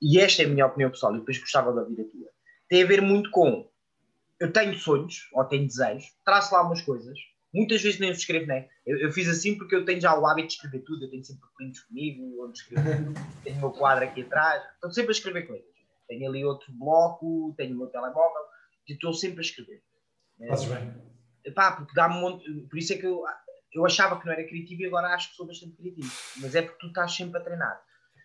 e 0.00 0.20
esta 0.20 0.42
é 0.42 0.46
a 0.46 0.48
minha 0.48 0.66
opinião 0.66 0.90
pessoal, 0.90 1.12
e 1.16 1.18
depois 1.18 1.38
gostava 1.38 1.72
de 1.72 1.80
ouvir 1.80 2.02
a 2.02 2.04
tua, 2.04 2.30
tem 2.68 2.84
a 2.84 2.86
ver 2.86 3.02
muito 3.02 3.32
com 3.32 3.68
eu 4.38 4.52
tenho 4.52 4.78
sonhos, 4.78 5.28
ou 5.32 5.44
tenho 5.44 5.66
desejos, 5.66 6.14
traço 6.24 6.54
lá 6.54 6.62
umas 6.62 6.80
coisas, 6.80 7.18
Muitas 7.52 7.82
vezes 7.82 7.98
nem 7.98 8.10
os 8.10 8.18
escrevo, 8.18 8.46
né? 8.46 8.68
Eu, 8.86 8.98
eu, 8.98 9.12
fiz 9.12 9.28
assim 9.28 9.58
porque 9.58 9.74
eu 9.74 9.84
tenho 9.84 10.00
já 10.00 10.16
o 10.16 10.24
hábito 10.26 10.48
de 10.48 10.54
escrever 10.54 10.84
tudo, 10.84 11.04
eu 11.04 11.10
tenho 11.10 11.24
sempre 11.24 11.48
prints 11.56 11.80
comigo, 11.80 12.44
onde 12.44 12.58
escrevo 12.58 13.04
tudo, 13.04 13.20
tenho 13.42 13.56
o 13.56 13.60
meu 13.60 13.70
quadro 13.70 14.04
aqui 14.04 14.22
atrás, 14.22 14.62
estou 14.74 14.90
sempre 14.92 15.10
a 15.10 15.12
escrever 15.12 15.46
coisas. 15.46 15.66
Tenho 16.08 16.28
ali 16.28 16.44
outro 16.44 16.72
bloco, 16.72 17.54
tenho 17.56 17.74
o 17.74 17.78
meu 17.78 17.86
telemóvel, 17.88 18.42
e 18.88 18.92
estou 18.92 19.12
sempre 19.12 19.38
a 19.38 19.42
escrever. 19.42 19.82
Fazes 20.48 20.68
bem. 20.68 20.94
Pá, 21.54 21.72
porque 21.72 21.94
dá-me 21.94 22.16
um 22.16 22.20
monte. 22.20 22.50
Por 22.68 22.78
isso 22.78 22.92
é 22.92 22.96
que 22.96 23.06
eu, 23.06 23.24
eu 23.72 23.84
achava 23.84 24.18
que 24.18 24.26
não 24.26 24.32
era 24.32 24.44
criativo 24.44 24.82
e 24.82 24.86
agora 24.86 25.08
acho 25.08 25.30
que 25.30 25.36
sou 25.36 25.46
bastante 25.46 25.76
criativo. 25.76 26.10
Mas 26.38 26.54
é 26.54 26.62
porque 26.62 26.78
tu 26.78 26.86
estás 26.88 27.14
sempre 27.14 27.40
a 27.40 27.44
treinar. 27.44 27.82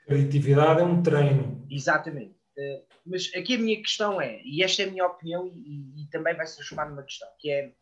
Criatividade 0.07 0.81
é 0.81 0.83
um 0.83 1.01
treino. 1.01 1.65
Exatamente. 1.69 2.35
Uh, 2.57 2.85
mas 3.05 3.31
aqui 3.35 3.55
a 3.55 3.59
minha 3.59 3.81
questão 3.81 4.21
é, 4.21 4.41
e 4.43 4.63
esta 4.63 4.83
é 4.83 4.85
a 4.85 4.91
minha 4.91 5.05
opinião, 5.05 5.47
e, 5.47 6.03
e 6.03 6.09
também 6.09 6.35
vai 6.35 6.47
se 6.47 6.55
transformar 6.55 6.89
numa 6.89 7.03
questão, 7.03 7.27
que 7.39 7.51
é 7.51 7.73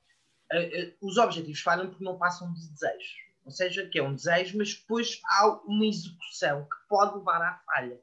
os 1.01 1.17
objetivos 1.17 1.62
falham 1.62 1.89
porque 1.89 2.03
não 2.03 2.17
passam 2.17 2.53
de 2.53 2.69
desejos. 2.69 3.23
Ou 3.45 3.51
seja, 3.51 3.88
que 3.88 3.99
é 3.99 4.03
um 4.03 4.15
desejo, 4.15 4.58
mas 4.58 4.73
depois 4.73 5.19
há 5.25 5.47
uma 5.65 5.86
execução 5.86 6.63
que 6.63 6.87
pode 6.87 7.17
levar 7.17 7.41
à 7.41 7.62
falha. 7.65 8.00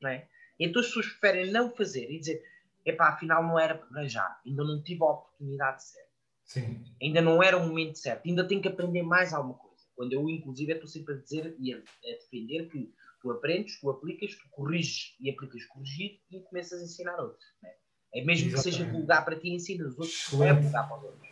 Não 0.00 0.10
é? 0.10 0.28
Então 0.58 0.80
as 0.80 0.88
pessoas 0.88 1.06
preferem 1.06 1.52
não 1.52 1.70
fazer 1.70 2.10
e 2.10 2.18
dizer: 2.18 2.42
epá, 2.84 3.08
afinal 3.08 3.42
não 3.42 3.58
era 3.58 3.76
para 3.76 4.06
já, 4.06 4.40
ainda 4.44 4.64
não 4.64 4.82
tive 4.82 5.02
a 5.02 5.06
oportunidade 5.06 5.84
certa. 5.84 6.12
Sim. 6.44 6.84
Ainda 7.00 7.20
não 7.20 7.42
era 7.42 7.56
o 7.56 7.66
momento 7.66 7.96
certo, 7.96 8.28
ainda 8.28 8.46
tenho 8.46 8.60
que 8.60 8.68
aprender 8.68 9.02
mais 9.02 9.32
alguma 9.32 9.54
coisa. 9.54 9.82
Quando 9.94 10.12
eu, 10.12 10.28
inclusive, 10.28 10.72
estou 10.72 10.88
sempre 10.88 11.14
a 11.14 11.18
dizer 11.18 11.54
e 11.58 11.72
a, 11.72 11.78
a 11.78 12.16
defender 12.18 12.68
que 12.68 12.92
tu 13.20 13.30
aprendes, 13.30 13.80
tu 13.80 13.88
aplicas, 13.88 14.34
tu 14.34 14.48
corriges 14.50 15.14
e 15.20 15.30
aplicas 15.30 15.64
corrigir 15.66 16.20
e 16.30 16.40
começas 16.40 16.80
a 16.80 16.84
ensinar 16.84 17.20
outros. 17.20 17.44
É? 17.64 18.20
é 18.20 18.24
mesmo 18.24 18.48
Exatamente. 18.48 18.54
que 18.54 18.62
seja 18.62 18.90
vulgar 18.90 19.24
para 19.24 19.38
ti, 19.38 19.50
ensina 19.50 19.86
os 19.86 19.96
outros, 19.98 20.32
não 20.32 20.44
é 20.44 20.52
vulgar 20.52 20.88
para 20.88 20.98
os 20.98 21.04
outros. 21.04 21.31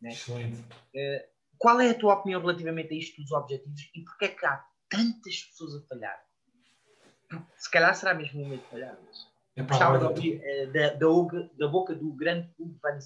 Né? 0.00 0.10
Excelente. 0.10 0.60
Uh, 0.94 1.30
qual 1.58 1.80
é 1.80 1.90
a 1.90 1.94
tua 1.94 2.14
opinião 2.14 2.40
relativamente 2.40 2.94
a 2.94 2.96
isto 2.96 3.20
dos 3.20 3.32
objetivos 3.32 3.90
e 3.94 4.02
porquê 4.02 4.24
é 4.26 4.28
que 4.28 4.46
há 4.46 4.64
tantas 4.88 5.42
pessoas 5.44 5.76
a 5.76 5.86
falhar? 5.86 6.20
Se 7.56 7.70
calhar 7.70 7.94
será 7.94 8.14
mesmo 8.14 8.40
o 8.40 8.44
momento 8.44 8.62
de 8.62 8.70
falhar. 8.70 8.96
Mas... 9.06 9.30
Gostava 9.68 9.98
de 9.98 10.04
ouvir 10.04 10.40
uh, 10.40 10.72
da, 10.72 10.88
da, 10.94 11.48
da, 11.58 11.68
boca 11.68 11.94
do 11.94 12.12
grande 12.14 12.48
Hugo 12.58 12.78
Van 12.82 12.98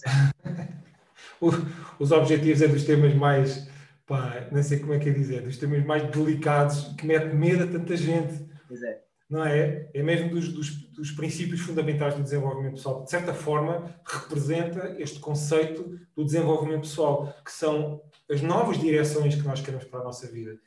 Os 1.99 2.12
objetivos 2.12 2.62
é 2.62 2.68
dos 2.68 2.84
temas 2.84 3.14
mais, 3.14 3.68
pá, 4.07 4.49
não 4.53 4.62
sei 4.62 4.78
como 4.78 4.95
é 4.95 4.99
que 4.99 5.09
é 5.09 5.12
dizer, 5.12 5.42
dos 5.42 5.59
temas 5.59 5.84
mais 5.84 6.05
delicados 6.11 6.95
que 6.95 7.07
mete 7.07 7.34
medo 7.34 7.64
a 7.64 7.66
tanta 7.66 7.97
gente. 7.97 8.49
Pois 8.68 8.82
é. 8.82 9.03
Não 9.28 9.45
é? 9.45 9.88
É 9.92 10.03
mesmo 10.03 10.30
dos, 10.30 10.53
dos, 10.53 10.84
dos 10.95 11.11
princípios 11.11 11.61
fundamentais 11.61 12.14
do 12.14 12.22
desenvolvimento 12.22 12.74
pessoal. 12.74 13.05
De 13.05 13.11
certa 13.11 13.34
forma, 13.34 13.95
representa 14.05 14.97
este 14.99 15.18
conceito 15.18 15.99
do 16.14 16.24
desenvolvimento 16.24 16.82
pessoal, 16.82 17.34
que 17.45 17.53
são 17.53 18.01
as 18.30 18.40
novas 18.40 18.78
direções 18.78 19.34
que 19.34 19.42
nós 19.42 19.61
queremos 19.61 19.84
para 19.84 20.01
a 20.01 20.05
nossa 20.05 20.26
vida. 20.30 20.59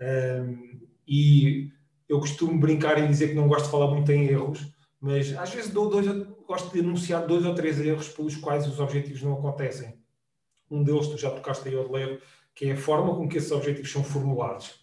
Um, 0.00 0.80
e 1.06 1.70
eu 2.08 2.18
costumo 2.18 2.58
brincar 2.58 2.98
e 2.98 3.06
dizer 3.06 3.28
que 3.28 3.34
não 3.34 3.48
gosto 3.48 3.66
de 3.66 3.70
falar 3.70 3.88
muito 3.88 4.10
em 4.10 4.26
erros, 4.26 4.66
mas 5.00 5.36
às 5.36 5.52
vezes 5.52 5.70
dou 5.70 5.88
dois, 5.88 6.06
gosto 6.46 6.72
de 6.72 6.80
anunciar 6.80 7.26
dois 7.26 7.44
ou 7.44 7.54
três 7.54 7.78
erros 7.80 8.08
pelos 8.08 8.36
quais 8.36 8.66
os 8.66 8.80
objetivos 8.80 9.22
não 9.22 9.34
acontecem. 9.34 9.98
Um 10.70 10.82
deles, 10.82 11.08
tu 11.08 11.18
já 11.18 11.30
tocaste 11.30 11.68
aí 11.68 11.74
leve, 11.74 12.20
que 12.54 12.66
é 12.66 12.72
a 12.72 12.76
forma 12.76 13.14
com 13.14 13.28
que 13.28 13.36
esses 13.36 13.52
objetivos 13.52 13.90
são 13.90 14.02
formulados. 14.02 14.80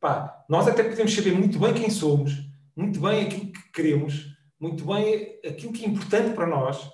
Pá, 0.00 0.44
nós 0.48 0.66
até 0.66 0.82
podemos 0.82 1.14
saber 1.14 1.32
muito 1.32 1.58
bem 1.58 1.74
quem 1.74 1.90
somos, 1.90 2.32
muito 2.76 3.00
bem 3.00 3.26
aquilo 3.26 3.52
que 3.52 3.72
queremos, 3.72 4.36
muito 4.58 4.84
bem 4.84 5.38
aquilo 5.46 5.72
que 5.72 5.84
é 5.84 5.88
importante 5.88 6.34
para 6.34 6.46
nós, 6.46 6.90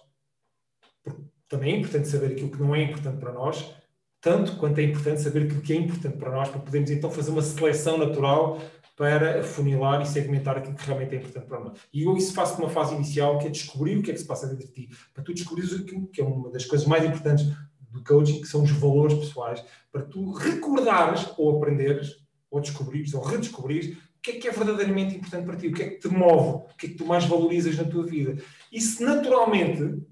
também 1.49 1.75
é 1.75 1.79
importante 1.79 2.09
saber 2.09 2.33
aquilo 2.33 2.51
que 2.51 2.61
não 2.61 2.75
é 2.75 2.83
importante 2.83 3.19
para 3.19 3.33
nós, 3.33 3.75
tanto 4.21 4.57
quanto 4.57 4.79
é 4.79 4.85
importante 4.85 5.21
saber 5.21 5.45
aquilo 5.45 5.63
que 5.63 5.73
é 5.73 5.77
importante 5.77 6.17
para 6.17 6.31
nós, 6.31 6.49
para 6.49 6.61
podermos 6.61 6.91
então 6.91 7.11
fazer 7.11 7.31
uma 7.31 7.43
seleção 7.43 7.99
natural 7.99 8.61
para 8.97 9.43
funilar 9.43 10.03
e 10.03 10.07
segmentar 10.07 10.59
aquilo 10.59 10.75
que 10.75 10.85
realmente 10.85 11.15
é 11.15 11.19
importante 11.19 11.47
para 11.47 11.61
nós. 11.61 11.79
E 11.93 12.03
eu 12.03 12.17
isso 12.17 12.35
faço 12.35 12.61
numa 12.61 12.69
fase 12.69 12.95
inicial, 12.95 13.39
que 13.39 13.47
é 13.47 13.51
descobrir 13.51 13.97
o 13.97 14.03
que 14.03 14.11
é 14.11 14.15
que 14.15 14.21
se 14.21 14.27
passa 14.27 14.47
dentro 14.47 14.67
de 14.67 14.73
ti, 14.73 14.91
para 15.15 15.25
tu 15.25 15.33
descobrires 15.33 15.73
aquilo 15.73 16.07
que 16.09 16.21
é 16.21 16.25
uma 16.25 16.51
das 16.51 16.67
coisas 16.67 16.87
mais 16.87 17.03
importantes 17.05 17.47
do 17.91 18.05
coaching, 18.05 18.43
que 18.43 18.47
são 18.47 18.63
os 18.63 18.71
valores 18.71 19.15
pessoais, 19.15 19.65
para 19.91 20.03
tu 20.03 20.33
recordares 20.33 21.27
ou 21.39 21.57
aprenderes, 21.57 22.17
ou 22.51 22.61
descobrires, 22.61 23.15
ou 23.15 23.23
redescobrires 23.23 23.97
o 24.21 24.23
que 24.23 24.33
é 24.33 24.39
que 24.39 24.49
é 24.49 24.51
verdadeiramente 24.51 25.17
importante 25.17 25.47
para 25.47 25.57
ti, 25.57 25.69
o 25.69 25.73
que 25.73 25.83
é 25.83 25.89
que 25.89 25.99
te 25.99 26.09
move, 26.09 26.67
o 26.71 26.77
que 26.77 26.87
é 26.87 26.89
que 26.91 26.95
tu 26.95 27.07
mais 27.07 27.25
valorizas 27.25 27.75
na 27.75 27.85
tua 27.85 28.05
vida. 28.05 28.37
Isso 28.71 29.03
naturalmente 29.03 30.03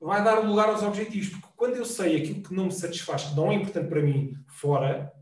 vai 0.00 0.24
dar 0.24 0.38
lugar 0.38 0.70
aos 0.70 0.82
objetivos, 0.82 1.28
porque 1.28 1.48
quando 1.54 1.76
eu 1.76 1.84
sei 1.84 2.16
aquilo 2.16 2.42
que 2.42 2.54
não 2.54 2.64
me 2.64 2.72
satisfaz, 2.72 3.24
que 3.24 3.36
não 3.36 3.52
é 3.52 3.56
importante 3.56 3.86
para 3.86 4.00
mim, 4.00 4.34
fora, 4.46 5.12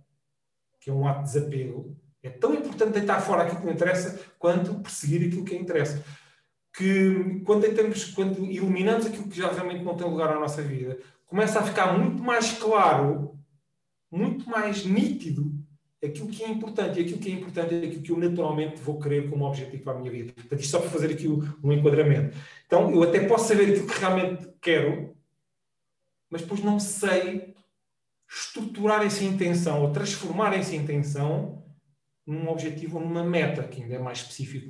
que 0.80 0.88
é 0.88 0.92
um 0.92 1.06
ato 1.06 1.24
de 1.24 1.32
desapego, 1.32 1.96
é 2.22 2.30
tão 2.30 2.54
importante 2.54 2.92
deitar 2.92 3.20
fora 3.20 3.42
aquilo 3.42 3.60
que 3.60 3.66
me 3.66 3.72
interessa 3.72 4.20
quanto 4.38 4.78
perseguir 4.78 5.26
aquilo 5.26 5.44
que 5.44 5.56
interessa. 5.56 6.04
Que 6.72 7.40
quando, 7.44 7.62
tentamos, 7.62 8.04
quando 8.04 8.40
aquilo 9.08 9.28
que 9.28 9.36
já 9.36 9.50
realmente 9.50 9.82
não 9.82 9.96
tem 9.96 10.08
lugar 10.08 10.32
na 10.32 10.38
nossa 10.38 10.62
vida, 10.62 10.96
começa 11.26 11.58
a 11.58 11.64
ficar 11.64 11.98
muito 11.98 12.22
mais 12.22 12.52
claro, 12.52 13.36
muito 14.12 14.48
mais 14.48 14.84
nítido 14.86 15.57
aquilo 16.04 16.28
que 16.28 16.44
é 16.44 16.48
importante. 16.48 16.98
E 16.98 17.02
aquilo 17.02 17.18
que 17.18 17.30
é 17.30 17.34
importante 17.34 17.74
é 17.74 17.78
aquilo 17.78 18.02
que 18.02 18.12
eu 18.12 18.18
naturalmente 18.18 18.80
vou 18.80 18.98
querer 18.98 19.28
como 19.28 19.44
objetivo 19.44 19.82
para 19.82 19.94
a 19.94 19.98
minha 19.98 20.10
vida. 20.10 20.32
Portanto, 20.32 20.60
isto 20.60 20.70
só 20.70 20.80
para 20.80 20.90
fazer 20.90 21.12
aqui 21.12 21.28
um 21.28 21.72
enquadramento. 21.72 22.36
Então, 22.66 22.90
eu 22.90 23.02
até 23.02 23.20
posso 23.26 23.48
saber 23.48 23.70
aquilo 23.70 23.86
que 23.86 23.98
realmente 23.98 24.48
quero, 24.60 25.16
mas 26.30 26.42
depois 26.42 26.62
não 26.62 26.78
sei 26.78 27.54
estruturar 28.30 29.02
essa 29.02 29.24
intenção 29.24 29.82
ou 29.82 29.90
transformar 29.90 30.52
essa 30.54 30.76
intenção 30.76 31.64
num 32.26 32.48
objetivo 32.50 32.98
ou 32.98 33.04
numa 33.04 33.24
meta, 33.24 33.62
que 33.62 33.82
ainda 33.82 33.94
é 33.94 33.98
mais 33.98 34.18
específico 34.18 34.66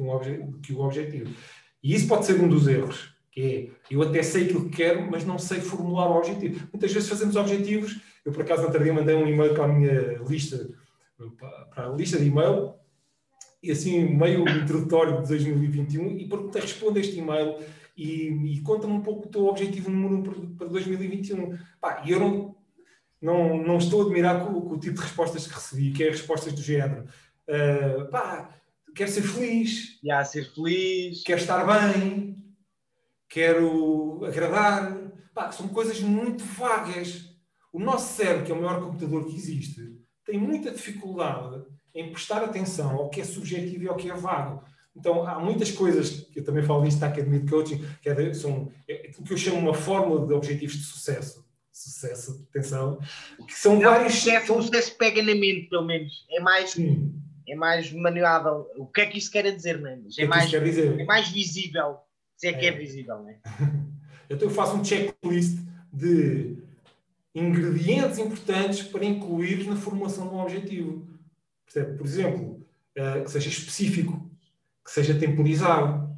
que 0.62 0.72
o 0.72 0.80
objetivo. 0.80 1.34
E 1.82 1.94
isso 1.94 2.06
pode 2.06 2.24
ser 2.24 2.40
um 2.40 2.48
dos 2.48 2.68
erros, 2.68 3.12
que 3.32 3.40
é, 3.40 3.92
eu 3.92 4.00
até 4.02 4.22
sei 4.22 4.44
aquilo 4.44 4.70
que 4.70 4.76
quero, 4.76 5.10
mas 5.10 5.24
não 5.24 5.38
sei 5.38 5.60
formular 5.60 6.08
o 6.08 6.18
objetivo. 6.18 6.68
Muitas 6.72 6.92
vezes 6.92 7.08
fazemos 7.08 7.34
objetivos, 7.34 8.00
eu 8.24 8.30
por 8.30 8.42
acaso 8.42 8.62
outro 8.62 8.82
dia 8.82 8.94
mandei 8.94 9.16
um 9.16 9.26
e-mail 9.26 9.54
para 9.54 9.64
a 9.64 9.68
minha 9.68 10.18
lista, 10.28 10.70
para 11.72 11.86
a 11.86 11.92
lista 11.92 12.18
de 12.18 12.26
e-mail, 12.26 12.74
e 13.62 13.70
assim, 13.70 14.14
meio 14.14 14.48
introdutório 14.48 15.22
de 15.22 15.28
2021, 15.28 16.18
e 16.18 16.28
perguntei, 16.28 16.62
responde 16.62 17.00
este 17.00 17.18
e-mail 17.18 17.56
e, 17.98 18.28
e 18.28 18.60
conta-me 18.60 18.92
um 18.92 19.02
pouco 19.02 19.26
o 19.26 19.30
teu 19.30 19.46
objetivo 19.46 19.90
número 19.90 20.40
1 20.40 20.56
para 20.56 20.68
2021. 20.68 21.58
Pá, 21.80 22.04
e 22.06 22.12
eu 22.12 22.20
não, 22.20 22.56
não, 23.20 23.58
não 23.58 23.78
estou 23.78 24.02
a 24.02 24.04
admirar 24.04 24.46
com, 24.46 24.60
com, 24.60 24.74
o 24.74 24.78
tipo 24.78 24.94
de 24.94 25.02
respostas 25.02 25.48
que 25.48 25.54
recebi, 25.54 25.92
que 25.92 26.04
é 26.04 26.10
respostas 26.10 26.52
do 26.52 26.62
género. 26.62 27.06
Uh, 27.48 28.08
pá, 28.08 28.54
quero 28.94 29.10
ser 29.10 29.22
feliz. 29.22 29.98
Já, 30.04 30.24
ser 30.24 30.44
feliz. 30.54 31.24
Quero 31.24 31.40
estar 31.40 31.64
bem. 31.66 32.36
Quero 33.28 34.24
agradar. 34.24 34.96
Pá, 35.34 35.50
são 35.50 35.66
coisas 35.66 36.00
muito 36.00 36.44
vagas. 36.44 37.36
O 37.72 37.80
nosso 37.80 38.14
cérebro, 38.14 38.46
que 38.46 38.52
é 38.52 38.54
o 38.54 38.62
maior 38.62 38.80
computador 38.80 39.26
que 39.26 39.34
existe, 39.34 39.98
tem 40.28 40.38
muita 40.38 40.70
dificuldade 40.70 41.62
em 41.94 42.10
prestar 42.10 42.44
atenção 42.44 42.90
ao 42.96 43.08
que 43.08 43.22
é 43.22 43.24
subjetivo 43.24 43.84
e 43.84 43.88
ao 43.88 43.96
que 43.96 44.10
é 44.10 44.14
vago. 44.14 44.62
Então, 44.94 45.26
há 45.26 45.38
muitas 45.38 45.70
coisas, 45.70 46.10
que 46.10 46.40
eu 46.40 46.44
também 46.44 46.62
falo 46.62 46.84
nisto 46.84 47.00
na 47.00 47.06
Academia 47.06 47.40
de 47.40 47.50
Coaching, 47.50 47.82
que 48.02 48.10
é, 48.10 48.34
são 48.34 48.70
é 48.86 48.94
aquilo 48.94 49.24
que 49.24 49.32
eu 49.32 49.38
chamo 49.38 49.58
uma 49.58 49.72
fórmula 49.72 50.26
de 50.26 50.34
objetivos 50.34 50.76
de 50.76 50.84
sucesso. 50.84 51.46
Sucesso, 51.72 52.46
atenção, 52.50 52.98
que 53.46 53.54
são 53.54 53.76
Não, 53.76 53.90
vários. 53.90 54.14
Sucesso, 54.14 54.54
o 54.54 54.62
sucesso 54.62 54.96
pega 54.98 55.22
na 55.22 55.34
mente, 55.34 55.68
pelo 55.70 55.86
menos. 55.86 56.26
É 56.30 56.40
mais, 56.40 56.76
é 57.48 57.54
mais 57.54 57.90
manuável. 57.92 58.66
O 58.76 58.86
que 58.86 59.00
é 59.00 59.06
que 59.06 59.16
isso 59.16 59.30
quer 59.30 59.50
dizer, 59.54 59.80
não 59.80 59.88
é? 59.88 59.98
É, 60.18 60.24
é 60.24 60.26
mais, 60.26 60.50
dizer? 60.50 61.00
é 61.00 61.04
mais 61.04 61.28
visível. 61.28 61.98
Se 62.36 62.48
é 62.48 62.52
que 62.52 62.66
é, 62.66 62.68
é 62.68 62.72
visível, 62.72 63.16
não 63.18 63.30
é? 63.30 63.38
então, 64.28 64.48
eu 64.48 64.54
faço 64.54 64.76
um 64.76 64.84
checklist 64.84 65.58
de 65.92 66.67
ingredientes 67.38 68.18
importantes 68.18 68.82
para 68.82 69.04
incluir 69.04 69.66
na 69.66 69.76
formulação 69.76 70.28
de 70.28 70.34
um 70.34 70.40
objetivo. 70.40 71.06
Por 71.96 72.06
exemplo, 72.06 72.66
eh, 72.94 73.20
que 73.20 73.30
seja 73.30 73.48
específico, 73.48 74.30
que 74.84 74.90
seja 74.90 75.14
temporizado, 75.14 76.08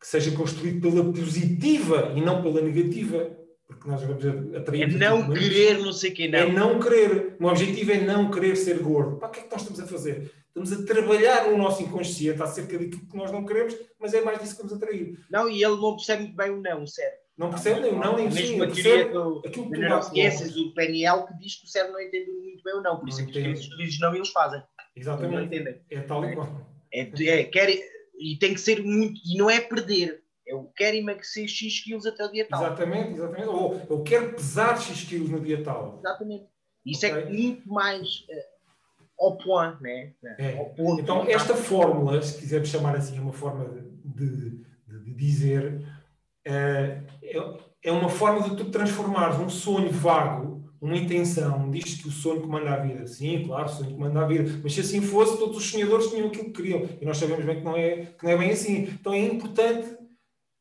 que 0.00 0.06
seja 0.06 0.30
construído 0.32 0.80
pela 0.80 1.12
positiva 1.12 2.12
e 2.16 2.20
não 2.20 2.42
pela 2.42 2.60
negativa. 2.60 3.38
Porque 3.66 3.88
nós 3.88 4.02
vamos 4.02 4.24
atrair. 4.54 4.82
É 4.82 4.86
não 4.86 5.30
querer, 5.30 5.78
não 5.78 5.92
sei 5.92 6.10
o 6.10 6.14
que, 6.14 6.28
não. 6.28 6.38
É 6.38 6.52
não 6.52 6.78
querer. 6.78 7.36
O 7.40 7.46
objetivo 7.46 7.92
é 7.92 8.00
não 8.00 8.30
querer 8.30 8.56
ser 8.56 8.78
gordo. 8.80 9.16
Para 9.16 9.28
o 9.28 9.30
que 9.30 9.40
é 9.40 9.42
que 9.44 9.50
nós 9.50 9.62
estamos 9.62 9.80
a 9.80 9.86
fazer? 9.86 10.30
Estamos 10.48 10.72
a 10.72 10.84
trabalhar 10.84 11.50
no 11.50 11.56
nosso 11.56 11.82
inconsciente 11.82 12.42
acerca 12.42 12.78
daquilo 12.78 13.06
que 13.06 13.16
nós 13.16 13.32
não 13.32 13.44
queremos, 13.44 13.74
mas 13.98 14.14
é 14.14 14.20
mais 14.20 14.38
disso 14.38 14.56
que 14.56 14.62
vamos 14.62 14.76
atrair. 14.76 15.18
Não, 15.30 15.48
e 15.48 15.64
ele 15.64 15.76
não 15.76 15.96
percebe 15.96 16.22
muito 16.24 16.36
bem 16.36 16.50
o 16.50 16.60
não, 16.60 16.86
certo? 16.86 17.23
Não 17.36 17.50
percebe 17.50 17.80
nem 17.80 17.92
o 17.92 17.98
não, 17.98 18.16
nem 18.16 18.28
o 18.28 18.32
sim. 18.32 18.58
Mesmo 18.58 18.64
a 18.64 18.70
teoria 18.70 19.12
do, 19.12 19.42
aquilo 19.44 19.70
que 19.70 19.78
neurociências 19.78 20.52
do 20.52 20.72
PNL 20.72 21.26
que 21.26 21.38
diz 21.38 21.56
que 21.56 21.66
o 21.66 21.68
cérebro 21.68 21.94
não 21.94 22.00
entende 22.00 22.30
muito 22.30 22.62
bem 22.62 22.74
o 22.74 22.82
não. 22.82 23.00
Por 23.00 23.08
isso 23.08 23.22
é 23.22 23.26
que 23.26 23.48
os 23.48 23.68
dizes 23.76 23.98
não 24.00 24.14
e 24.14 24.18
eles 24.18 24.28
fazem. 24.28 24.62
Exatamente. 24.94 25.34
Não 25.34 25.44
entendem. 25.44 25.80
É 25.90 26.00
tal 26.00 26.24
e 26.24 26.34
qual. 26.34 26.48
É, 26.92 27.00
é, 27.00 27.44
quer, 27.44 27.70
e 28.16 28.38
tem 28.38 28.54
que 28.54 28.60
ser 28.60 28.82
muito. 28.82 29.20
E 29.26 29.36
não 29.36 29.50
é 29.50 29.60
perder. 29.60 30.22
Eu 30.46 30.70
quero 30.76 30.96
emagrecer 30.96 31.48
X 31.48 31.82
quilos 31.82 32.06
até 32.06 32.24
o 32.24 32.30
dia 32.30 32.46
tal. 32.46 32.62
Exatamente, 32.62 33.14
exatamente. 33.14 33.48
Ou 33.48 33.82
eu 33.88 34.02
quero 34.02 34.34
pesar 34.34 34.80
X 34.80 35.02
quilos 35.04 35.30
no 35.30 35.40
dia 35.40 35.62
tal. 35.62 35.98
Exatamente. 35.98 36.46
Isso 36.86 37.06
okay. 37.06 37.22
é 37.22 37.30
muito 37.30 37.68
mais 37.68 38.08
uh, 38.28 38.54
ao 39.24 39.38
point, 39.38 39.82
né? 39.82 40.12
É. 40.38 40.58
Ao 40.58 40.66
ponto, 40.66 41.00
então, 41.00 41.24
esta 41.28 41.54
fórmula, 41.54 42.20
se 42.20 42.38
quisermos 42.38 42.68
chamar 42.68 42.94
assim, 42.94 43.16
é 43.16 43.20
uma 43.20 43.32
forma 43.32 43.64
de, 44.04 44.22
de, 44.22 45.04
de 45.04 45.14
dizer, 45.14 45.82
é, 46.44 47.02
é 47.82 47.92
uma 47.92 48.08
forma 48.08 48.48
de 48.48 48.56
tu 48.56 48.70
transformares 48.70 49.38
um 49.38 49.48
sonho 49.48 49.90
vago 49.90 50.54
uma 50.84 50.98
intenção, 50.98 51.70
diz 51.70 51.94
que 51.94 52.08
o 52.08 52.10
sonho 52.10 52.42
comanda 52.42 52.74
a 52.74 52.76
vida. 52.76 53.06
Sim, 53.06 53.42
claro, 53.46 53.64
o 53.64 53.68
sonho 53.68 53.92
comanda 53.92 54.20
a 54.20 54.26
vida. 54.26 54.60
Mas 54.62 54.74
se 54.74 54.80
assim 54.80 55.00
fosse, 55.00 55.38
todos 55.38 55.56
os 55.56 55.70
sonhadores 55.70 56.08
tinham 56.08 56.28
aquilo 56.28 56.44
que 56.44 56.50
queriam. 56.50 56.86
E 57.00 57.06
nós 57.06 57.16
sabemos 57.16 57.42
bem 57.42 57.56
que 57.56 57.64
não 57.64 57.74
é, 57.74 58.06
que 58.18 58.22
não 58.22 58.30
é 58.30 58.36
bem 58.36 58.50
assim. 58.50 58.82
Então 58.82 59.14
é 59.14 59.20
importante 59.20 59.96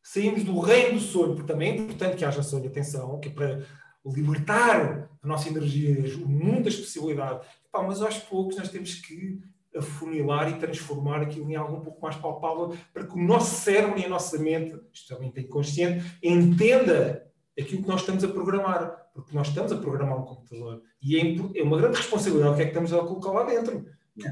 sairmos 0.02 0.46
do 0.46 0.58
reino 0.60 0.94
do 0.94 1.02
sonho, 1.02 1.36
porque 1.36 1.52
também 1.52 1.72
é 1.72 1.76
importante 1.76 2.16
que 2.16 2.24
haja 2.24 2.42
sonho, 2.42 2.68
atenção, 2.68 3.20
que 3.20 3.28
é 3.28 3.32
para 3.32 3.64
libertar 4.06 5.10
a 5.22 5.28
nossa 5.28 5.50
energia, 5.50 6.16
o 6.24 6.30
mundo 6.30 6.64
das 6.64 6.76
possibilidades. 6.78 7.46
Mas 7.74 8.02
aos 8.02 8.18
poucos 8.18 8.56
nós 8.56 8.70
temos 8.70 8.96
que 8.96 9.42
afunilar 9.76 10.50
e 10.50 10.60
transformar 10.60 11.22
aquilo 11.22 11.50
em 11.50 11.56
algo 11.56 11.78
um 11.78 11.82
pouco 11.82 12.02
mais 12.02 12.16
palpável 12.16 12.78
para 12.94 13.06
que 13.06 13.14
o 13.14 13.22
nosso 13.22 13.62
cérebro 13.62 14.00
e 14.00 14.06
a 14.06 14.10
nossa 14.10 14.38
mente, 14.38 14.80
especialmente 14.92 15.40
inconsciente, 15.40 16.18
entenda 16.22 17.26
aquilo 17.58 17.82
que 17.82 17.88
nós 17.88 18.02
estamos 18.02 18.24
a 18.24 18.28
programar 18.28 19.04
porque 19.14 19.36
nós 19.36 19.48
estamos 19.48 19.72
a 19.72 19.78
programar 19.78 20.20
um 20.20 20.26
computador 20.26 20.82
e 21.02 21.18
é, 21.18 21.60
é 21.60 21.64
uma 21.64 21.78
grande 21.78 21.98
responsabilidade 21.98 22.54
o 22.54 22.56
que 22.56 22.62
é 22.62 22.66
que 22.66 22.72
estamos 22.72 22.92
a 22.92 23.00
colocar 23.00 23.32
lá 23.32 23.44
dentro. 23.44 23.86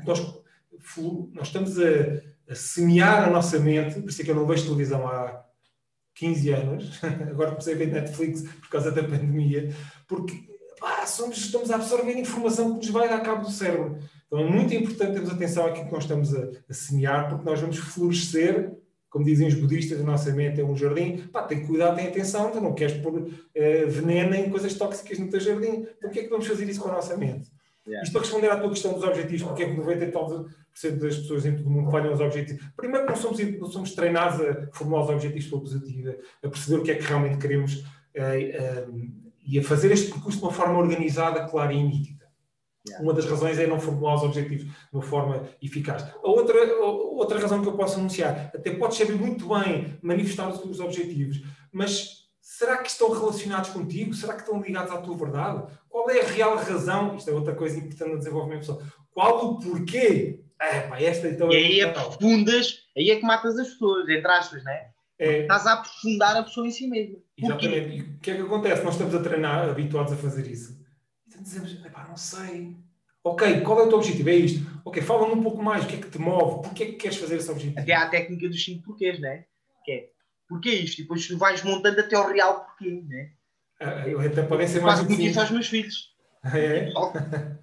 Nós, 0.06 0.20
nós 1.34 1.48
estamos 1.48 1.78
a, 1.80 2.52
a, 2.52 2.56
semear 2.56 3.28
a 3.28 3.30
nossa 3.30 3.60
mente, 3.60 4.00
por 4.02 4.10
isso 4.10 4.22
é 4.22 4.26
que 4.26 4.32
eu 4.32 4.36
não 4.36 4.48
vejo 4.48 4.64
televisão 4.64 5.08
há 5.08 5.46
15 6.16 6.50
anos, 6.50 7.00
agora 7.30 7.52
comecei 7.52 7.76
a 7.76 7.78
ver 7.78 7.88
Netflix 7.88 8.42
por 8.42 8.70
causa 8.70 8.92
da 8.92 9.04
pandemia, 9.04 9.74
porque 10.08 10.50
somos, 11.06 11.38
estamos 11.38 11.70
a 11.70 11.76
absorver 11.76 12.18
informação 12.18 12.72
que 12.72 12.78
nos 12.78 12.89
vai 12.89 13.08
dar 13.08 13.22
cabo 13.22 13.44
do 13.44 13.52
cérebro. 13.52 14.00
Então 14.32 14.40
é 14.40 14.50
muito 14.50 14.74
importante 14.74 15.12
termos 15.12 15.30
atenção 15.30 15.66
àquilo 15.66 15.88
que 15.88 15.92
nós 15.92 16.04
estamos 16.04 16.34
a, 16.34 16.50
a 16.70 16.74
semear, 16.74 17.28
porque 17.28 17.44
nós 17.44 17.60
vamos 17.60 17.78
florescer 17.78 18.72
como 19.10 19.26
dizem 19.26 19.46
os 19.46 19.56
budistas, 19.56 20.00
a 20.00 20.04
nossa 20.04 20.32
mente 20.32 20.62
é 20.62 20.64
um 20.64 20.74
jardim, 20.74 21.18
pá, 21.28 21.44
tem 21.44 21.66
cuidar, 21.66 21.94
tem 21.94 22.08
atenção, 22.08 22.48
então 22.48 22.62
não 22.62 22.74
queres 22.74 22.96
pôr 22.96 23.20
uh, 23.20 23.28
veneno 23.90 24.34
em 24.34 24.50
coisas 24.50 24.74
tóxicas 24.74 25.20
no 25.20 25.30
teu 25.30 25.42
jardim. 25.42 25.86
Então 25.98 26.10
o 26.10 26.14
que 26.14 26.22
é 26.22 26.24
que 26.24 26.30
vamos 26.30 26.48
fazer 26.48 26.64
isso 26.70 26.80
com 26.80 26.88
a 26.88 26.94
nossa 26.94 27.18
mente? 27.18 27.52
Yeah. 27.86 28.04
Isto 28.04 28.14
para 28.14 28.22
responder 28.22 28.50
à 28.50 28.58
tua 28.58 28.70
questão 28.70 28.94
dos 28.94 29.04
objetivos, 29.04 29.44
porque 29.44 29.64
é 29.64 29.70
que 29.70 29.76
90 29.76 30.06
e 30.06 30.12
tal 30.12 30.30
das 30.30 31.18
pessoas 31.18 31.46
em 31.46 31.58
todo 31.58 31.68
o 31.68 31.70
mundo 31.70 31.92
falham 31.92 32.14
os 32.14 32.22
objetivos. 32.22 32.64
Primeiro, 32.78 33.06
não 33.06 33.16
somos, 33.18 33.38
não 33.60 33.68
somos 33.68 33.92
treinados 33.94 34.40
a 34.40 34.68
formular 34.72 35.04
os 35.04 35.10
objetivos 35.10 35.48
pela 35.48 35.62
positiva, 35.62 36.16
a 36.42 36.48
perceber 36.48 36.78
o 36.78 36.84
que 36.84 36.92
é 36.92 36.96
que 36.96 37.04
realmente 37.04 37.38
queremos 37.38 37.84
eh, 38.14 38.52
eh, 38.54 38.88
e 39.46 39.60
a 39.60 39.64
fazer 39.64 39.92
este 39.92 40.10
percurso 40.10 40.38
de 40.38 40.46
uma 40.46 40.54
forma 40.54 40.78
organizada, 40.78 41.46
clara 41.48 41.74
e 41.74 41.84
nítida. 41.84 42.20
Yeah. 42.88 43.04
Uma 43.04 43.14
das 43.14 43.26
razões 43.26 43.60
é 43.60 43.68
não 43.68 43.80
formular 43.80 44.16
os 44.16 44.24
objetivos 44.24 44.66
de 44.66 44.72
uma 44.92 45.04
forma 45.04 45.48
eficaz. 45.62 46.04
A 46.04 46.28
outra, 46.28 46.58
outra 46.82 47.40
razão 47.40 47.62
que 47.62 47.68
eu 47.68 47.78
posso 47.78 48.00
anunciar, 48.00 48.52
até 48.56 48.72
podes 48.72 48.98
saber 48.98 49.14
muito 49.14 49.48
bem 49.48 50.00
manifestar 50.02 50.50
os, 50.50 50.64
os 50.66 50.80
objetivos, 50.80 51.44
mas 51.72 52.22
será 52.42 52.78
que 52.78 52.90
estão 52.90 53.12
relacionados 53.12 53.70
contigo? 53.70 54.16
Será 54.16 54.34
que 54.34 54.42
estão 54.42 54.60
ligados 54.60 54.92
à 54.92 54.98
tua 54.98 55.16
verdade? 55.16 55.64
Qual 55.88 56.10
é 56.10 56.22
a 56.22 56.26
real 56.26 56.56
razão? 56.58 57.16
Isto 57.16 57.30
é 57.30 57.34
outra 57.34 57.54
coisa 57.54 57.78
importante 57.78 58.12
no 58.12 58.18
desenvolvimento 58.18 58.60
pessoal. 58.62 58.82
Qual 59.14 59.46
o 59.46 59.60
porquê? 59.60 60.40
É, 60.60 60.82
pá, 60.82 61.02
esta 61.02 61.28
então 61.28 61.52
e 61.52 61.56
aí 61.56 61.80
é 61.80 61.84
aprofundas, 61.86 62.84
aí 62.96 63.10
é 63.10 63.16
que 63.16 63.26
matas 63.26 63.58
as 63.58 63.70
pessoas, 63.70 64.08
entre 64.08 64.32
aspas, 64.32 64.64
não 64.64 64.72
é? 64.72 64.92
É. 65.18 65.42
Estás 65.42 65.68
a 65.68 65.74
aprofundar 65.74 66.36
a 66.36 66.44
pessoa 66.44 66.66
em 66.66 66.72
si 66.72 66.88
mesma. 66.88 67.18
Exatamente. 67.38 67.96
E 67.96 68.02
o 68.02 68.20
que 68.20 68.32
é 68.32 68.36
que 68.36 68.42
acontece? 68.42 68.84
Nós 68.84 68.94
estamos 68.94 69.14
a 69.14 69.22
treinar, 69.22 69.70
habituados 69.70 70.14
a 70.14 70.18
fazer 70.18 70.48
isso. 70.48 70.81
Dizemos, 71.42 71.84
epá, 71.84 72.08
não 72.08 72.16
sei. 72.16 72.76
Ok, 73.24 73.62
qual 73.62 73.80
é 73.80 73.84
o 73.84 73.89
teu 73.89 73.98
objetivo? 73.98 74.30
É 74.30 74.36
isto. 74.36 74.82
Ok, 74.86 75.02
fala-me 75.02 75.34
um 75.34 75.44
pouco 75.44 75.62
mais. 75.62 75.84
O 75.84 75.88
que 75.88 75.96
é 75.96 76.00
que 76.00 76.10
te 76.10 76.20
move? 76.20 76.64
Porquê 76.64 76.84
é 76.84 76.86
que 76.88 76.94
queres 76.94 77.18
fazer 77.18 77.38
esse 77.38 77.52
objetivo? 77.52 77.80
Até 77.80 77.94
há 77.94 78.04
a 78.04 78.10
técnica 78.10 78.48
dos 78.48 78.64
cinco 78.64 78.84
porquês, 78.84 79.20
não 79.20 79.30
é? 79.30 79.46
Que 79.84 79.92
é, 79.92 80.10
porquê 80.48 80.70
isto? 80.72 81.00
E 81.00 81.02
depois 81.04 81.28
tu 81.28 81.38
vais 81.38 81.64
montando 81.64 82.00
até 82.00 82.18
o 82.18 82.28
real 82.28 82.66
porquê, 82.66 83.04
não 83.08 83.18
é? 83.18 83.32
Ah, 83.80 84.26
até 84.26 84.44
podem 84.44 84.68
ser 84.68 84.82
mais 84.82 85.00
Quase 85.00 85.08
como 85.08 85.28
isso 85.28 85.39
aos 85.39 85.52
meus 85.52 85.68
filhos. 85.68 86.12
É? 86.44 86.92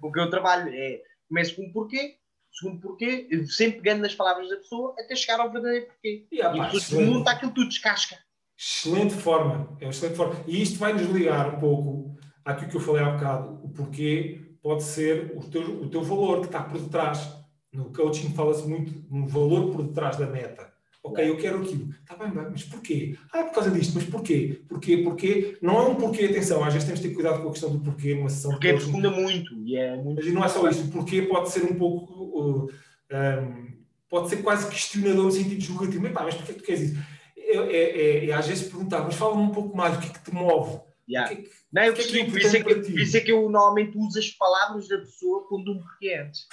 O 0.01 0.11
que 0.11 0.19
eu 0.19 0.29
trabalho 0.29 0.69
é, 0.73 1.01
começo 1.27 1.55
com 1.55 1.63
um 1.63 1.71
porquê, 1.71 2.17
segundo 2.51 2.79
porquê, 2.81 3.29
sempre 3.47 3.81
pegando 3.81 4.01
nas 4.01 4.15
palavras 4.15 4.49
da 4.49 4.57
pessoa 4.57 4.95
até 4.97 5.15
chegar 5.15 5.39
ao 5.39 5.51
verdadeiro 5.51 5.87
porquê. 5.87 6.27
E, 6.31 6.41
ah, 6.41 6.53
e 6.55 6.59
a 6.59 6.69
pessoa 6.69 7.05
monta 7.05 7.31
aquilo 7.31 7.53
tudo, 7.53 7.69
descasca. 7.69 8.17
Excelente 8.57 9.13
forma, 9.13 9.77
é 9.79 9.85
uma 9.85 9.91
excelente 9.91 10.17
forma. 10.17 10.43
E 10.45 10.61
isto 10.61 10.77
vai 10.77 10.91
nos 10.91 11.09
ligar 11.09 11.55
um 11.55 11.59
pouco 11.59 12.18
àquilo 12.49 12.71
que 12.71 12.77
eu 12.77 12.81
falei 12.81 13.03
há 13.03 13.11
bocado, 13.11 13.59
o 13.63 13.69
porquê 13.69 14.41
pode 14.61 14.83
ser 14.83 15.33
o 15.35 15.41
teu, 15.41 15.81
o 15.81 15.89
teu 15.89 16.03
valor 16.03 16.41
que 16.41 16.47
está 16.47 16.61
por 16.61 16.79
detrás. 16.79 17.37
No 17.71 17.85
coaching 17.93 18.33
fala-se 18.33 18.67
muito 18.67 19.05
no 19.09 19.27
valor 19.27 19.71
por 19.71 19.83
detrás 19.83 20.17
da 20.17 20.25
meta. 20.25 20.69
Ok, 21.03 21.29
eu 21.29 21.37
quero 21.37 21.61
aquilo. 21.61 21.89
Está 22.01 22.15
bem, 22.15 22.29
bem, 22.31 22.47
mas 22.51 22.63
porquê? 22.63 23.15
Ah, 23.31 23.43
por 23.43 23.53
causa 23.53 23.71
disto, 23.71 23.93
mas 23.95 24.03
porquê? 24.03 24.61
Porquê? 24.67 24.97
Porquê? 24.97 25.57
Não 25.61 25.77
é 25.77 25.87
um 25.87 25.95
porquê, 25.95 26.25
atenção, 26.25 26.63
às 26.63 26.73
vezes 26.73 26.87
temos 26.87 26.99
de 26.99 27.07
ter 27.07 27.13
cuidado 27.13 27.41
com 27.41 27.47
a 27.47 27.51
questão 27.51 27.71
do 27.71 27.79
porquê 27.79 28.15
numa 28.15 28.29
sessão 28.29 28.51
porque 28.51 28.73
de 28.73 28.73
coaching. 28.73 28.91
Porque 28.91 29.21
muito, 29.21 29.55
e 29.63 29.77
é 29.77 29.95
muito... 29.95 30.15
Mas 30.15 30.33
não 30.33 30.43
é 30.43 30.47
só 30.49 30.67
isso, 30.69 30.83
o 30.83 30.91
porquê 30.91 31.21
pode 31.21 31.49
ser 31.49 31.63
um 31.63 31.75
pouco... 31.75 32.13
Uh, 32.43 32.67
um, 33.11 33.69
pode 34.09 34.29
ser 34.29 34.37
quase 34.37 34.67
questionador 34.67 35.25
no 35.25 35.31
sentido 35.31 35.61
julgativo. 35.61 36.03
Mas, 36.03 36.11
pá, 36.11 36.23
mas 36.23 36.35
porquê 36.35 36.53
tu 36.53 36.63
queres 36.63 36.81
isso? 36.81 36.99
É, 37.37 37.57
é, 37.57 38.01
é, 38.01 38.29
é 38.29 38.33
às 38.33 38.47
vezes 38.47 38.67
perguntar, 38.67 39.03
mas 39.03 39.15
fala-me 39.15 39.43
um 39.43 39.51
pouco 39.51 39.77
mais, 39.77 39.95
o 39.95 39.99
que 40.01 40.07
é 40.07 40.09
que 40.09 40.23
te 40.23 40.33
move? 40.33 40.81
Yeah. 41.09 41.35
Que, 41.35 41.49
não, 41.73 41.83
eu 41.83 41.93
percebi, 41.93 42.29
por, 42.29 42.39
isso 42.39 42.55
é 42.55 42.63
que, 42.63 42.75
por 42.75 42.99
isso 42.99 43.17
é 43.17 43.19
que 43.21 43.31
eu 43.31 43.49
normalmente 43.49 43.97
uso 43.97 44.19
as 44.19 44.29
palavras 44.29 44.87
da 44.87 44.99
pessoa 44.99 45.47
quando 45.47 45.71
um 45.71 45.79
porquê 45.79 46.13
antes. 46.13 46.47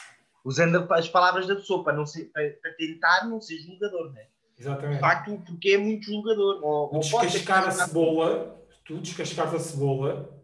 Usando 0.44 0.86
as 0.92 1.08
palavras 1.08 1.46
da 1.46 1.56
pessoa 1.56 1.84
para, 1.84 1.96
não 1.96 2.06
ser, 2.06 2.26
para, 2.26 2.48
para 2.62 2.72
tentar 2.72 3.28
não 3.28 3.40
ser 3.40 3.58
julgador, 3.58 4.12
não 4.12 4.18
é? 4.18 4.28
Exatamente. 4.58 4.94
De 4.94 5.00
facto, 5.00 5.42
porque 5.44 5.70
é 5.70 5.78
muito 5.78 6.06
julgador. 6.06 6.64
Ou, 6.64 6.94
ou 6.94 7.00
descascar 7.00 7.68
a 7.68 7.70
cebola, 7.70 8.64
tu 8.84 8.98
descascares 8.98 9.54
a 9.54 9.58
cebola, 9.58 10.36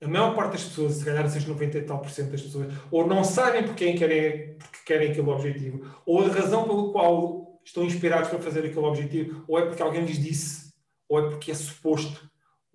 a 0.00 0.06
maior 0.06 0.34
parte 0.34 0.52
das 0.52 0.64
pessoas, 0.64 0.94
se 0.94 1.04
calhar 1.04 1.24
esses 1.24 1.46
90 1.46 1.78
e 1.78 1.82
tal 1.82 2.00
por 2.00 2.10
cento 2.10 2.30
das 2.30 2.42
pessoas, 2.42 2.72
ou 2.90 3.06
não 3.06 3.24
sabem 3.24 3.64
porque 3.64 3.94
querem, 3.94 4.56
porque 4.58 4.78
querem 4.84 5.10
aquele 5.10 5.30
objetivo, 5.30 5.90
ou 6.04 6.24
a 6.24 6.28
razão 6.28 6.64
pelo 6.64 6.92
qual 6.92 7.60
estão 7.64 7.84
inspirados 7.84 8.28
para 8.28 8.38
fazer 8.38 8.60
aquele 8.60 8.86
objetivo, 8.86 9.44
ou 9.48 9.58
é 9.58 9.66
porque 9.66 9.82
alguém 9.82 10.04
lhes 10.04 10.18
disse, 10.18 10.72
ou 11.08 11.18
é 11.18 11.30
porque 11.30 11.50
é 11.50 11.54
suposto, 11.54 12.27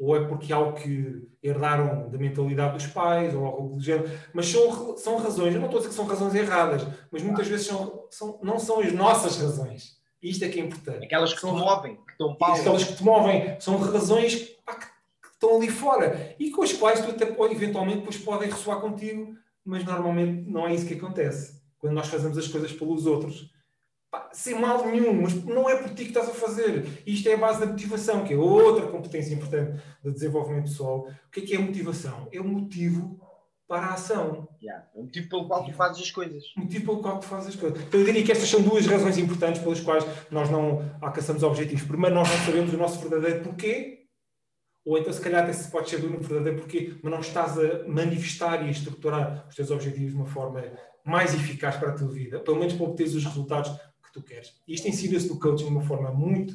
ou 0.03 0.17
é 0.17 0.25
porque 0.27 0.51
é 0.51 0.55
algo 0.55 0.73
que 0.73 1.27
herdaram 1.41 2.09
da 2.09 2.17
mentalidade 2.17 2.73
dos 2.73 2.87
pais, 2.87 3.33
ou 3.33 3.45
algo 3.45 3.75
do 3.75 3.81
género. 3.81 4.11
Mas 4.33 4.47
são, 4.47 4.97
são 4.97 5.17
razões, 5.17 5.53
eu 5.53 5.61
não 5.61 5.67
estou 5.67 5.77
a 5.77 5.81
dizer 5.81 5.89
que 5.89 5.95
são 5.95 6.05
razões 6.05 6.35
erradas, 6.35 6.85
mas 7.09 7.23
muitas 7.23 7.47
vezes 7.47 7.67
são, 7.67 8.05
são, 8.09 8.39
não 8.43 8.59
são 8.59 8.81
as 8.81 8.91
nossas 8.91 9.37
razões. 9.37 9.97
Isto 10.21 10.43
é 10.45 10.49
que 10.49 10.59
é 10.59 10.63
importante. 10.63 11.05
Aquelas 11.05 11.33
que 11.33 11.39
são, 11.39 11.55
te 11.55 11.59
movem, 11.59 11.95
que 11.95 12.11
estão 12.11 12.35
pau. 12.35 12.53
Aquelas 12.53 12.83
que 12.83 12.95
te 12.95 13.03
movem, 13.03 13.55
são 13.59 13.77
razões 13.77 14.35
pá, 14.65 14.75
que, 14.75 14.85
que, 14.85 15.33
estão 15.33 15.55
ali 15.55 15.69
fora 15.69 16.35
e 16.37 16.51
com 16.51 16.63
as 16.63 16.73
quais 16.73 17.01
tu 17.01 17.11
até 17.11 17.25
eventualmente 17.51 17.99
depois 17.99 18.17
podem 18.17 18.49
ressoar 18.49 18.81
contigo, 18.81 19.35
mas 19.65 19.85
normalmente 19.85 20.49
não 20.49 20.67
é 20.67 20.73
isso 20.73 20.85
que 20.85 20.95
acontece. 20.95 21.61
Quando 21.77 21.93
nós 21.93 22.07
fazemos 22.07 22.37
as 22.37 22.47
coisas 22.47 22.71
pelos 22.73 23.05
outros, 23.05 23.52
pá, 24.13 24.29
sem 24.31 24.59
mal 24.59 24.85
nenhum, 24.85 25.23
mas 25.23 25.33
não 25.43 25.67
é 25.67 25.75
por 25.75 25.89
ti 25.89 26.03
que 26.03 26.09
estás 26.09 26.29
a 26.29 26.33
fazer. 26.33 27.01
Isto 27.03 27.29
é 27.29 27.33
a 27.33 27.37
base 27.37 27.59
da 27.59 27.65
motivação, 27.65 28.23
que 28.23 28.35
é 28.35 28.37
outra 28.37 28.85
competência 28.85 29.33
importante 29.33 29.81
do 30.03 30.13
desenvolvimento 30.13 30.65
pessoal. 30.65 31.07
O 31.27 31.31
que 31.31 31.39
é 31.39 31.43
que 31.43 31.55
é 31.55 31.57
motivação? 31.57 32.29
É 32.31 32.39
o 32.39 32.43
motivo 32.43 33.19
para 33.67 33.87
a 33.87 33.93
ação. 33.93 34.47
Yeah. 34.61 34.87
O 34.93 35.03
motivo 35.03 35.29
pelo 35.29 35.47
qual 35.47 35.65
tu 35.65 35.73
fazes 35.73 36.03
as 36.03 36.11
coisas. 36.11 36.43
O 36.55 36.59
motivo 36.59 36.85
pelo 36.85 37.01
qual 37.01 37.19
tu 37.19 37.25
fazes 37.25 37.49
as 37.49 37.55
coisas. 37.55 37.81
Então, 37.81 37.99
eu 37.99 38.05
diria 38.05 38.23
que 38.23 38.31
estas 38.31 38.47
são 38.47 38.61
duas 38.61 38.85
razões 38.85 39.17
importantes 39.17 39.63
pelas 39.63 39.79
quais 39.79 40.05
nós 40.29 40.47
não 40.51 40.95
alcançamos 41.01 41.41
objetivos. 41.41 41.83
Primeiro, 41.83 42.13
nós 42.13 42.29
não 42.29 42.37
sabemos 42.45 42.71
o 42.71 42.77
nosso 42.77 42.99
verdadeiro 42.99 43.43
porquê, 43.43 44.05
ou 44.85 44.97
então, 44.97 45.11
se 45.11 45.21
calhar, 45.21 45.43
até 45.43 45.53
se 45.53 45.71
pode 45.71 45.89
saber 45.89 46.05
o 46.05 46.19
verdadeiro 46.19 46.59
porquê, 46.59 46.93
mas 47.01 47.11
não 47.11 47.19
estás 47.19 47.57
a 47.57 47.87
manifestar 47.87 48.61
e 48.63 48.67
a 48.67 48.71
estruturar 48.71 49.47
os 49.49 49.55
teus 49.55 49.71
objetivos 49.71 50.11
de 50.11 50.17
uma 50.17 50.27
forma 50.27 50.61
mais 51.03 51.33
eficaz 51.33 51.77
para 51.77 51.89
a 51.89 51.93
tua 51.93 52.09
vida, 52.09 52.39
pelo 52.39 52.59
menos 52.59 52.73
para 52.73 52.85
obter 52.85 53.05
os 53.05 53.23
resultados 53.23 53.71
que 54.13 54.19
tu 54.19 54.23
queres. 54.23 54.53
Isto 54.67 54.87
ensina-se 54.87 55.27
no 55.27 55.39
coaching 55.39 55.65
de 55.65 55.71
uma 55.71 55.81
forma 55.81 56.11
muito 56.11 56.53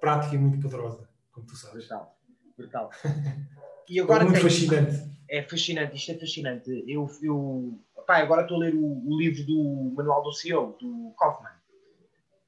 prática 0.00 0.34
e 0.34 0.38
muito 0.38 0.60
poderosa, 0.60 1.08
como 1.30 1.46
tu 1.46 1.56
sabes. 1.56 1.86
Brutal. 1.86 2.18
Brutal. 2.56 2.90
E 3.86 4.00
agora 4.00 4.22
é 4.22 4.24
muito 4.24 4.40
tem... 4.40 4.48
fascinante 4.48 5.14
é 5.28 5.42
fascinante, 5.42 5.96
isto 5.96 6.12
é 6.12 6.14
fascinante. 6.14 6.84
Eu, 6.86 7.08
eu 7.22 7.80
pá, 8.06 8.18
agora 8.18 8.42
estou 8.42 8.56
a 8.56 8.60
ler 8.60 8.74
o, 8.74 9.02
o, 9.06 9.18
livro 9.18 9.44
do 9.44 9.92
Manual 9.96 10.22
do 10.22 10.32
CEO, 10.32 10.76
do 10.80 11.14
Kaufman. 11.18 11.50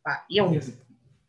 Pá, 0.02 0.24
e 0.30 0.38
é 0.38 0.44
um, 0.44 0.58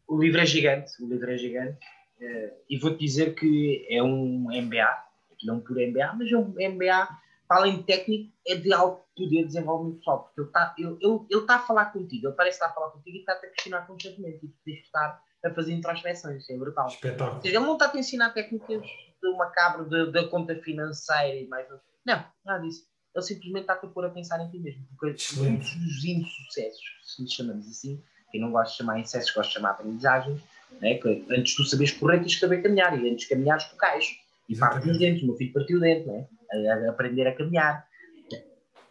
o 0.08 0.20
livro 0.20 0.40
é 0.40 0.46
gigante, 0.46 0.92
o 1.02 1.08
livro 1.08 1.32
é 1.32 1.38
gigante. 1.38 1.80
Uh, 2.20 2.52
e 2.70 2.78
vou-te 2.78 3.00
dizer 3.00 3.36
que 3.36 3.86
é 3.90 4.02
um 4.02 4.48
MBA, 4.50 5.04
não 5.44 5.56
é 5.56 5.58
um 5.58 5.62
puro 5.62 5.80
MBA, 5.80 6.14
mas 6.18 6.32
é 6.32 6.38
um 6.38 6.48
MBA, 6.48 7.08
para 7.48 7.58
além 7.58 7.78
de 7.78 7.84
técnico, 7.84 8.34
é 8.48 8.56
de 8.56 8.74
alto 8.74 9.07
poder 9.18 9.42
de 9.42 9.48
desenvolvimento 9.48 9.98
pessoal, 9.98 10.24
porque 10.24 10.40
ele 10.40 10.48
está 10.48 10.76
ele, 10.78 10.98
ele, 11.02 11.20
ele 11.30 11.46
tá 11.46 11.56
a 11.56 11.60
falar 11.60 11.86
contigo, 11.88 12.28
ele 12.28 12.36
parece 12.36 12.58
estar 12.58 12.68
a 12.68 12.74
falar 12.74 12.92
contigo 12.92 13.18
e 13.18 13.20
está-te 13.20 13.46
a 13.46 13.50
questionar 13.50 13.88
constantemente, 13.88 14.46
e 14.46 14.50
tens 14.64 14.80
que 14.80 14.86
estar 14.86 15.22
a 15.44 15.54
fazer 15.54 15.74
introspeções, 15.74 16.50
é 16.50 16.58
brutal. 16.58 16.88
Espetáculo. 16.88 17.36
Ou 17.38 17.42
seja, 17.42 17.58
ele 17.58 17.66
não 17.66 17.74
está 17.74 17.86
a 17.86 17.90
te 17.90 17.98
ensinar 17.98 18.30
técnicas 18.32 18.82
de 18.82 19.38
macabro 19.38 20.12
da 20.12 20.28
conta 20.28 20.56
financeira 20.56 21.36
e 21.36 21.48
mais. 21.48 21.68
Não, 22.06 22.24
nada 22.46 22.64
disso. 22.64 22.86
Ele 23.16 23.24
simplesmente 23.24 23.62
está 23.62 23.74
a 23.74 23.78
pôr 23.78 24.06
a 24.06 24.10
pensar 24.10 24.40
em 24.44 24.50
ti 24.50 24.60
mesmo. 24.60 24.86
Porque 25.00 25.18
muitos 25.38 25.76
dos 25.76 26.06
insucessos, 26.06 26.84
se 27.04 27.24
lhe 27.24 27.30
chamamos 27.30 27.68
assim, 27.68 28.04
quem 28.32 28.42
não 28.42 28.52
gosta 28.52 28.72
de 28.72 28.78
chamar 28.78 29.00
insucessos, 29.00 29.34
gosta 29.34 29.50
de 29.50 29.54
chamar 29.56 29.72
aprendizagens, 29.72 30.42
né? 30.80 30.96
que 30.96 31.26
antes 31.32 31.56
tu 31.56 31.64
saberes 31.64 31.94
correr, 31.94 32.20
tens 32.20 32.34
de 32.34 32.40
saber 32.40 32.62
caminhar, 32.62 32.98
e 33.00 33.10
antes 33.10 33.24
de 33.24 33.30
caminhares, 33.30 33.66
tu 33.66 33.76
cais. 33.76 34.06
E 34.48 34.56
parte 34.58 34.90
os 34.90 34.98
dentes, 34.98 35.24
o 35.24 35.28
meu 35.28 35.36
filho 35.36 35.52
partiu 35.52 35.80
dentro, 35.80 36.12
né? 36.12 36.28
A, 36.52 36.88
a 36.88 36.90
aprender 36.92 37.28
a 37.28 37.36
caminhar. 37.36 37.86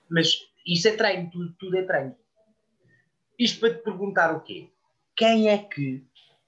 Mas 0.08 0.38
isso 0.66 0.88
é 0.88 0.96
treino, 0.96 1.30
tudo, 1.30 1.54
tudo 1.58 1.76
é 1.76 1.82
treino. 1.82 2.16
Isto 3.38 3.60
para 3.60 3.74
te 3.74 3.82
perguntar 3.82 4.34
o 4.34 4.40
quê? 4.40 4.70
Quem 5.16 5.48
é 5.48 5.58
que, 5.58 6.04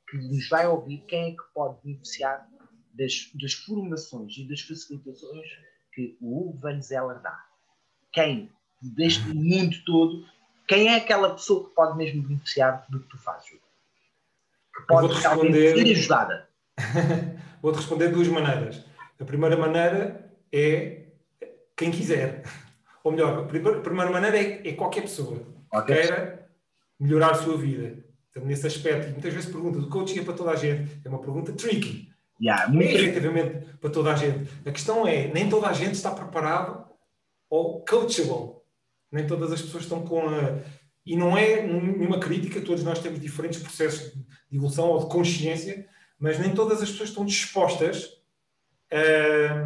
que 0.09 0.17
nos 0.17 0.49
vai 0.49 0.67
ouvir, 0.67 1.05
quem 1.07 1.33
é 1.33 1.37
que 1.37 1.43
pode 1.55 1.79
beneficiar 1.83 2.49
das, 2.95 3.31
das 3.35 3.53
formações 3.53 4.37
e 4.37 4.49
das 4.49 4.61
facilitações 4.61 5.47
que 5.93 6.17
o 6.21 6.53
Van 6.59 6.81
Zeller 6.81 7.21
dá. 7.21 7.45
Quem, 8.13 8.51
deste 8.83 9.29
mundo 9.29 9.77
todo, 9.85 10.27
quem 10.67 10.89
é 10.89 10.97
aquela 10.97 11.31
pessoa 11.31 11.69
que 11.69 11.75
pode 11.75 11.97
mesmo 11.97 12.23
beneficiar 12.23 12.85
do 12.89 13.01
que 13.01 13.09
tu 13.09 13.19
fazes? 13.19 13.49
Que 13.49 14.87
pode 14.87 15.15
responder... 15.15 15.77
ser 15.77 15.93
ajudada? 15.93 16.49
Vou-te 17.63 17.77
responder 17.77 18.09
de 18.09 18.15
duas 18.15 18.29
maneiras. 18.29 18.85
A 19.21 19.25
primeira 19.25 19.57
maneira 19.57 20.33
é 20.53 21.07
quem 21.77 21.91
quiser. 21.91 22.43
Ou 23.09 23.13
melhor, 23.13 23.39
a 23.39 23.81
primeira 23.81 24.11
maneira 24.11 24.37
é, 24.37 24.69
é 24.69 24.73
qualquer 24.75 25.01
pessoa 25.01 25.39
que 25.73 25.83
queira 25.87 26.47
melhorar 27.01 27.31
a 27.31 27.35
sua 27.35 27.57
vida. 27.57 28.05
Então, 28.31 28.45
nesse 28.45 28.67
aspecto, 28.67 29.13
muitas 29.13 29.33
vezes 29.33 29.51
perguntas, 29.51 29.83
o 29.83 29.89
coaching 29.89 30.21
é 30.21 30.25
para 30.25 30.35
toda 30.35 30.51
a 30.51 30.57
gente. 30.57 31.01
É 31.03 31.09
uma 31.09 31.19
pergunta 31.19 31.51
tricky. 31.53 32.13
Yeah, 32.39 32.69
muito... 32.71 32.91
É 32.91 33.01
efetivamente 33.01 33.67
para 33.81 33.89
toda 33.89 34.13
a 34.13 34.15
gente. 34.15 34.47
A 34.67 34.71
questão 34.71 35.07
é, 35.07 35.29
nem 35.29 35.49
toda 35.49 35.69
a 35.69 35.73
gente 35.73 35.95
está 35.95 36.11
preparado 36.11 36.85
ou 37.49 37.83
coachable. 37.83 38.59
Nem 39.11 39.27
todas 39.27 39.53
as 39.53 39.63
pessoas 39.63 39.85
estão 39.85 40.03
com 40.03 40.29
a... 40.29 40.59
E 41.07 41.17
não 41.17 41.35
é 41.35 41.63
nenhuma 41.63 42.21
crítica, 42.21 42.61
todos 42.61 42.85
nós 42.85 42.99
temos 42.99 43.19
diferentes 43.19 43.63
processos 43.63 44.13
de 44.51 44.57
evolução 44.59 44.89
ou 44.89 44.99
de 44.99 45.07
consciência, 45.07 45.89
mas 46.19 46.39
nem 46.39 46.55
todas 46.55 46.83
as 46.83 46.91
pessoas 46.91 47.09
estão 47.09 47.25
dispostas 47.25 48.21
a, 48.93 49.65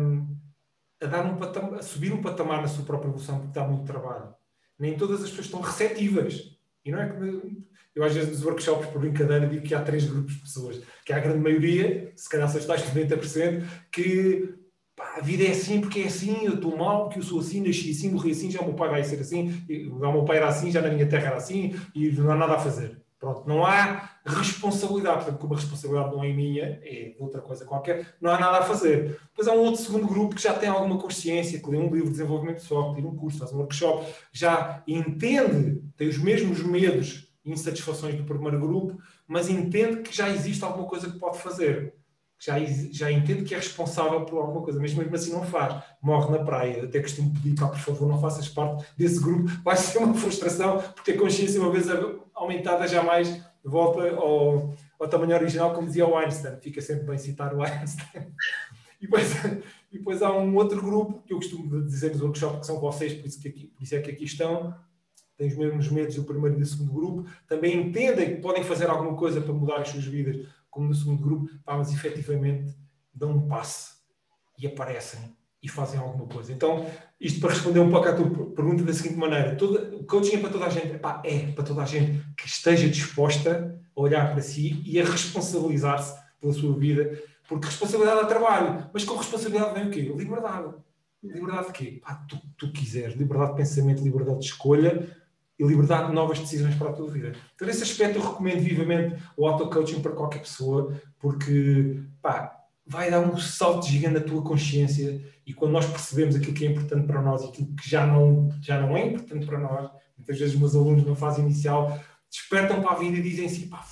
a, 1.02 1.06
dar 1.06 1.24
um 1.26 1.36
patamar, 1.36 1.78
a 1.78 1.82
subir 1.82 2.12
um 2.12 2.22
patamar 2.22 2.62
na 2.62 2.68
sua 2.68 2.84
própria 2.84 3.08
evolução, 3.08 3.40
porque 3.40 3.58
dá 3.58 3.66
muito 3.66 3.84
trabalho. 3.84 4.34
Nem 4.78 4.96
todas 4.96 5.22
as 5.22 5.30
pessoas 5.30 5.46
estão 5.46 5.60
receptivas. 5.60 6.58
E 6.84 6.90
não 6.90 7.00
é 7.00 7.08
que 7.08 7.62
eu 7.94 8.02
às 8.04 8.14
vezes 8.14 8.30
nos 8.30 8.44
workshops, 8.44 8.88
por 8.88 9.00
brincadeira, 9.00 9.46
digo 9.46 9.62
que 9.62 9.74
há 9.74 9.82
três 9.82 10.04
grupos 10.04 10.34
de 10.34 10.40
pessoas. 10.40 10.80
Que 11.04 11.12
há 11.12 11.18
a 11.18 11.20
grande 11.20 11.40
maioria, 11.40 12.12
se 12.16 12.28
calhar 12.28 12.48
os 12.48 12.64
tais 12.64 12.82
90%, 12.82 13.64
que 13.90 14.54
pá, 14.96 15.16
a 15.18 15.20
vida 15.20 15.44
é 15.44 15.50
assim 15.50 15.80
porque 15.80 16.00
é 16.00 16.06
assim, 16.06 16.44
eu 16.44 16.54
estou 16.54 16.76
mal, 16.76 17.04
porque 17.04 17.18
eu 17.18 17.22
sou 17.22 17.40
assim, 17.40 17.60
nasci 17.60 17.90
assim, 17.90 18.10
morri 18.10 18.30
assim, 18.30 18.50
já 18.50 18.60
o 18.60 18.66
meu 18.66 18.74
pai 18.74 18.88
vai 18.88 19.04
ser 19.04 19.20
assim, 19.20 19.52
o 19.90 19.98
meu 19.98 20.24
pai 20.24 20.38
era 20.38 20.48
assim, 20.48 20.70
já 20.70 20.80
na 20.80 20.90
minha 20.90 21.08
terra 21.08 21.28
era 21.28 21.36
assim, 21.36 21.74
e 21.94 22.10
não 22.12 22.30
há 22.30 22.36
nada 22.36 22.54
a 22.54 22.58
fazer. 22.58 23.01
Pronto, 23.22 23.48
não 23.48 23.64
há 23.64 24.10
responsabilidade, 24.26 25.18
portanto, 25.18 25.38
como 25.38 25.54
a 25.54 25.56
responsabilidade 25.56 26.10
não 26.10 26.24
é 26.24 26.32
minha, 26.32 26.80
é 26.82 27.14
outra 27.20 27.40
coisa 27.40 27.64
qualquer, 27.64 28.16
não 28.20 28.32
há 28.32 28.40
nada 28.40 28.58
a 28.58 28.62
fazer. 28.64 29.16
Depois 29.28 29.46
há 29.46 29.52
um 29.52 29.60
outro 29.60 29.80
segundo 29.80 30.08
grupo 30.08 30.34
que 30.34 30.42
já 30.42 30.52
tem 30.52 30.68
alguma 30.68 30.98
consciência, 30.98 31.60
que 31.60 31.70
lê 31.70 31.76
um 31.76 31.84
livro 31.88 32.06
de 32.06 32.10
desenvolvimento 32.10 32.56
pessoal, 32.56 32.90
que 32.90 32.96
tira 32.96 33.06
um 33.06 33.14
curso, 33.14 33.38
faz 33.38 33.52
um 33.52 33.58
workshop, 33.58 34.12
já 34.32 34.82
entende, 34.88 35.84
tem 35.96 36.08
os 36.08 36.18
mesmos 36.18 36.64
medos 36.64 37.32
e 37.44 37.52
insatisfações 37.52 38.16
do 38.16 38.24
primeiro 38.24 38.58
grupo, 38.58 39.00
mas 39.24 39.48
entende 39.48 40.02
que 40.02 40.12
já 40.12 40.28
existe 40.28 40.64
alguma 40.64 40.88
coisa 40.88 41.08
que 41.08 41.16
pode 41.16 41.38
fazer. 41.38 41.94
Já, 42.40 42.58
já 42.90 43.12
entende 43.12 43.44
que 43.44 43.54
é 43.54 43.56
responsável 43.56 44.22
por 44.22 44.40
alguma 44.40 44.62
coisa, 44.62 44.80
mas 44.80 44.92
mesmo 44.92 45.14
assim 45.14 45.30
não 45.30 45.44
faz. 45.44 45.80
Morre 46.02 46.36
na 46.36 46.44
praia. 46.44 46.82
Até 46.82 47.00
costumo 47.00 47.32
pedir, 47.34 47.54
pá, 47.54 47.68
por 47.68 47.78
favor, 47.78 48.08
não 48.08 48.20
faças 48.20 48.48
parte 48.48 48.84
desse 48.98 49.20
grupo. 49.20 49.48
Vai 49.62 49.76
ser 49.76 49.98
uma 49.98 50.12
frustração, 50.12 50.82
porque 50.92 51.12
a 51.12 51.16
consciência, 51.16 51.60
uma 51.60 51.70
vez 51.70 51.88
aumentada 52.42 52.86
jamais 52.86 53.42
volta 53.64 54.10
ao, 54.16 54.74
ao 54.98 55.08
tamanho 55.08 55.34
original, 55.34 55.72
como 55.74 55.86
dizia 55.86 56.06
o 56.06 56.16
Einstein. 56.16 56.56
Fica 56.60 56.80
sempre 56.80 57.04
bem 57.04 57.18
citar 57.18 57.54
o 57.54 57.62
Einstein. 57.62 58.32
E 59.00 59.04
depois, 59.04 59.32
e 59.90 59.98
depois 59.98 60.22
há 60.22 60.32
um 60.32 60.54
outro 60.54 60.80
grupo 60.80 61.20
que 61.22 61.32
eu 61.32 61.38
costumo 61.38 61.82
dizer 61.82 62.12
nos 62.12 62.20
workshops 62.20 62.60
que 62.60 62.66
são 62.66 62.78
vocês, 62.78 63.12
por 63.14 63.26
isso, 63.26 63.40
que 63.40 63.48
aqui, 63.48 63.66
por 63.66 63.82
isso 63.82 63.96
é 63.96 64.00
que 64.00 64.12
aqui 64.12 64.22
estão, 64.22 64.72
têm 65.36 65.48
os 65.48 65.56
mesmos 65.56 65.90
medos 65.90 66.14
do 66.14 66.22
primeiro 66.22 66.54
e 66.54 66.60
do 66.60 66.64
segundo 66.64 66.92
grupo, 66.92 67.28
também 67.48 67.76
entendem 67.76 68.36
que 68.36 68.40
podem 68.40 68.62
fazer 68.62 68.88
alguma 68.88 69.16
coisa 69.16 69.40
para 69.40 69.52
mudar 69.52 69.80
as 69.80 69.88
suas 69.88 70.04
vidas, 70.04 70.46
como 70.70 70.86
no 70.86 70.94
segundo 70.94 71.20
grupo, 71.20 71.50
mas 71.66 71.92
efetivamente 71.92 72.72
dão 73.12 73.32
um 73.32 73.48
passe 73.48 73.96
e 74.56 74.68
aparecem 74.68 75.36
e 75.62 75.68
fazem 75.68 76.00
alguma 76.00 76.26
coisa. 76.26 76.52
Então, 76.52 76.84
isto 77.20 77.40
para 77.40 77.50
responder 77.50 77.78
um 77.78 77.90
pouco 77.90 78.08
à 78.08 78.12
tua 78.12 78.46
pergunta 78.50 78.82
da 78.82 78.92
seguinte 78.92 79.16
maneira: 79.16 79.54
toda, 79.54 79.94
o 79.94 80.04
coaching 80.04 80.36
é 80.36 80.38
para 80.38 80.50
toda 80.50 80.66
a 80.66 80.68
gente, 80.68 80.88
Epá, 80.88 81.22
é 81.24 81.52
para 81.52 81.64
toda 81.64 81.82
a 81.82 81.86
gente 81.86 82.20
que 82.36 82.46
esteja 82.46 82.88
disposta 82.88 83.78
a 83.94 84.00
olhar 84.00 84.32
para 84.32 84.42
si 84.42 84.82
e 84.84 85.00
a 85.00 85.04
responsabilizar-se 85.04 86.20
pela 86.40 86.52
sua 86.52 86.76
vida, 86.76 87.16
porque 87.48 87.66
responsabilidade 87.66 88.20
é 88.20 88.24
trabalho, 88.24 88.90
mas 88.92 89.04
com 89.04 89.16
responsabilidade 89.16 89.74
vem 89.74 89.88
o 89.88 89.90
quê? 89.90 90.00
Liberdade. 90.00 90.74
Liberdade 91.22 91.66
de 91.68 91.72
quê? 91.72 92.00
Pá, 92.04 92.14
tu, 92.28 92.36
tu 92.56 92.72
quiseres, 92.72 93.14
liberdade 93.14 93.52
de 93.52 93.56
pensamento, 93.58 94.02
liberdade 94.02 94.40
de 94.40 94.46
escolha 94.46 95.08
e 95.56 95.64
liberdade 95.64 96.08
de 96.08 96.14
novas 96.14 96.40
decisões 96.40 96.74
para 96.74 96.90
a 96.90 96.92
tua 96.92 97.08
vida. 97.08 97.32
Então, 97.54 97.68
nesse 97.68 97.84
aspecto, 97.84 98.18
eu 98.18 98.22
recomendo 98.22 98.60
vivamente 98.60 99.22
o 99.36 99.46
auto-coaching 99.46 100.02
para 100.02 100.10
qualquer 100.10 100.40
pessoa, 100.40 100.92
porque 101.20 102.00
pá, 102.20 102.61
vai 102.86 103.10
dar 103.10 103.20
um 103.20 103.36
salto 103.38 103.86
gigante 103.86 104.14
na 104.14 104.20
tua 104.20 104.42
consciência 104.42 105.22
e 105.46 105.52
quando 105.52 105.72
nós 105.72 105.86
percebemos 105.86 106.36
aquilo 106.36 106.54
que 106.54 106.66
é 106.66 106.70
importante 106.70 107.06
para 107.06 107.22
nós 107.22 107.42
e 107.42 107.46
aquilo 107.46 107.74
que 107.74 107.88
já 107.88 108.06
não, 108.06 108.50
já 108.60 108.80
não 108.80 108.96
é 108.96 109.06
importante 109.06 109.46
para 109.46 109.58
nós, 109.58 109.90
muitas 110.16 110.38
vezes 110.38 110.54
os 110.54 110.60
meus 110.60 110.74
alunos 110.74 111.06
na 111.06 111.14
fase 111.14 111.40
inicial 111.40 111.98
despertam 112.30 112.80
para 112.80 112.92
a 112.92 112.98
vida 112.98 113.16
e 113.16 113.22
dizem 113.22 113.46
assim, 113.46 113.68
pá, 113.68 113.84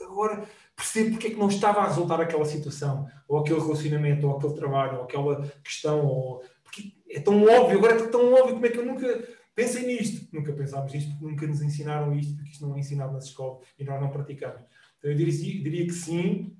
agora 0.00 0.44
percebo 0.76 1.10
porque 1.10 1.28
é 1.28 1.30
que 1.30 1.36
não 1.36 1.48
estava 1.48 1.80
a 1.80 1.88
resultar 1.88 2.20
aquela 2.20 2.44
situação, 2.44 3.08
ou 3.26 3.38
aquele 3.38 3.60
relacionamento, 3.60 4.26
ou 4.26 4.36
aquele 4.36 4.54
trabalho, 4.54 4.98
ou 4.98 5.04
aquela 5.04 5.52
questão, 5.64 6.06
ou... 6.06 6.44
porque 6.62 6.92
é 7.10 7.20
tão 7.20 7.42
óbvio, 7.42 7.78
agora 7.78 7.96
é 7.96 8.06
tão 8.06 8.32
óbvio, 8.32 8.54
como 8.54 8.66
é 8.66 8.68
que 8.68 8.78
eu 8.78 8.86
nunca 8.86 9.28
pensei 9.54 9.84
nisto? 9.86 10.28
Nunca 10.32 10.52
pensámos 10.52 10.92
nisto, 10.92 11.10
porque 11.10 11.26
nunca 11.26 11.46
nos 11.46 11.62
ensinaram 11.62 12.14
isto, 12.14 12.36
porque 12.36 12.50
isto 12.50 12.66
não 12.66 12.76
é 12.76 12.78
ensinado 12.78 13.12
nas 13.12 13.24
escolas 13.24 13.66
e 13.76 13.84
nós 13.84 14.00
não 14.00 14.10
praticamos. 14.10 14.62
Então 14.98 15.10
eu 15.10 15.16
diria, 15.16 15.62
diria 15.62 15.86
que 15.86 15.92
sim, 15.92 16.56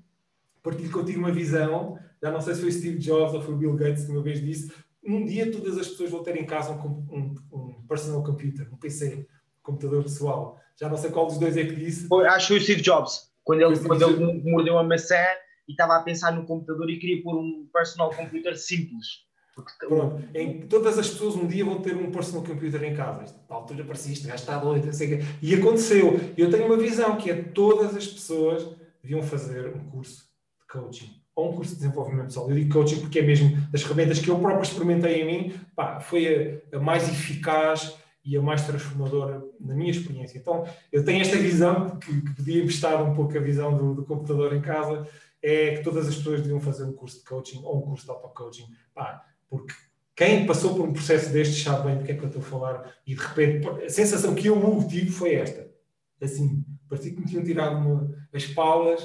partilho 0.61 0.91
contigo 0.91 1.19
uma 1.19 1.31
visão, 1.31 1.97
já 2.21 2.31
não 2.31 2.41
sei 2.41 2.55
se 2.55 2.61
foi 2.61 2.71
Steve 2.71 2.97
Jobs 2.97 3.33
ou 3.33 3.41
foi 3.41 3.55
Bill 3.55 3.75
Gates 3.75 4.05
que 4.05 4.11
uma 4.11 4.21
vez 4.21 4.41
disse, 4.41 4.71
um 5.03 5.25
dia 5.25 5.51
todas 5.51 5.77
as 5.77 5.87
pessoas 5.87 6.11
vão 6.11 6.23
ter 6.23 6.35
em 6.37 6.45
casa 6.45 6.71
um, 6.71 7.05
um, 7.09 7.35
um 7.51 7.87
personal 7.87 8.23
computer, 8.23 8.67
um 8.71 8.77
PC, 8.77 9.15
um 9.15 9.63
computador 9.63 10.03
pessoal. 10.03 10.59
Já 10.79 10.89
não 10.89 10.97
sei 10.97 11.09
qual 11.09 11.27
dos 11.27 11.37
dois 11.37 11.57
é 11.57 11.65
que 11.65 11.75
disse. 11.75 12.07
Foi, 12.07 12.25
acho 12.27 12.47
que 12.47 12.53
foi 12.53 12.57
o 12.57 12.63
Steve 12.63 12.81
Jobs, 12.81 13.31
quando 13.43 13.61
ele, 13.61 13.79
quando 13.79 14.01
ele 14.03 14.41
mordeu 14.43 14.73
uma 14.73 14.83
maçã 14.83 15.23
e 15.67 15.71
estava 15.71 15.95
a 15.95 16.03
pensar 16.03 16.31
no 16.31 16.45
computador 16.45 16.89
e 16.89 16.99
queria 16.99 17.23
pôr 17.23 17.37
um 17.37 17.67
personal 17.73 18.09
computer 18.11 18.57
simples. 18.57 19.27
Pronto, 19.77 20.23
em, 20.33 20.61
todas 20.67 20.97
as 20.97 21.09
pessoas 21.09 21.35
um 21.35 21.45
dia 21.45 21.65
vão 21.65 21.81
ter 21.81 21.93
um 21.93 22.11
personal 22.11 22.43
computer 22.43 22.81
em 22.83 22.95
casa. 22.95 23.35
Na 23.49 23.57
altura 23.57 23.83
parecia 23.83 24.13
isto, 24.13 24.25
gajo 24.25 24.39
está 24.41 24.57
doido, 24.57 24.85
não 24.85 24.93
sei 24.93 25.15
o 25.15 25.17
quê. 25.17 25.25
E 25.41 25.55
aconteceu. 25.55 26.17
Eu 26.37 26.49
tenho 26.49 26.65
uma 26.65 26.77
visão 26.77 27.17
que 27.17 27.29
é 27.29 27.35
todas 27.35 27.95
as 27.95 28.07
pessoas 28.07 28.65
deviam 29.01 29.21
fazer 29.21 29.75
um 29.75 29.89
curso 29.89 30.28
coaching 30.69 31.19
ou 31.39 31.51
um 31.51 31.55
curso 31.55 31.71
de 31.71 31.81
desenvolvimento 31.81 32.27
pessoal. 32.27 32.49
Eu 32.49 32.55
digo 32.55 32.73
coaching 32.73 32.99
porque 32.99 33.19
é 33.19 33.21
mesmo 33.21 33.55
das 33.71 33.81
ferramentas 33.81 34.19
que 34.19 34.29
eu 34.29 34.39
próprio 34.39 34.63
experimentei 34.63 35.21
em 35.21 35.25
mim, 35.25 35.59
pá, 35.75 35.99
foi 35.99 36.61
a, 36.71 36.77
a, 36.77 36.79
mais 36.79 37.07
eficaz 37.07 37.95
e 38.25 38.35
a 38.35 38.41
mais 38.41 38.63
transformadora 38.65 39.41
na 39.59 39.73
minha 39.73 39.89
experiência. 39.89 40.37
Então, 40.37 40.67
eu 40.91 41.03
tenho 41.03 41.21
esta 41.21 41.37
visão 41.37 41.97
que, 41.97 42.21
que 42.21 42.35
podia 42.35 42.61
emprestar 42.61 43.01
um 43.01 43.15
pouco 43.15 43.37
a 43.37 43.41
visão 43.41 43.75
do, 43.75 43.95
do, 43.95 44.05
computador 44.05 44.53
em 44.53 44.61
casa, 44.61 45.07
é 45.41 45.77
que 45.77 45.83
todas 45.83 46.07
as 46.07 46.15
pessoas 46.15 46.41
deviam 46.41 46.59
fazer 46.59 46.83
um 46.83 46.91
curso 46.91 47.19
de 47.19 47.23
coaching 47.23 47.61
ou 47.63 47.77
um 47.77 47.81
curso 47.81 48.03
de 48.03 48.11
auto-coaching, 48.11 48.67
pá, 48.93 49.25
porque 49.49 49.73
quem 50.13 50.45
passou 50.45 50.75
por 50.75 50.85
um 50.85 50.91
processo 50.91 51.31
destes 51.31 51.63
sabe 51.63 51.87
bem 51.87 51.97
do 51.97 52.03
que 52.03 52.11
é 52.11 52.15
que 52.15 52.21
eu 52.21 52.27
estou 52.27 52.41
a 52.41 52.45
falar 52.45 52.93
e 53.07 53.15
de 53.15 53.21
repente 53.21 53.65
a 53.69 53.89
sensação 53.89 54.35
que 54.35 54.47
eu 54.47 54.85
tive 54.89 55.09
foi 55.09 55.35
esta, 55.35 55.71
assim, 56.21 56.61
parecia 56.89 57.13
que 57.13 57.21
me 57.21 57.25
tinham 57.25 57.43
tirado 57.43 57.77
uma, 57.77 58.13
as 58.33 58.45
palas 58.47 59.01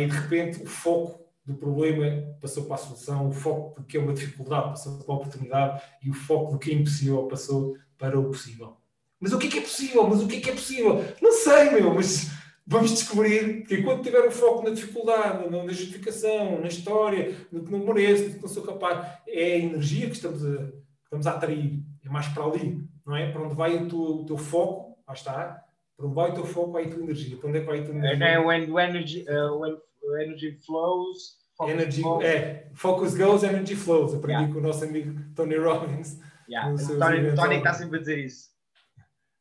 E 0.00 0.06
de 0.06 0.16
repente 0.16 0.62
o 0.62 0.66
foco 0.66 1.26
do 1.44 1.54
problema 1.54 2.36
passou 2.40 2.64
para 2.64 2.74
a 2.74 2.78
solução, 2.78 3.28
o 3.28 3.32
foco 3.32 3.80
do 3.80 3.86
que 3.86 3.96
é 3.96 4.00
uma 4.00 4.12
dificuldade 4.12 4.70
passou 4.70 4.98
para 4.98 5.14
a 5.14 5.16
oportunidade 5.16 5.82
e 6.02 6.10
o 6.10 6.14
foco 6.14 6.52
do 6.52 6.58
que 6.58 6.72
é 6.72 6.74
impossível 6.74 7.22
passou 7.26 7.76
para 7.96 8.18
o 8.18 8.24
possível. 8.24 8.76
Mas 9.20 9.32
o 9.32 9.38
que 9.38 9.46
é 9.46 9.50
que 9.50 9.58
é 9.58 9.62
possível? 9.62 10.06
Mas 10.08 10.22
o 10.22 10.26
que 10.26 10.36
é 10.36 10.40
que 10.40 10.50
é 10.50 10.52
possível? 10.52 11.04
Não 11.22 11.32
sei, 11.32 11.70
meu, 11.70 11.94
mas 11.94 12.30
vamos 12.66 12.90
descobrir 12.90 13.64
que 13.64 13.76
enquanto 13.76 14.02
tiver 14.02 14.26
o 14.26 14.30
foco 14.30 14.64
na 14.64 14.74
dificuldade, 14.74 15.48
na 15.48 15.72
justificação, 15.72 16.60
na 16.60 16.66
história, 16.66 17.34
no 17.50 17.62
que 17.62 17.70
não 17.70 17.78
mereço, 17.78 18.24
no 18.24 18.34
que 18.34 18.42
não 18.42 18.48
sou 18.48 18.64
capaz, 18.64 19.06
é 19.26 19.54
a 19.54 19.58
energia 19.58 20.08
que 20.08 20.16
estamos 20.16 20.44
a, 20.44 20.56
que 20.56 21.04
estamos 21.04 21.26
a 21.26 21.30
atrair. 21.30 21.80
É 22.04 22.08
mais 22.08 22.28
para 22.28 22.44
ali, 22.44 22.84
não 23.06 23.16
é? 23.16 23.30
Para 23.30 23.42
onde 23.42 23.54
vai 23.54 23.76
o 23.76 23.88
teu, 23.88 23.98
o 23.98 24.26
teu 24.26 24.36
foco, 24.36 24.98
lá 25.06 25.14
está, 25.14 25.64
para 25.96 26.06
onde 26.06 26.14
vai 26.14 26.30
o 26.30 26.34
teu 26.34 26.44
foco, 26.44 26.72
vai 26.72 26.84
a 26.84 26.90
tua 26.90 27.02
energia. 27.02 27.36
Para 27.36 27.48
onde 27.48 27.58
é 27.58 27.60
que 27.60 27.66
vai 27.66 27.80
a 27.80 27.84
tua 27.84 27.94
energia? 27.94 28.26
É, 28.26 28.38
when, 28.38 28.62
energy, 28.64 29.24
uh, 29.28 29.58
when 29.58 29.76
energy 30.22 30.58
flows. 30.64 31.38
Energy, 31.62 32.02
flows. 32.02 32.24
é, 32.24 32.70
focus 32.74 33.16
goes, 33.16 33.42
energy 33.42 33.74
flows. 33.74 34.14
Aprendi 34.14 34.40
yeah. 34.40 34.52
com 34.52 34.58
o 34.58 34.62
nosso 34.62 34.84
amigo 34.84 35.18
Tony 35.34 35.56
Robbins. 35.56 36.20
Yeah. 36.48 36.76
Tony, 36.98 37.34
Tony 37.34 37.56
está 37.56 37.72
sempre 37.72 37.96
a 37.96 38.00
dizer 38.00 38.18
isso. 38.18 38.50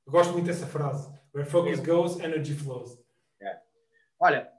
Eu 0.06 0.12
gosto 0.12 0.32
muito 0.32 0.46
dessa 0.46 0.66
frase. 0.66 1.14
Where 1.34 1.50
focus 1.50 1.80
goes, 1.82 2.20
energy 2.20 2.54
flows. 2.54 2.98
Yeah. 3.42 3.62
Olha, 4.20 4.50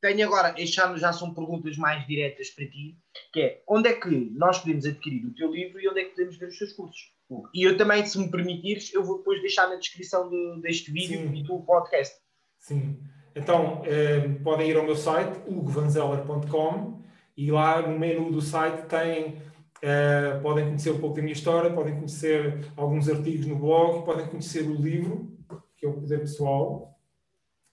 tenho 0.00 0.26
agora, 0.26 0.54
estas 0.58 1.00
já 1.00 1.12
são 1.12 1.32
perguntas 1.32 1.76
mais 1.76 2.04
diretas 2.06 2.50
para 2.50 2.68
ti, 2.68 2.98
que 3.32 3.40
é, 3.40 3.62
onde 3.68 3.88
é 3.88 3.92
que 3.94 4.10
nós 4.36 4.58
podemos 4.58 4.84
adquirir 4.84 5.24
o 5.24 5.34
teu 5.34 5.52
livro 5.52 5.80
e 5.80 5.88
onde 5.88 6.00
é 6.00 6.04
que 6.04 6.10
podemos 6.10 6.36
ver 6.36 6.48
os 6.48 6.58
teus 6.58 6.72
cursos? 6.72 7.13
E 7.54 7.62
eu 7.62 7.76
também, 7.76 8.04
se 8.04 8.18
me 8.18 8.30
permitires, 8.30 8.92
eu 8.92 9.02
vou 9.02 9.18
depois 9.18 9.40
deixar 9.40 9.68
na 9.68 9.76
descrição 9.76 10.28
de, 10.28 10.60
deste 10.60 10.90
vídeo 10.90 11.20
Sim. 11.20 11.34
e 11.34 11.42
do 11.42 11.58
podcast. 11.60 12.14
Sim. 12.58 12.98
Então, 13.34 13.82
eh, 13.84 14.28
podem 14.42 14.70
ir 14.70 14.76
ao 14.76 14.84
meu 14.84 14.94
site, 14.94 15.38
hugovanzeller.com, 15.46 17.02
e 17.36 17.50
lá 17.50 17.82
no 17.82 17.98
menu 17.98 18.30
do 18.30 18.40
site 18.40 18.86
tem, 18.86 19.38
eh, 19.82 20.38
podem 20.42 20.66
conhecer 20.66 20.90
um 20.92 21.00
pouco 21.00 21.16
da 21.16 21.22
minha 21.22 21.32
história, 21.32 21.72
podem 21.72 21.94
conhecer 21.94 22.70
alguns 22.76 23.08
artigos 23.08 23.46
no 23.46 23.56
blog, 23.56 24.04
podem 24.04 24.26
conhecer 24.26 24.62
o 24.62 24.74
livro, 24.74 25.36
que 25.76 25.84
é 25.84 25.88
o 25.88 25.94
Poder 25.94 26.20
Pessoal, 26.20 26.96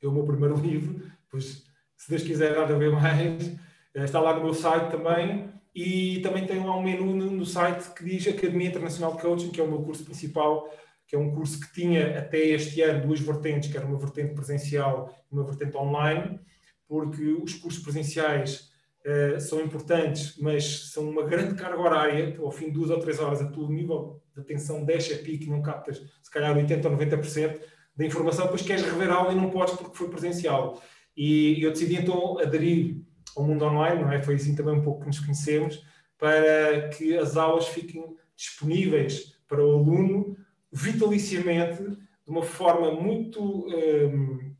é 0.02 0.08
o 0.08 0.12
meu 0.12 0.26
primeiro 0.26 0.56
livro, 0.60 1.12
pois 1.30 1.64
se 1.95 2.10
Deus 2.10 2.24
quiser 2.24 2.58
há 2.58 2.66
de 2.66 2.74
haver 2.74 2.91
mais, 2.91 3.56
eh, 3.93 4.04
está 4.04 4.20
lá 4.20 4.34
no 4.34 4.43
meu 4.43 4.54
site 4.54 4.89
também, 4.89 5.47
e 5.74 6.19
também 6.22 6.45
tem 6.45 6.59
lá 6.59 6.76
um 6.76 6.84
menu 6.84 7.15
no, 7.15 7.45
site 7.45 7.93
que 7.93 8.03
diz 8.03 8.28
Academia 8.28 8.67
Internacional 8.67 9.15
de 9.15 9.22
Coaching, 9.22 9.51
que 9.51 9.61
é 9.61 9.63
o 9.63 9.67
meu 9.67 9.82
curso 9.82 10.03
principal, 10.03 10.69
que 11.07 11.15
é 11.15 11.19
um 11.19 11.34
curso 11.34 11.59
que 11.59 11.74
tinha 11.74 12.19
até 12.19 12.39
este 12.39 12.82
ano 12.82 13.07
duas 13.07 13.19
vertentes, 13.19 13.72
que 13.72 13.78
era 13.78 13.86
uma 13.86 13.97
vertente 13.97 14.34
presencial 14.34 15.13
e 15.32 15.36
uma 15.36 15.45
vertente 15.45 15.78
online, 15.78 16.39
porque 16.88 17.24
os 17.24 17.53
cursos 17.55 17.82
presenciais 17.82 18.72
uh, 19.05 19.39
são 19.39 19.61
importantes, 19.61 20.38
mas 20.38 20.91
são 20.91 21.09
uma 21.09 21.24
grande 21.24 21.55
carga 21.55 21.82
horária, 21.82 22.38
ao 22.39 22.51
fim 22.51 22.65
de 22.65 22.72
duas 22.72 22.89
ou 22.89 22.99
três 22.99 23.19
horas 23.19 23.41
a 23.41 23.47
todo 23.47 23.72
nível 23.72 24.22
de 24.34 24.41
atenção 24.41 24.84
desce 24.84 25.13
a 25.13 25.17
pique 25.17 25.49
não 25.49 25.61
captas 25.61 26.01
se 26.22 26.32
calhar 26.32 26.55
80% 26.55 26.86
ou 26.86 26.91
90% 26.91 27.59
da 27.95 28.05
informação, 28.05 28.45
depois 28.45 28.61
queres 28.61 28.84
rever 28.84 29.09
aula 29.09 29.34
e 29.34 29.36
não 29.36 29.49
podes 29.49 29.76
porque 29.76 29.97
foi 29.97 30.09
presencial. 30.09 30.82
E 31.15 31.61
eu 31.61 31.72
decidi 31.72 31.95
então 31.95 32.39
aderir 32.39 33.01
ao 33.36 33.43
mundo 33.43 33.65
online, 33.65 34.01
não 34.01 34.11
é? 34.11 34.21
Foi 34.21 34.36
assim 34.36 34.55
também 34.55 34.75
um 34.75 34.82
pouco 34.82 35.01
que 35.01 35.07
nos 35.07 35.19
conhecemos, 35.19 35.84
para 36.17 36.89
que 36.89 37.17
as 37.17 37.36
aulas 37.38 37.67
fiquem 37.67 38.05
disponíveis 38.36 39.34
para 39.47 39.63
o 39.63 39.71
aluno 39.73 40.38
vitaliciamente, 40.71 41.84
de 41.84 42.29
uma 42.29 42.43
forma 42.43 42.91
muito 42.91 43.67
um, 43.67 44.53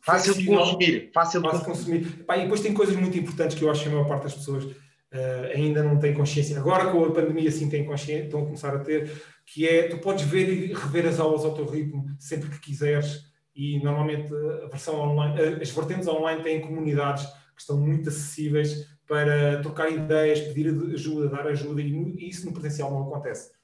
fácil 0.00 0.34
de 0.34 0.46
consumir. 0.46 1.10
Fácil 1.12 1.42
de 1.42 1.64
consumir. 1.64 2.24
Pá, 2.24 2.36
e 2.38 2.42
depois 2.42 2.60
tem 2.60 2.72
coisas 2.72 2.96
muito 2.96 3.18
importantes 3.18 3.58
que 3.58 3.64
eu 3.64 3.70
acho 3.70 3.82
que 3.82 3.88
a 3.88 3.92
maior 3.92 4.06
parte 4.06 4.24
das 4.24 4.34
pessoas 4.34 4.64
uh, 4.64 5.52
ainda 5.54 5.82
não 5.82 5.98
tem 5.98 6.14
consciência. 6.14 6.58
Agora 6.58 6.90
com 6.90 7.04
a 7.04 7.12
pandemia 7.12 7.50
sim 7.50 7.68
têm 7.68 7.84
consciência, 7.84 8.24
estão 8.24 8.42
a 8.42 8.44
começar 8.44 8.74
a 8.74 8.78
ter, 8.78 9.10
que 9.44 9.66
é, 9.66 9.88
tu 9.88 9.98
podes 9.98 10.24
ver 10.24 10.48
e 10.48 10.72
rever 10.72 11.06
as 11.06 11.20
aulas 11.20 11.44
ao 11.44 11.54
teu 11.54 11.66
ritmo 11.66 12.06
sempre 12.18 12.48
que 12.48 12.60
quiseres 12.60 13.26
e 13.56 13.82
normalmente 13.82 14.32
a 14.64 14.66
versão 14.66 15.00
online, 15.00 15.40
eh, 15.40 15.58
as 15.62 15.70
vertentes 15.70 16.06
online 16.06 16.42
têm 16.42 16.60
comunidades 16.60 17.26
que 17.56 17.62
estão 17.62 17.80
muito 17.80 18.08
acessíveis 18.08 18.86
para 19.08 19.60
trocar 19.62 19.90
ideias, 19.90 20.40
pedir 20.40 20.68
ajuda, 20.92 21.28
dar 21.28 21.46
ajuda, 21.46 21.80
e 21.80 22.28
isso 22.28 22.46
no 22.46 22.52
presencial 22.52 22.90
não 22.90 23.08
acontece. 23.08 23.56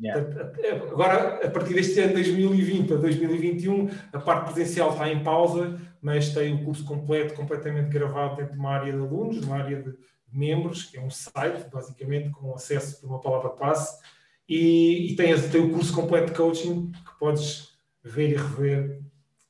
Yeah. 0.00 0.52
Agora, 0.92 1.44
a 1.44 1.50
partir 1.50 1.74
deste 1.74 1.98
ano 1.98 2.12
2020 2.14 2.92
a 2.92 2.96
2021, 2.96 3.90
a 4.12 4.20
parte 4.20 4.52
presencial 4.52 4.92
está 4.92 5.10
em 5.10 5.24
pausa, 5.24 5.80
mas 6.00 6.32
tem 6.32 6.54
o 6.54 6.64
curso 6.64 6.84
completo, 6.84 7.34
completamente 7.34 7.90
gravado 7.90 8.36
dentro 8.36 8.52
de 8.52 8.58
uma 8.60 8.70
área 8.70 8.92
de 8.92 8.98
alunos, 8.98 9.38
uma 9.38 9.56
área 9.56 9.82
de 9.82 9.92
membros, 10.32 10.84
que 10.84 10.98
é 10.98 11.00
um 11.00 11.10
site, 11.10 11.68
basicamente, 11.72 12.30
com 12.30 12.54
acesso 12.54 13.00
por 13.00 13.08
uma 13.08 13.20
palavra 13.20 13.50
passe, 13.50 14.00
e, 14.48 15.12
e 15.12 15.16
tem, 15.16 15.34
tem 15.50 15.60
o 15.60 15.72
curso 15.72 15.92
completo 15.92 16.26
de 16.26 16.38
coaching 16.38 16.92
que 16.92 17.18
podes 17.18 17.68
ver 18.04 18.30
e 18.30 18.36
rever 18.36 19.00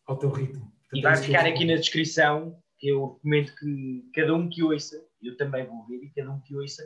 ao 0.06 0.16
teu 0.16 0.30
ritmo. 0.30 0.60
Portanto, 0.90 0.94
e 0.94 1.02
vai 1.02 1.16
ficar 1.16 1.46
aqui 1.46 1.66
na 1.66 1.74
descrição, 1.74 2.56
que 2.78 2.88
eu 2.88 3.14
recomendo 3.14 3.54
que 3.56 4.10
cada 4.14 4.34
um 4.34 4.48
que 4.48 4.62
ouça 4.62 5.04
eu 5.22 5.36
também 5.36 5.66
vou 5.66 5.86
ver 5.86 6.02
e 6.02 6.10
cada 6.10 6.30
um 6.30 6.40
que 6.40 6.56
ouça 6.56 6.82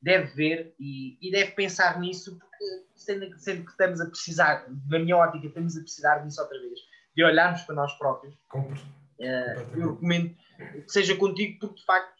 deve 0.00 0.26
ver 0.34 0.74
e, 0.78 1.16
e 1.20 1.30
deve 1.30 1.52
pensar 1.52 1.98
nisso, 1.98 2.38
porque 2.38 2.64
sendo, 2.94 3.38
sendo, 3.38 3.64
que 3.64 3.70
estamos 3.70 4.00
a 4.00 4.06
precisar, 4.06 4.66
na 4.88 4.98
minha 4.98 5.16
ótica, 5.16 5.46
estamos 5.46 5.76
a 5.76 5.80
precisar 5.80 6.18
disso 6.18 6.40
outra 6.42 6.60
vez, 6.60 6.78
de 7.16 7.24
olharmos 7.24 7.62
para 7.62 7.74
nós 7.74 7.92
próprios. 7.94 8.34
Compre. 8.48 8.78
Uh, 9.18 9.80
eu 9.80 9.92
recomendo 9.92 10.36
que 10.58 10.92
seja 10.92 11.16
contigo, 11.16 11.58
porque 11.58 11.76
de 11.76 11.84
facto 11.86 12.14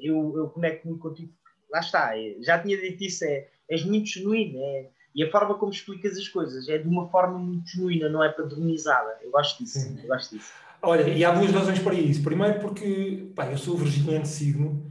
eu, 0.00 0.36
eu 0.36 0.50
conecto 0.50 0.88
muito 0.88 1.00
contigo. 1.00 1.32
Lá 1.70 1.78
está, 1.78 2.18
é, 2.18 2.36
já 2.40 2.58
tinha 2.60 2.76
dito 2.76 3.04
isso, 3.04 3.24
é, 3.24 3.48
és 3.68 3.84
muito 3.84 4.08
genuíno, 4.08 4.58
é, 4.58 4.90
e 5.14 5.22
a 5.22 5.30
forma 5.30 5.54
como 5.54 5.72
explicas 5.72 6.16
as 6.16 6.28
coisas 6.28 6.68
é 6.68 6.78
de 6.78 6.88
uma 6.88 7.08
forma 7.08 7.38
muito 7.38 7.68
genuína, 7.68 8.08
não 8.08 8.24
é 8.24 8.28
padronizada. 8.28 9.18
Eu 9.22 9.30
gosto 9.30 9.62
disso. 9.62 9.96
Eu 10.02 10.08
gosto 10.08 10.36
disso. 10.36 10.52
Olha, 10.82 11.08
e 11.08 11.24
há 11.24 11.30
duas 11.30 11.50
razões 11.50 11.78
para 11.78 11.94
isso. 11.94 12.22
Primeiro, 12.22 12.60
porque 12.60 13.30
pá, 13.34 13.50
eu 13.50 13.58
sou 13.58 13.76
virginiano 13.76 14.24
signo, 14.24 14.90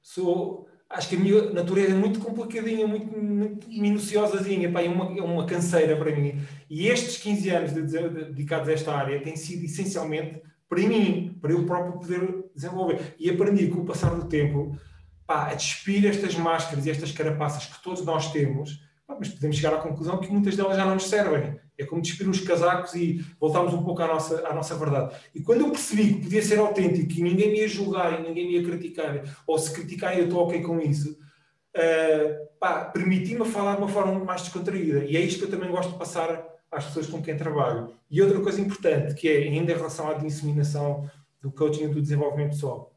sou, 0.00 0.68
acho 0.88 1.08
que 1.08 1.16
a 1.16 1.18
minha 1.18 1.50
natureza 1.50 1.92
é 1.92 1.94
muito 1.94 2.20
complicadinha, 2.20 2.86
muito, 2.86 3.18
muito 3.18 3.68
minuciosazinha, 3.68 4.70
pá, 4.70 4.82
é, 4.82 4.88
uma, 4.88 5.18
é 5.18 5.22
uma 5.22 5.44
canseira 5.44 5.96
para 5.96 6.14
mim. 6.14 6.40
E 6.70 6.86
estes 6.86 7.18
15 7.18 7.50
anos 7.50 7.74
de, 7.74 7.82
de, 7.82 8.08
dedicados 8.08 8.68
a 8.68 8.72
esta 8.72 8.94
área 8.94 9.20
têm 9.20 9.36
sido 9.36 9.64
essencialmente 9.64 10.40
para 10.68 10.80
mim, 10.80 11.36
para 11.40 11.52
eu 11.52 11.64
próprio 11.64 12.00
poder 12.00 12.44
desenvolver. 12.54 13.14
E 13.18 13.28
aprendi 13.28 13.68
com 13.68 13.80
o 13.80 13.84
passar 13.84 14.14
do 14.14 14.28
tempo 14.28 14.76
pá, 15.26 15.48
a 15.50 15.54
despir 15.54 16.06
estas 16.06 16.36
máscaras 16.36 16.86
e 16.86 16.90
estas 16.90 17.10
carapaças 17.10 17.66
que 17.66 17.82
todos 17.82 18.04
nós 18.04 18.30
temos, 18.32 18.80
mas 19.08 19.28
podemos 19.28 19.56
chegar 19.56 19.74
à 19.74 19.78
conclusão 19.78 20.18
que 20.18 20.30
muitas 20.30 20.56
delas 20.56 20.76
já 20.76 20.84
não 20.84 20.94
nos 20.94 21.08
servem. 21.08 21.58
É 21.78 21.84
como 21.84 22.02
despir 22.02 22.28
os 22.28 22.40
casacos 22.40 22.94
e 22.94 23.24
voltarmos 23.38 23.72
um 23.74 23.82
pouco 23.82 24.02
à 24.02 24.06
nossa, 24.06 24.46
à 24.48 24.54
nossa 24.54 24.74
verdade. 24.74 25.14
E 25.34 25.40
quando 25.40 25.60
eu 25.60 25.70
percebi 25.70 26.14
que 26.14 26.22
podia 26.22 26.42
ser 26.42 26.58
autêntico 26.58 27.12
e 27.12 27.22
ninguém 27.22 27.50
me 27.50 27.58
ia 27.58 27.68
julgar 27.68 28.18
e 28.18 28.26
ninguém 28.26 28.46
me 28.46 28.54
ia 28.54 28.64
criticar, 28.64 29.22
ou 29.46 29.58
se 29.58 29.72
criticar 29.72 30.18
eu 30.18 30.24
estou 30.24 30.42
ok 30.42 30.62
com 30.62 30.80
isso, 30.80 31.18
uh, 31.76 32.92
permiti-me 32.92 33.44
falar 33.44 33.76
de 33.76 33.82
uma 33.82 33.88
forma 33.88 34.18
mais 34.24 34.42
descontraída. 34.42 35.04
E 35.04 35.16
é 35.16 35.20
isto 35.20 35.38
que 35.38 35.44
eu 35.44 35.50
também 35.50 35.70
gosto 35.70 35.92
de 35.92 35.98
passar 35.98 36.44
às 36.70 36.86
pessoas 36.86 37.06
com 37.06 37.22
quem 37.22 37.36
trabalho. 37.36 37.94
E 38.10 38.20
outra 38.20 38.40
coisa 38.40 38.60
importante, 38.60 39.14
que 39.14 39.28
é 39.28 39.38
ainda 39.42 39.72
em 39.72 39.76
relação 39.76 40.10
à 40.10 40.14
disseminação 40.14 41.08
do 41.40 41.52
coaching 41.52 41.84
e 41.84 41.88
do 41.88 42.02
desenvolvimento 42.02 42.50
pessoal. 42.50 42.92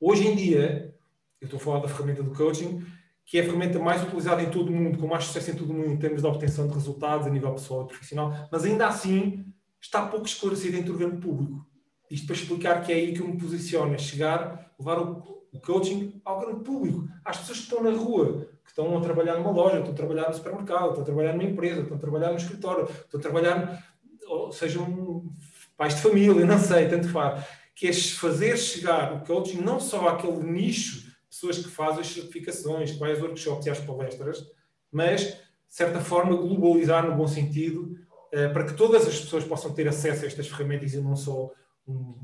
Hoje 0.00 0.26
em 0.26 0.34
dia, 0.34 0.94
eu 1.40 1.44
estou 1.44 1.58
a 1.58 1.62
falar 1.62 1.80
da 1.80 1.88
ferramenta 1.88 2.22
do 2.22 2.30
coaching, 2.32 2.84
que 3.28 3.36
é 3.36 3.42
a 3.42 3.44
ferramenta 3.44 3.78
mais 3.78 4.02
utilizada 4.02 4.42
em 4.42 4.50
todo 4.50 4.70
o 4.70 4.72
mundo, 4.72 4.96
com 4.96 5.06
mais 5.06 5.24
sucesso 5.24 5.50
em 5.50 5.54
todo 5.54 5.68
o 5.68 5.74
mundo 5.74 5.90
em 5.90 5.98
termos 5.98 6.22
de 6.22 6.26
obtenção 6.26 6.66
de 6.66 6.72
resultados 6.72 7.26
a 7.26 7.30
nível 7.30 7.52
pessoal 7.52 7.84
e 7.84 7.86
profissional, 7.86 8.48
mas 8.50 8.64
ainda 8.64 8.86
assim 8.86 9.44
está 9.78 10.06
pouco 10.06 10.24
esclarecido 10.24 10.78
entre 10.78 10.90
o 10.90 10.96
grande 10.96 11.18
público. 11.18 11.62
Isto 12.10 12.26
para 12.26 12.36
explicar 12.36 12.82
que 12.82 12.90
é 12.90 12.94
aí 12.94 13.12
que 13.12 13.20
eu 13.20 13.28
me 13.28 13.36
posiciono, 13.36 13.94
é 13.94 13.98
chegar, 13.98 14.72
levar 14.78 14.98
o, 14.98 15.44
o 15.52 15.60
coaching 15.60 16.18
ao 16.24 16.40
grande 16.40 16.64
público, 16.64 17.06
às 17.22 17.36
pessoas 17.36 17.58
que 17.58 17.64
estão 17.64 17.82
na 17.82 17.90
rua, 17.90 18.48
que 18.64 18.70
estão 18.70 18.96
a 18.96 19.00
trabalhar 19.02 19.36
numa 19.36 19.50
loja, 19.50 19.80
estão 19.80 19.92
a 19.92 19.96
trabalhar 19.96 20.28
no 20.28 20.34
supermercado, 20.34 20.88
estão 20.88 21.02
a 21.02 21.04
trabalhar 21.04 21.32
numa 21.34 21.44
empresa, 21.44 21.82
estão 21.82 21.98
a 21.98 22.00
trabalhar 22.00 22.30
no 22.30 22.38
escritório, 22.38 22.84
estão 22.84 23.20
a 23.20 23.22
trabalhar, 23.22 23.94
ou 24.26 24.50
sejam 24.52 25.30
pais 25.76 25.96
de 25.96 26.00
família, 26.00 26.46
não 26.48 26.58
sei, 26.58 26.88
tanto 26.88 27.10
faz, 27.10 27.44
que 27.74 27.88
é 27.88 27.92
fazer 27.92 28.56
chegar 28.56 29.12
o 29.12 29.20
coaching 29.26 29.60
não 29.60 29.78
só 29.78 30.08
àquele 30.08 30.42
nicho 30.50 31.07
pessoas 31.30 31.58
que 31.58 31.68
fazem 31.68 32.00
as 32.00 32.06
certificações, 32.08 32.92
que 32.92 32.98
vai 32.98 33.10
aos 33.10 33.20
workshops 33.20 33.66
e 33.66 33.70
às 33.70 33.80
palestras, 33.80 34.46
mas, 34.90 35.22
de 35.22 35.36
certa 35.68 36.00
forma, 36.00 36.36
globalizar 36.36 37.08
no 37.08 37.16
bom 37.16 37.28
sentido, 37.28 37.98
uh, 38.32 38.52
para 38.52 38.64
que 38.64 38.74
todas 38.74 39.06
as 39.06 39.20
pessoas 39.20 39.44
possam 39.44 39.72
ter 39.72 39.86
acesso 39.86 40.24
a 40.24 40.26
estas 40.26 40.48
ferramentas 40.48 40.94
e 40.94 41.00
não 41.00 41.14
só 41.14 41.52
um, 41.86 42.14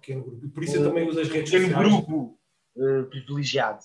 pequeno 0.00 0.24
grupo. 0.24 0.48
Por 0.48 0.64
isso 0.64 0.76
eu 0.76 0.84
também 0.84 1.08
uso 1.08 1.20
as 1.20 1.28
redes 1.28 1.50
sociais. 1.50 1.74
Um 1.74 1.90
grupo 1.90 2.38
uh, 2.76 3.04
privilegiado. 3.04 3.80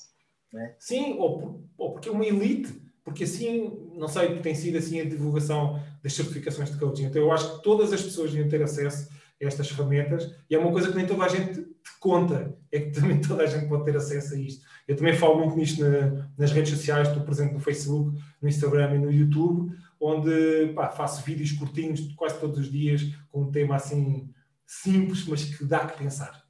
É? 0.53 0.73
Sim, 0.80 1.15
ou, 1.17 1.63
ou 1.78 1.91
porque 1.91 2.07
é 2.07 2.11
uma 2.11 2.26
elite, 2.26 2.73
porque 3.03 3.26
assim, 3.26 3.89
não 3.93 4.07
sei, 4.07 4.39
tem 4.39 4.55
sido 4.55 4.78
assim 4.78 5.01
a 5.01 5.05
divulgação 5.05 5.82
das 6.01 6.13
certificações 6.13 6.71
de 6.71 6.80
coaching. 6.80 7.03
Então 7.03 7.21
eu 7.21 7.32
acho 7.32 7.57
que 7.57 7.63
todas 7.63 7.91
as 7.91 8.01
pessoas 8.01 8.32
deviam 8.32 8.49
ter 8.49 8.63
acesso 8.63 9.09
estas 9.39 9.69
ferramentas 9.69 10.33
e 10.49 10.55
é 10.55 10.59
uma 10.59 10.71
coisa 10.71 10.89
que 10.89 10.95
nem 10.95 11.05
toda 11.05 11.25
a 11.25 11.27
gente 11.27 11.67
conta, 11.99 12.55
é 12.71 12.79
que 12.79 12.91
também 12.91 13.19
toda 13.21 13.43
a 13.43 13.47
gente 13.47 13.67
pode 13.67 13.86
ter 13.86 13.95
acesso 13.95 14.33
a 14.33 14.38
isto. 14.38 14.65
Eu 14.88 14.95
também 14.95 15.15
falo 15.15 15.39
muito 15.39 15.55
nisto 15.55 15.81
na, 15.83 16.29
nas 16.38 16.51
redes 16.51 16.71
sociais, 16.71 17.07
estou 17.07 17.23
presente 17.23 17.53
no 17.53 17.59
Facebook, 17.59 18.19
no 18.41 18.47
Instagram 18.47 18.95
e 18.95 18.99
no 18.99 19.11
YouTube, 19.11 19.75
onde 19.99 20.73
pá, 20.73 20.89
faço 20.89 21.23
vídeos 21.23 21.51
curtinhos 21.53 22.13
quase 22.15 22.39
todos 22.39 22.59
os 22.59 22.71
dias 22.71 23.01
com 23.31 23.43
um 23.43 23.51
tema 23.51 23.75
assim 23.75 24.29
simples, 24.65 25.25
mas 25.27 25.43
que 25.43 25.63
dá 25.65 25.88
que 25.88 25.97
pensar. 25.97 26.43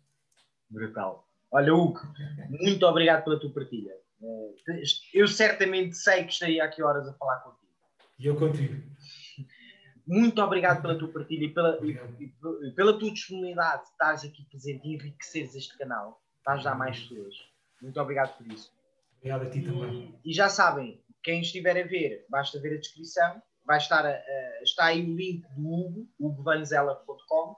Brutal. 0.70 1.28
Olha, 1.52 1.74
Hugo, 1.74 2.02
muito 2.50 2.86
obrigado 2.86 3.24
pela 3.24 3.40
tua 3.40 3.52
partilha. 3.52 3.94
Eh, 4.22 4.84
eu 5.14 5.28
certamente 5.28 5.96
sei 5.96 6.24
que 6.24 6.34
estaria 6.34 6.64
aqui 6.64 6.82
horas 6.82 7.08
a 7.08 7.14
falar 7.14 7.38
contigo. 7.38 7.66
E 8.20 8.26
eu 8.26 8.36
contigo. 8.36 8.82
Muito 10.08 10.42
obrigado 10.42 10.82
pela 10.82 10.98
tua 10.98 11.08
partilha 11.08 11.46
e 11.46 11.54
pela, 11.54 11.80
e, 11.84 12.72
pela 12.72 12.98
tua 12.98 13.12
disponibilidade 13.12 13.84
de 13.84 13.90
estares 13.90 14.24
aqui 14.24 14.44
presente 14.46 14.88
e 14.88 14.94
enriqueceres 14.94 15.56
este 15.56 15.78
canal 15.78 16.22
para 16.44 16.54
ajudar 16.54 16.76
mais 16.76 17.00
pessoas. 17.00 17.36
Muito 17.82 18.00
obrigado 18.00 18.38
por 18.38 18.48
isso. 18.52 18.72
Obrigado 19.18 19.42
a 19.44 19.50
ti 19.50 19.62
também. 19.62 20.16
E, 20.24 20.30
e 20.30 20.34
já 20.34 20.48
sabem, 20.48 21.02
quem 21.24 21.42
estiver 21.42 21.84
a 21.84 21.88
ver, 21.88 22.26
basta 22.30 22.60
ver 22.60 22.76
a 22.76 22.80
descrição. 22.80 23.42
Vai 23.66 23.80
estar 23.80 24.06
a, 24.06 24.10
a, 24.10 24.64
está 24.64 24.86
aí 24.86 25.02
o 25.02 25.16
link 25.16 25.44
do 25.56 25.68
Hugo, 25.68 26.08
hugovanzela.com. 26.20 27.56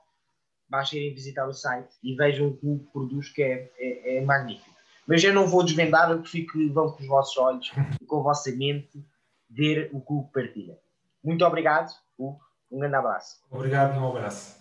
Basta 0.69 0.95
irem 0.95 1.13
visitar 1.13 1.45
o 1.45 1.53
site 1.53 1.93
e 2.01 2.15
vejam 2.15 2.47
o 2.47 2.57
que 2.57 2.65
o 2.65 2.73
Hugo 2.73 2.89
produz, 2.93 3.29
que 3.29 3.43
é, 3.43 3.71
é, 3.77 4.17
é 4.17 4.21
magnífico. 4.21 4.75
Mas 5.05 5.23
eu 5.23 5.33
não 5.33 5.47
vou 5.47 5.63
desvendar, 5.63 6.11
eu 6.11 6.23
fico, 6.23 6.57
vão 6.73 6.91
com 6.91 7.01
os 7.01 7.07
vossos 7.07 7.37
olhos 7.37 7.71
e 8.01 8.05
com 8.05 8.19
a 8.19 8.23
vossa 8.23 8.51
mente 8.51 9.03
ver 9.49 9.89
o 9.93 9.99
que 9.99 10.13
o 10.13 10.19
Hugo 10.19 10.31
partilha. 10.31 10.77
Muito 11.21 11.43
obrigado, 11.45 11.93
Hugo. 12.17 12.39
Um 12.71 12.79
grande 12.79 12.95
abraço. 12.95 13.41
Obrigado 13.49 13.95
e 13.95 13.99
um 13.99 14.09
abraço. 14.09 14.56